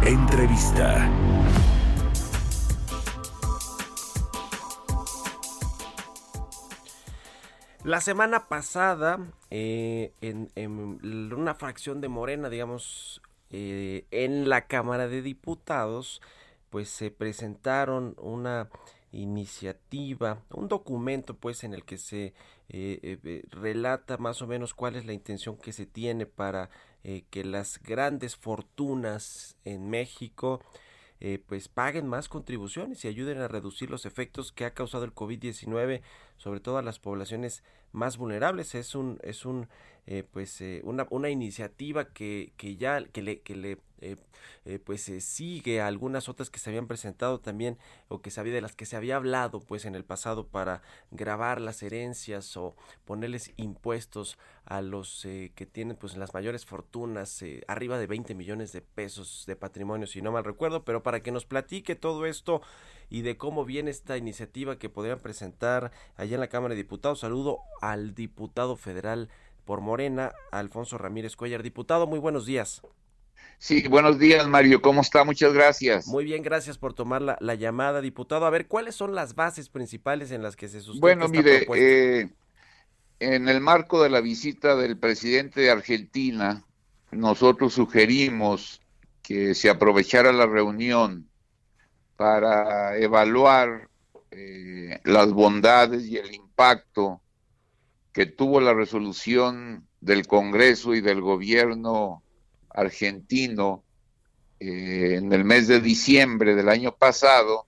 Entrevista. 0.05 1.09
La 7.85 8.01
semana 8.01 8.49
pasada, 8.49 9.19
eh, 9.51 10.13
en, 10.21 10.51
una 11.35 11.55
fracción 11.55 12.01
de 12.01 12.09
Morena, 12.09 12.49
digamos, 12.49 13.21
eh, 13.51 14.07
en 14.13 14.49
la 14.49 14.69
Cámara 14.69 15.09
de 15.09 15.21
Diputados, 15.21 16.23
pues 16.71 16.89
se 16.89 17.11
presentaron 17.11 18.15
una 18.19 18.69
iniciativa, 19.11 20.43
un 20.51 20.69
documento 20.69 21.35
pues 21.35 21.65
en 21.65 21.75
el 21.75 21.85
que 21.85 21.99
se 21.99 22.35
eh, 22.69 23.19
eh, 23.25 23.43
relata 23.51 24.17
más 24.17 24.43
o 24.43 24.47
menos 24.47 24.75
cuál 24.75 24.95
es 24.95 25.05
la 25.05 25.13
intención 25.13 25.57
que 25.57 25.73
se 25.73 25.85
tiene 25.85 26.25
para 26.25 26.71
eh, 27.03 27.25
que 27.31 27.45
las 27.45 27.83
grandes 27.83 28.37
fortunas 28.37 29.57
en 29.65 29.91
México 29.91 30.61
eh, 31.25 31.39
pues 31.47 31.69
paguen 31.69 32.09
más 32.09 32.29
contribuciones 32.29 33.05
y 33.05 33.09
ayuden 33.09 33.39
a 33.39 33.47
reducir 33.47 33.89
los 33.91 34.07
efectos 34.07 34.51
que 34.51 34.65
ha 34.65 34.75
causado 34.75 35.05
el 35.05 35.15
COVID-19 35.15 36.03
sobre 36.43 36.59
todo 36.59 36.79
a 36.79 36.83
las 36.83 36.99
poblaciones 36.99 37.63
más 37.93 38.17
vulnerables. 38.17 38.75
Es 38.75 38.97
un 38.97 39.21
es 39.23 39.47
un 39.47 39.69
eh, 40.07 40.25
pues 40.31 40.61
eh, 40.61 40.81
una, 40.85 41.07
una 41.11 41.31
iniciativa 41.31 42.07
que, 42.13 42.53
que 42.57 42.77
ya 42.77 43.05
que 43.05 43.23
le, 43.23 43.41
que 43.41 43.57
le 43.57 43.79
eh, 44.01 44.17
eh, 44.65 44.79
pues 44.79 45.09
eh, 45.09 45.21
sigue 45.21 45.81
a 45.81 45.87
algunas 45.87 46.29
otras 46.29 46.51
que 46.51 46.59
se 46.59 46.71
habían 46.71 46.89
presentado 46.89 47.39
también 47.41 47.79
o 48.09 48.21
que 48.21 48.31
sabía 48.31 48.53
de 48.53 48.61
las 48.61 48.75
que 48.75 48.87
se 48.87 48.97
había 48.97 49.17
hablado 49.17 49.61
pues 49.61 49.85
en 49.85 49.95
el 49.95 50.05
pasado 50.05 50.47
para 50.47 50.83
grabar 51.13 51.61
las 51.61 51.83
herencias 51.83 52.57
o 52.57 52.75
ponerles 53.05 53.53
impuestos 53.57 54.39
a 54.65 54.83
los 54.83 55.25
eh, 55.25 55.53
que 55.55 55.67
tienen 55.67 55.97
pues 55.97 56.17
las 56.17 56.35
mayores 56.35 56.67
fortunas 56.67 57.45
arriba 57.69 57.99
de 57.99 58.07
20 58.09 58.35
millones 58.35 58.73
de 58.73 58.83
pesos 58.83 59.45
de 59.47 59.57
patrimonio 59.57 60.07
si 60.07 60.21
no 60.23 60.33
mal 60.33 60.45
recuerdo 60.45 60.85
pero 60.85 61.03
para 61.03 61.21
que 61.21 61.33
nos 61.33 61.45
platique 61.45 61.95
todo 61.95 62.27
esto 62.27 62.61
y 63.11 63.23
de 63.23 63.37
cómo 63.37 63.65
viene 63.65 63.91
esta 63.91 64.17
iniciativa 64.17 64.79
que 64.79 64.89
podrían 64.89 65.19
presentar 65.21 65.93
allá 66.17 66.35
en 66.35 66.41
la 66.41 66.49
Cámara 66.49 66.75
de 66.75 66.83
Diputados 66.83 67.21
saludo 67.21 67.59
al 67.81 68.15
diputado 68.15 68.77
federal 68.77 69.29
por 69.65 69.81
Morena 69.81 70.33
Alfonso 70.51 70.99
Ramírez 70.99 71.37
Cuellar 71.37 71.63
diputado 71.63 72.07
muy 72.07 72.19
buenos 72.19 72.47
días 72.47 72.83
Sí, 73.59 73.89
buenos 73.89 74.19
días, 74.19 74.47
Mario. 74.47 74.83
¿Cómo 74.83 75.01
está? 75.01 75.25
Muchas 75.25 75.55
gracias. 75.55 76.07
Muy 76.07 76.25
bien, 76.25 76.43
gracias 76.43 76.79
por 76.79 76.95
tomar 76.95 77.23
la, 77.23 77.37
la 77.41 77.55
llamada, 77.57 78.01
diputado. 78.01 78.47
A 78.47 78.51
ver, 78.51 78.67
¿cuáles 78.69 78.95
son 78.97 79.15
las 79.15 79.35
bases 79.35 79.69
principales 79.69 80.31
en 80.33 80.43
las 80.43 80.57
que 80.57 80.69
se 80.69 80.81
sustenta 80.81 81.25
Bueno, 81.25 81.27
esta 81.27 81.45
mire, 81.45 81.47
propuesta? 81.47 82.05
eh, 82.21 82.31
en 83.21 83.49
el 83.49 83.61
marco 83.61 84.03
de 84.03 84.11
la 84.11 84.21
visita 84.21 84.77
del 84.77 84.99
presidente 84.99 85.63
de 85.63 85.71
Argentina, 85.71 86.67
nosotros 87.13 87.75
sugerimos 87.75 88.83
que 89.23 89.55
se 89.55 89.71
aprovechara 89.71 90.33
la 90.33 90.47
reunión 90.47 91.31
para 92.17 92.99
evaluar 92.99 93.91
eh, 94.33 95.01
las 95.05 95.33
bondades 95.33 96.07
y 96.07 96.19
el 96.19 96.35
impacto 96.35 97.22
que 98.13 98.27
tuvo 98.27 98.61
la 98.61 98.75
resolución 98.75 99.87
del 100.01 100.27
Congreso 100.27 100.95
y 100.95 101.01
del 101.01 101.21
gobierno 101.21 102.23
argentino 102.71 103.85
eh, 104.61 105.17
en 105.17 105.33
el 105.33 105.45
mes 105.45 105.67
de 105.67 105.81
diciembre 105.81 106.55
del 106.55 106.69
año 106.69 106.95
pasado 106.95 107.67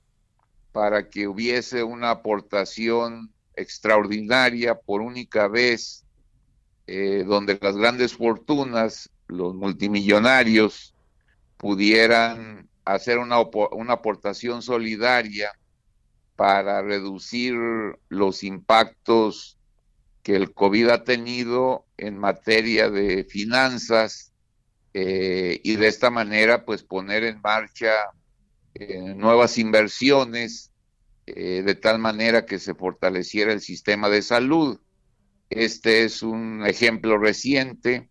para 0.73 1.09
que 1.09 1.29
hubiese 1.29 1.83
una 1.83 2.11
aportación 2.11 3.33
extraordinaria 3.55 4.75
por 4.75 5.01
única 5.01 5.49
vez, 5.49 6.05
eh, 6.87 7.25
donde 7.27 7.59
las 7.61 7.77
grandes 7.77 8.15
fortunas, 8.15 9.11
los 9.29 9.55
multimillonarios, 9.55 10.95
pudieran 11.57 12.69
hacer 12.85 13.19
una, 13.19 13.41
una 13.41 13.95
aportación 13.95 14.61
solidaria 14.61 15.53
para 16.37 16.83
reducir 16.83 17.55
los 18.09 18.43
impactos 18.43 19.57
que 20.25 20.35
el 20.35 20.55
COVID 20.55 20.89
ha 20.89 21.05
tenido 21.05 21.87
en 21.99 22.19
materia 22.19 22.89
de 22.89 23.25
finanzas 23.25 24.33
eh, 24.95 25.61
y 25.63 25.77
de 25.77 25.87
esta 25.87 26.09
manera 26.09 26.65
pues 26.65 26.83
poner 26.83 27.25
en 27.25 27.43
marcha 27.43 27.93
eh, 28.75 29.15
nuevas 29.15 29.59
inversiones 29.59 30.73
eh, 31.27 31.63
de 31.63 31.75
tal 31.75 31.99
manera 31.99 32.47
que 32.47 32.59
se 32.59 32.75
fortaleciera 32.75 33.53
el 33.53 33.61
sistema 33.61 34.09
de 34.09 34.23
salud. 34.23 34.81
Este 35.51 36.05
es 36.05 36.23
un 36.23 36.65
ejemplo 36.67 37.19
reciente 37.19 38.09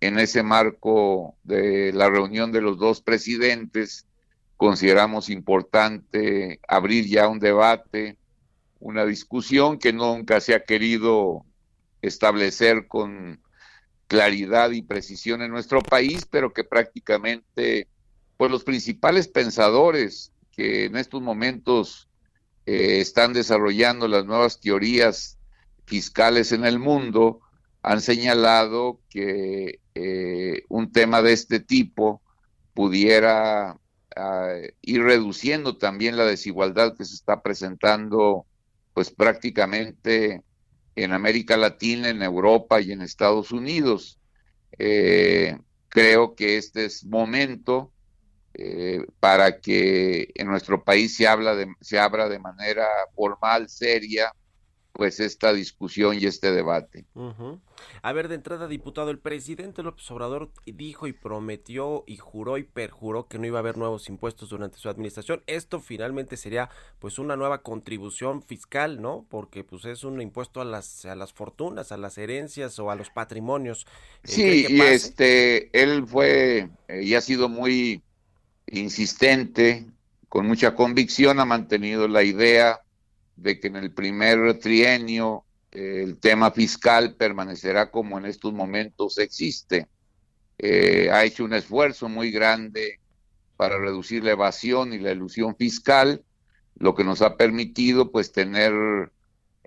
en 0.00 0.18
ese 0.18 0.42
marco 0.42 1.36
de 1.44 1.92
la 1.92 2.08
reunión 2.08 2.50
de 2.50 2.62
los 2.62 2.78
dos 2.78 3.02
presidentes. 3.02 4.06
Consideramos 4.56 5.28
importante 5.28 6.60
abrir 6.66 7.06
ya 7.06 7.28
un 7.28 7.40
debate, 7.40 8.16
una 8.82 9.06
discusión 9.06 9.78
que 9.78 9.92
nunca 9.92 10.40
se 10.40 10.54
ha 10.54 10.64
querido 10.64 11.46
establecer 12.02 12.88
con 12.88 13.40
claridad 14.08 14.72
y 14.72 14.82
precisión 14.82 15.40
en 15.40 15.52
nuestro 15.52 15.80
país, 15.80 16.26
pero 16.28 16.52
que 16.52 16.64
prácticamente 16.64 17.86
pues 18.36 18.50
los 18.50 18.64
principales 18.64 19.28
pensadores 19.28 20.32
que 20.50 20.86
en 20.86 20.96
estos 20.96 21.22
momentos 21.22 22.08
eh, 22.66 23.00
están 23.00 23.32
desarrollando 23.32 24.08
las 24.08 24.26
nuevas 24.26 24.60
teorías 24.60 25.38
fiscales 25.86 26.50
en 26.50 26.64
el 26.64 26.80
mundo 26.80 27.40
han 27.82 28.00
señalado 28.00 29.00
que 29.08 29.80
eh, 29.94 30.64
un 30.68 30.90
tema 30.90 31.22
de 31.22 31.32
este 31.32 31.60
tipo 31.60 32.20
pudiera 32.74 33.78
ah, 34.16 34.54
ir 34.80 35.02
reduciendo 35.02 35.76
también 35.76 36.16
la 36.16 36.24
desigualdad 36.24 36.96
que 36.96 37.04
se 37.04 37.14
está 37.14 37.42
presentando 37.42 38.46
pues 38.94 39.10
prácticamente 39.10 40.42
en 40.94 41.12
América 41.12 41.56
Latina, 41.56 42.08
en 42.08 42.22
Europa 42.22 42.80
y 42.80 42.92
en 42.92 43.02
Estados 43.02 43.52
Unidos. 43.52 44.18
Eh, 44.78 45.58
creo 45.88 46.34
que 46.34 46.56
este 46.56 46.84
es 46.86 47.04
momento 47.04 47.92
eh, 48.54 49.06
para 49.20 49.60
que 49.60 50.30
en 50.34 50.46
nuestro 50.46 50.84
país 50.84 51.16
se, 51.16 51.26
habla 51.26 51.54
de, 51.54 51.72
se 51.80 51.98
abra 51.98 52.28
de 52.28 52.38
manera 52.38 52.86
formal, 53.14 53.68
seria, 53.68 54.32
pues 54.92 55.20
esta 55.20 55.52
discusión 55.52 56.16
y 56.20 56.26
este 56.26 56.52
debate. 56.52 57.06
A 58.02 58.12
ver, 58.12 58.28
de 58.28 58.34
entrada, 58.34 58.68
diputado, 58.68 59.10
el 59.10 59.18
presidente 59.18 59.82
López 59.82 60.10
Obrador 60.10 60.52
dijo 60.66 61.06
y 61.06 61.12
prometió 61.12 62.04
y 62.06 62.16
juró 62.16 62.58
y 62.58 62.64
perjuró 62.64 63.26
que 63.26 63.38
no 63.38 63.46
iba 63.46 63.58
a 63.58 63.60
haber 63.60 63.78
nuevos 63.78 64.08
impuestos 64.08 64.50
durante 64.50 64.78
su 64.78 64.88
administración. 64.88 65.42
Esto 65.46 65.80
finalmente 65.80 66.36
sería 66.36 66.68
pues 66.98 67.18
una 67.18 67.36
nueva 67.36 67.62
contribución 67.62 68.42
fiscal, 68.42 69.00
¿no? 69.00 69.26
Porque 69.30 69.64
pues 69.64 69.84
es 69.86 70.04
un 70.04 70.20
impuesto 70.20 70.60
a 70.60 70.64
las 70.64 71.04
a 71.06 71.14
las 71.14 71.32
fortunas, 71.32 71.90
a 71.92 71.96
las 71.96 72.18
herencias 72.18 72.78
o 72.78 72.90
a 72.90 72.96
los 72.96 73.10
patrimonios. 73.10 73.86
Eh, 74.24 74.40
¿cree 74.40 74.58
Sí, 74.58 74.62
que 74.62 74.72
y 74.74 74.80
este, 74.82 75.82
él 75.82 76.06
fue 76.06 76.70
eh, 76.88 77.02
y 77.02 77.14
ha 77.14 77.20
sido 77.22 77.48
muy 77.48 78.04
insistente, 78.66 79.86
con 80.28 80.46
mucha 80.46 80.74
convicción, 80.74 81.40
ha 81.40 81.44
mantenido 81.44 82.08
la 82.08 82.22
idea 82.24 82.81
de 83.36 83.58
que 83.58 83.68
en 83.68 83.76
el 83.76 83.92
primer 83.92 84.58
trienio 84.58 85.44
eh, 85.72 86.02
el 86.02 86.18
tema 86.18 86.50
fiscal 86.50 87.14
permanecerá 87.14 87.90
como 87.90 88.18
en 88.18 88.26
estos 88.26 88.52
momentos 88.52 89.18
existe. 89.18 89.88
Eh, 90.58 91.10
ha 91.10 91.24
hecho 91.24 91.44
un 91.44 91.54
esfuerzo 91.54 92.08
muy 92.08 92.30
grande 92.30 93.00
para 93.56 93.78
reducir 93.78 94.22
la 94.22 94.32
evasión 94.32 94.92
y 94.92 94.98
la 94.98 95.12
ilusión 95.12 95.56
fiscal, 95.56 96.22
lo 96.76 96.94
que 96.94 97.04
nos 97.04 97.22
ha 97.22 97.36
permitido 97.36 98.12
pues 98.12 98.32
tener 98.32 99.10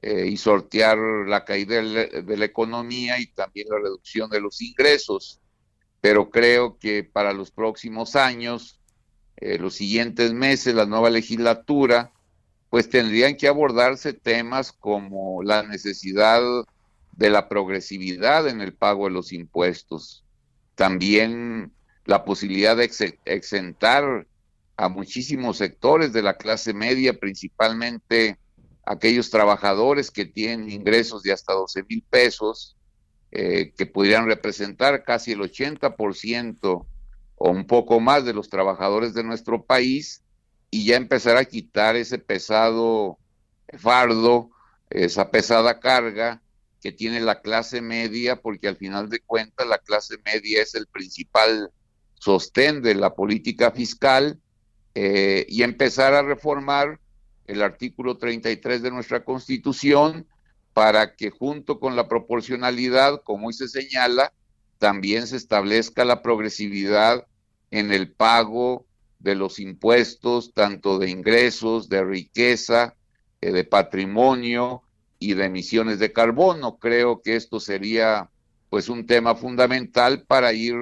eh, 0.01 0.27
y 0.27 0.37
sortear 0.37 0.97
la 1.27 1.43
caída 1.43 1.81
de 1.81 2.37
la, 2.37 2.45
economía 2.45 3.19
y 3.19 3.27
también 3.27 3.67
la 3.69 3.79
reducción 3.79 4.29
de 4.29 4.41
los 4.41 4.61
ingresos. 4.61 5.41
Pero 6.01 6.29
creo 6.29 6.77
que 6.77 7.03
para 7.03 7.33
los 7.33 7.49
próximos 7.49 8.15
años, 8.15 8.79
los 9.37 9.73
siguientes 9.73 10.33
meses, 10.33 10.75
la 10.75 10.85
nueva 10.85 11.09
legislatura, 11.09 12.13
pues 12.75 12.89
tendrían 12.89 13.37
que 13.37 13.47
abordarse 13.47 14.11
temas 14.11 14.73
como 14.73 15.41
la 15.41 15.63
necesidad 15.63 16.41
de 17.13 17.29
la 17.29 17.47
progresividad 17.47 18.49
en 18.49 18.59
el 18.59 18.73
pago 18.73 19.05
de 19.05 19.11
los 19.11 19.31
impuestos, 19.31 20.25
también 20.75 21.71
la 22.03 22.25
posibilidad 22.25 22.75
de 22.75 22.83
ex- 22.83 23.15
exentar 23.23 24.27
a 24.75 24.89
muchísimos 24.89 25.55
sectores 25.55 26.11
de 26.11 26.21
la 26.21 26.35
clase 26.35 26.73
media, 26.73 27.17
principalmente 27.17 28.37
aquellos 28.85 29.29
trabajadores 29.29 30.11
que 30.11 30.25
tienen 30.25 30.69
ingresos 30.69 31.23
de 31.23 31.31
hasta 31.31 31.53
12 31.53 31.81
mil 31.87 32.03
pesos, 32.09 32.75
eh, 33.31 33.71
que 33.77 33.85
pudieran 33.85 34.25
representar 34.25 35.05
casi 35.05 35.31
el 35.31 35.39
80% 35.39 36.85
o 37.37 37.49
un 37.49 37.67
poco 37.67 38.01
más 38.01 38.25
de 38.25 38.33
los 38.33 38.49
trabajadores 38.49 39.13
de 39.13 39.23
nuestro 39.23 39.63
país, 39.63 40.24
y 40.75 40.83
ya 40.83 40.97
empezar 40.97 41.37
a 41.37 41.45
quitar 41.45 41.95
ese 41.95 42.17
pesado 42.17 43.17
fardo, 43.79 44.49
esa 44.89 45.31
pesada 45.31 45.79
carga 45.79 46.41
que 46.81 46.91
tiene 46.91 47.21
la 47.21 47.39
clase 47.39 47.79
media, 47.79 48.41
porque 48.41 48.67
al 48.67 48.75
final 48.75 49.07
de 49.07 49.21
cuentas 49.21 49.65
la 49.67 49.77
clase 49.77 50.17
media 50.25 50.61
es 50.61 50.75
el 50.75 50.85
principal 50.87 51.71
sostén 52.15 52.81
de 52.81 52.93
la 52.93 53.15
política 53.15 53.71
fiscal, 53.71 54.37
eh, 54.95 55.45
y 55.47 55.63
empezar 55.63 56.13
a 56.13 56.23
reformar 56.23 56.99
el 57.45 57.61
artículo 57.61 58.17
33 58.17 58.81
de 58.81 58.91
nuestra 58.91 59.23
Constitución 59.23 60.27
para 60.73 61.15
que 61.15 61.29
junto 61.29 61.79
con 61.79 61.95
la 61.95 62.09
proporcionalidad, 62.09 63.21
como 63.23 63.47
hoy 63.47 63.53
se 63.53 63.69
señala, 63.69 64.33
también 64.77 65.25
se 65.27 65.37
establezca 65.37 66.03
la 66.03 66.21
progresividad 66.21 67.25
en 67.71 67.93
el 67.93 68.11
pago 68.11 68.85
de 69.25 69.33
los 69.33 69.59
impuestos, 69.59 70.53
tanto 70.53 70.99
de 70.99 71.09
ingresos, 71.09 71.89
de 71.89 72.03
riqueza, 72.03 72.95
eh, 73.41 73.51
de 73.51 73.63
patrimonio 73.63 74.83
y 75.17 75.33
de 75.33 75.45
emisiones 75.45 75.97
de 75.97 76.13
carbono. 76.13 76.77
Creo 76.77 77.23
que 77.23 77.35
esto 77.35 77.59
sería 77.59 78.29
pues 78.69 78.87
un 78.87 79.07
tema 79.07 79.33
fundamental 79.33 80.25
para 80.27 80.53
ir 80.53 80.75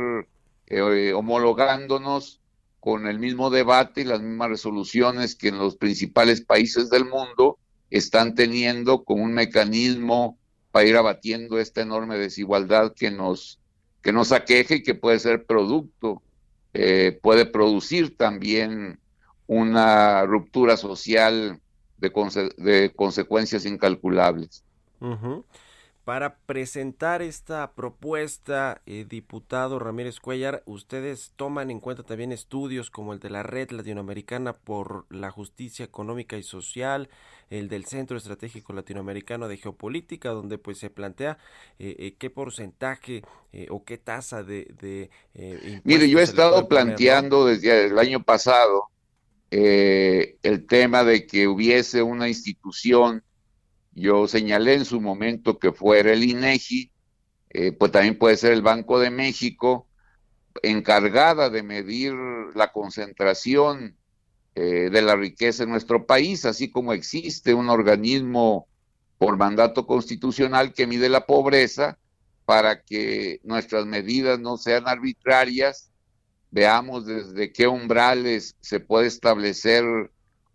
eh, 0.68 1.14
homologándonos 1.14 2.42
con 2.82 3.08
el 3.08 3.18
mismo 3.18 3.50
debate 3.50 4.02
y 4.02 4.04
las 4.04 4.22
mismas 4.22 4.50
resoluciones 4.50 5.36
que 5.36 5.48
en 5.48 5.58
los 5.58 5.78
principales 5.78 6.42
países 6.42 6.90
del 6.90 7.06
mundo 7.06 7.58
están 7.92 8.36
teniendo 8.36 9.06
con 9.06 9.22
un 9.22 9.34
mecanismo 9.34 10.38
para 10.72 10.86
ir 10.86 10.98
abatiendo 10.98 11.60
esta 11.60 11.82
enorme 11.82 12.18
desigualdad 12.18 12.92
que 12.94 13.10
nos, 13.10 13.62
que 14.02 14.12
nos 14.12 14.34
aqueja 14.34 14.76
y 14.76 14.84
que 14.84 14.96
puede 14.96 15.20
ser 15.20 15.46
producto, 15.46 16.22
eh, 16.74 17.20
puede 17.22 17.46
producir 17.46 18.18
también 18.18 19.00
una 19.48 20.26
ruptura 20.26 20.78
social 20.78 21.60
de, 21.98 22.12
de 22.58 22.94
consecuencias 22.96 23.66
incalculables. 23.66 24.64
Para 26.04 26.36
presentar 26.46 27.22
esta 27.22 27.74
propuesta, 27.76 28.82
eh, 28.86 29.06
diputado 29.08 29.80
Ramírez 29.80 30.20
Cuellar, 30.20 30.62
ustedes 30.66 31.32
toman 31.38 31.72
en 31.72 31.80
cuenta 31.80 32.04
también 32.04 32.34
estudios 32.34 32.90
como 32.92 33.14
el 33.14 33.20
de 33.20 33.30
la 33.30 33.42
Red 33.42 33.72
Latinoamericana 33.72 34.54
por 34.58 35.06
la 35.10 35.32
Justicia 35.32 35.86
Económica 35.86 36.38
y 36.38 36.44
Social, 36.44 37.10
el 37.50 37.70
del 37.70 37.86
Centro 37.86 38.18
Estratégico 38.18 38.74
Latinoamericano 38.74 39.48
de 39.48 39.56
Geopolítica, 39.58 40.30
donde 40.32 40.58
pues 40.58 40.78
se 40.80 40.90
plantea 40.90 41.38
eh, 41.80 41.96
eh, 41.98 42.16
qué 42.18 42.30
porcentaje 42.30 43.24
eh, 43.54 43.68
o 43.70 43.86
qué 43.86 43.98
tasa 43.98 44.44
de, 44.44 44.66
de 44.82 45.10
eh, 45.36 45.82
Mire, 45.86 46.10
yo 46.10 46.20
he 46.20 46.24
estado 46.24 46.52
puede 46.52 46.68
poner, 46.68 47.08
¿no? 47.16 47.28
planteando 47.28 47.46
desde 47.46 47.86
el 47.86 47.98
año 47.98 48.24
pasado 48.24 48.90
eh, 49.52 50.38
el 50.42 50.66
tema 50.66 51.04
de 51.04 51.28
que 51.28 51.48
hubiese 51.48 52.02
una 52.02 52.28
institución, 52.28 53.24
yo 53.96 54.28
señalé 54.28 54.76
en 54.76 54.86
su 54.86 55.00
momento 55.02 55.60
que 55.60 55.72
fuera 55.72 56.14
el 56.14 56.24
INEGI, 56.24 56.92
eh, 57.50 57.72
pues 57.72 57.92
también 57.92 58.18
puede 58.18 58.38
ser 58.38 58.54
el 58.54 58.62
Banco 58.62 59.00
de 59.00 59.12
México, 59.12 59.88
encargada 60.62 61.50
de 61.50 61.64
medir 61.64 62.14
la 62.56 62.72
concentración 62.72 63.96
eh, 64.56 64.90
de 64.92 65.02
la 65.02 65.16
riqueza 65.16 65.64
en 65.64 65.70
nuestro 65.70 66.06
país, 66.06 66.46
así 66.46 66.70
como 66.70 66.94
existe 66.94 67.54
un 67.54 67.70
organismo 67.70 68.68
por 69.18 69.38
mandato 69.38 69.88
constitucional 69.88 70.74
que 70.74 70.88
mide 70.88 71.10
la 71.10 71.26
pobreza 71.26 71.98
para 72.46 72.84
que 72.84 73.40
nuestras 73.44 73.86
medidas 73.86 74.40
no 74.40 74.58
sean 74.58 74.88
arbitrarias, 74.88 75.92
veamos 76.52 77.06
desde 77.06 77.52
qué 77.52 77.68
umbrales 77.68 78.56
se 78.60 78.80
puede 78.80 79.08
establecer 79.08 79.84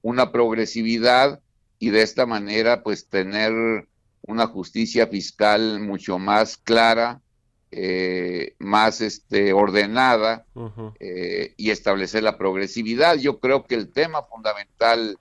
una 0.02 0.30
progresividad 0.30 1.40
y 1.78 1.90
de 1.90 2.02
esta 2.02 2.26
manera 2.26 2.82
pues 2.82 3.08
tener 3.08 3.86
una 4.22 4.46
justicia 4.46 5.06
fiscal 5.06 5.80
mucho 5.80 6.18
más 6.18 6.56
clara, 6.56 7.20
eh, 7.70 8.54
más 8.58 9.00
este, 9.00 9.52
ordenada 9.52 10.44
eh, 11.00 11.54
y 11.56 11.70
establecer 11.70 12.22
la 12.22 12.38
progresividad. 12.38 13.16
Yo 13.16 13.40
creo 13.40 13.64
que 13.64 13.74
el 13.74 13.92
tema 13.92 14.22
fundamental, 14.22 15.18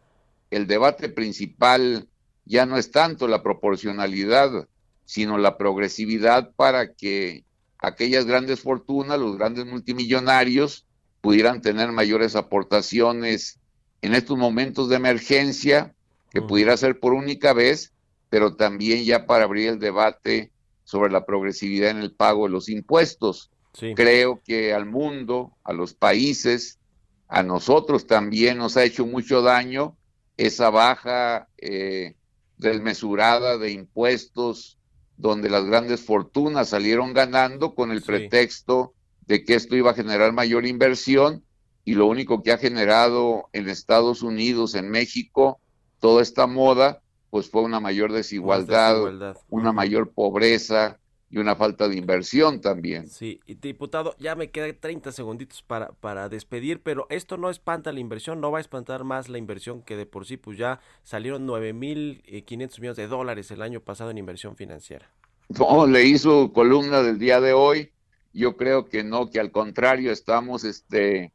el 0.50 0.68
debate 0.68 1.10
principal, 1.10 2.08
ya 2.46 2.66
no 2.66 2.78
es 2.78 2.92
tanto 2.92 3.28
la 3.28 3.44
proporcionalidad, 3.44 4.68
sino 5.06 5.38
la 5.38 5.58
progresividad 5.58 6.52
para 6.56 6.94
que 6.94 7.44
aquellas 7.80 8.26
grandes 8.26 8.62
fortunas, 8.62 9.20
los 9.20 9.38
grandes 9.38 9.66
multimillonarios, 9.66 10.86
pudieran 11.22 11.62
tener 11.62 11.92
mayores 11.92 12.36
aportaciones 12.36 13.60
en 14.02 14.14
estos 14.14 14.38
momentos 14.38 14.90
de 14.90 14.96
emergencia, 14.96 15.94
que 16.32 16.42
pudiera 16.42 16.76
ser 16.78 17.00
por 17.00 17.14
única 17.14 17.54
vez, 17.54 17.94
pero 18.30 18.56
también 18.56 19.04
ya 19.06 19.26
para 19.26 19.46
abrir 19.46 19.70
el 19.70 19.80
debate 19.80 20.52
sobre 20.84 21.12
la 21.12 21.26
progresividad 21.26 21.92
en 21.92 21.98
el 21.98 22.12
pago 22.14 22.46
de 22.46 22.52
los 22.52 22.70
impuestos. 22.70 23.50
Sí. 23.74 23.94
Creo 23.96 24.42
que 24.44 24.74
al 24.74 24.86
mundo, 24.86 25.54
a 25.64 25.74
los 25.74 25.94
países, 25.94 26.80
a 27.28 27.44
nosotros 27.44 28.08
también 28.08 28.58
nos 28.58 28.78
ha 28.78 28.84
hecho 28.84 29.06
mucho 29.06 29.42
daño 29.42 29.96
esa 30.38 30.70
baja 30.70 31.48
eh, 31.58 32.16
desmesurada 32.58 33.58
de 33.58 33.72
impuestos 33.72 34.78
donde 35.18 35.50
las 35.50 35.66
grandes 35.66 36.02
fortunas 36.02 36.70
salieron 36.70 37.14
ganando 37.14 37.74
con 37.74 37.92
el 37.92 38.02
Sí. 38.02 38.06
pretexto 38.08 38.94
de 39.26 39.44
que 39.44 39.56
esto 39.56 39.76
iba 39.76 39.92
a 39.92 39.96
generar 39.96 40.32
mayor 40.32 40.66
inversión 40.66 41.44
y 41.84 41.96
lo 41.96 42.06
único 42.06 42.44
que 42.44 42.52
ha 42.52 42.58
generado 42.58 43.50
en 43.54 43.68
Estados 43.68 44.22
Unidos, 44.22 44.76
en 44.76 44.90
México, 44.90 45.60
toda 46.00 46.22
esta 46.22 46.48
moda, 46.48 47.02
pues 47.30 47.50
fue 47.50 47.62
una 47.62 47.80
mayor 47.80 48.12
desigualdad, 48.12 48.94
desigualdad. 48.94 49.38
una 49.50 49.72
mayor 49.72 50.12
pobreza 50.12 51.00
y 51.30 51.40
una 51.40 51.56
falta 51.56 51.90
de 51.90 51.98
inversión 51.98 52.62
también. 52.62 53.10
Sí, 53.10 53.42
y 53.46 53.56
diputado, 53.56 54.16
ya 54.18 54.36
me 54.36 54.50
quedan 54.50 54.78
30 54.80 55.12
segunditos 55.12 55.62
para, 55.62 55.90
para 55.90 56.30
despedir, 56.30 56.82
pero 56.82 57.06
esto 57.10 57.38
no 57.38 57.50
espanta 57.50 57.92
la 57.92 58.00
inversión, 58.00 58.40
no 58.40 58.52
va 58.52 58.60
a 58.60 58.62
espantar 58.62 59.04
más 59.04 59.28
la 59.28 59.38
inversión 59.38 59.82
que 59.82 59.98
de 59.98 60.06
por 60.06 60.26
sí, 60.26 60.38
pues 60.38 60.58
ya 60.58 60.80
salieron 61.04 61.46
9.500 61.46 62.80
millones 62.80 62.98
de 62.98 63.08
dólares 63.08 63.52
el 63.52 63.62
año 63.62 63.82
pasado 63.82 64.12
en 64.12 64.18
inversión 64.18 64.56
financiera. 64.56 65.12
No, 65.50 65.86
leí 65.86 66.18
su 66.18 66.52
columna 66.54 67.02
del 67.04 67.20
día 67.20 67.42
de 67.42 67.54
hoy. 67.54 67.92
Yo 68.34 68.56
creo 68.56 68.86
que 68.86 69.04
no, 69.04 69.30
que 69.30 69.40
al 69.40 69.52
contrario 69.52 70.12
estamos 70.12 70.64
este, 70.64 71.34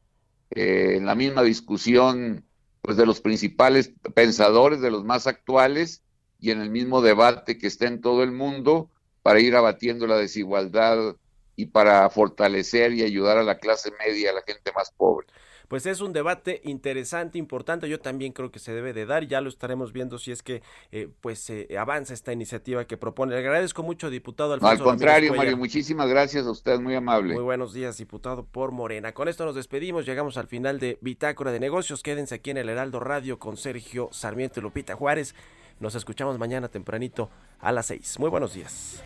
eh, 0.50 0.94
en 0.96 1.06
la 1.06 1.14
misma 1.14 1.42
discusión 1.42 2.44
pues, 2.82 2.96
de 2.96 3.06
los 3.06 3.20
principales 3.20 3.92
pensadores, 4.14 4.80
de 4.80 4.90
los 4.90 5.04
más 5.04 5.26
actuales, 5.26 6.02
y 6.40 6.50
en 6.50 6.60
el 6.60 6.70
mismo 6.70 7.00
debate 7.00 7.56
que 7.56 7.68
está 7.68 7.86
en 7.86 8.00
todo 8.00 8.24
el 8.24 8.32
mundo 8.32 8.90
para 9.22 9.38
ir 9.38 9.54
abatiendo 9.54 10.08
la 10.08 10.16
desigualdad 10.16 11.16
y 11.54 11.66
para 11.66 12.10
fortalecer 12.10 12.92
y 12.92 13.04
ayudar 13.04 13.38
a 13.38 13.44
la 13.44 13.58
clase 13.58 13.92
media, 14.04 14.30
a 14.30 14.34
la 14.34 14.42
gente 14.42 14.72
más 14.74 14.90
pobre. 14.90 15.28
Pues 15.72 15.86
es 15.86 16.02
un 16.02 16.12
debate 16.12 16.60
interesante, 16.64 17.38
importante. 17.38 17.88
Yo 17.88 17.98
también 17.98 18.34
creo 18.34 18.50
que 18.50 18.58
se 18.58 18.74
debe 18.74 18.92
de 18.92 19.06
dar. 19.06 19.26
Ya 19.26 19.40
lo 19.40 19.48
estaremos 19.48 19.94
viendo 19.94 20.18
si 20.18 20.30
es 20.30 20.42
que 20.42 20.60
eh, 20.90 21.08
pues 21.22 21.48
eh, 21.48 21.66
avanza 21.78 22.12
esta 22.12 22.30
iniciativa 22.30 22.84
que 22.84 22.98
propone. 22.98 23.32
Le 23.32 23.38
agradezco 23.38 23.82
mucho, 23.82 24.10
diputado 24.10 24.50
No, 24.50 24.54
Alfonso 24.68 24.82
al 24.82 24.90
contrario, 24.90 25.34
Mario, 25.34 25.56
muchísimas 25.56 26.10
gracias 26.10 26.46
a 26.46 26.50
usted, 26.50 26.78
muy 26.78 26.94
amable. 26.94 27.32
Muy 27.32 27.42
buenos 27.42 27.72
días, 27.72 27.96
diputado 27.96 28.44
por 28.44 28.70
Morena. 28.70 29.12
Con 29.12 29.28
esto 29.28 29.46
nos 29.46 29.54
despedimos. 29.54 30.04
Llegamos 30.04 30.36
al 30.36 30.46
final 30.46 30.78
de 30.78 30.98
Bitácora 31.00 31.52
de 31.52 31.60
Negocios. 31.60 32.02
Quédense 32.02 32.34
aquí 32.34 32.50
en 32.50 32.58
el 32.58 32.68
Heraldo 32.68 33.00
Radio 33.00 33.38
con 33.38 33.56
Sergio 33.56 34.10
Sarmiento 34.12 34.60
y 34.60 34.64
Lupita 34.64 34.94
Juárez. 34.94 35.34
Nos 35.80 35.94
escuchamos 35.94 36.38
mañana 36.38 36.68
tempranito 36.68 37.30
a 37.60 37.72
las 37.72 37.86
6. 37.86 38.18
Muy 38.18 38.28
buenos 38.28 38.52
días. 38.52 39.02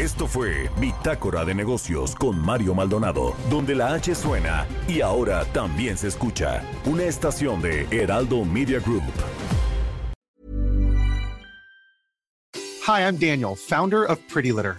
Esto 0.00 0.26
fue 0.26 0.70
Bitácora 0.78 1.44
de 1.44 1.54
Negocios 1.54 2.14
con 2.14 2.38
Mario 2.38 2.74
Maldonado, 2.74 3.34
donde 3.50 3.74
la 3.74 3.92
H 3.94 4.14
suena 4.14 4.66
y 4.88 5.02
ahora 5.02 5.44
también 5.52 5.98
se 5.98 6.08
escucha. 6.08 6.62
Una 6.86 7.04
estación 7.04 7.60
de 7.60 7.86
Heraldo 7.90 8.44
Media 8.46 8.80
Group. 8.80 9.02
Hi, 12.86 13.02
I'm 13.02 13.18
Daniel, 13.18 13.54
founder 13.54 14.04
of 14.04 14.18
Pretty 14.28 14.52
Litter. 14.52 14.78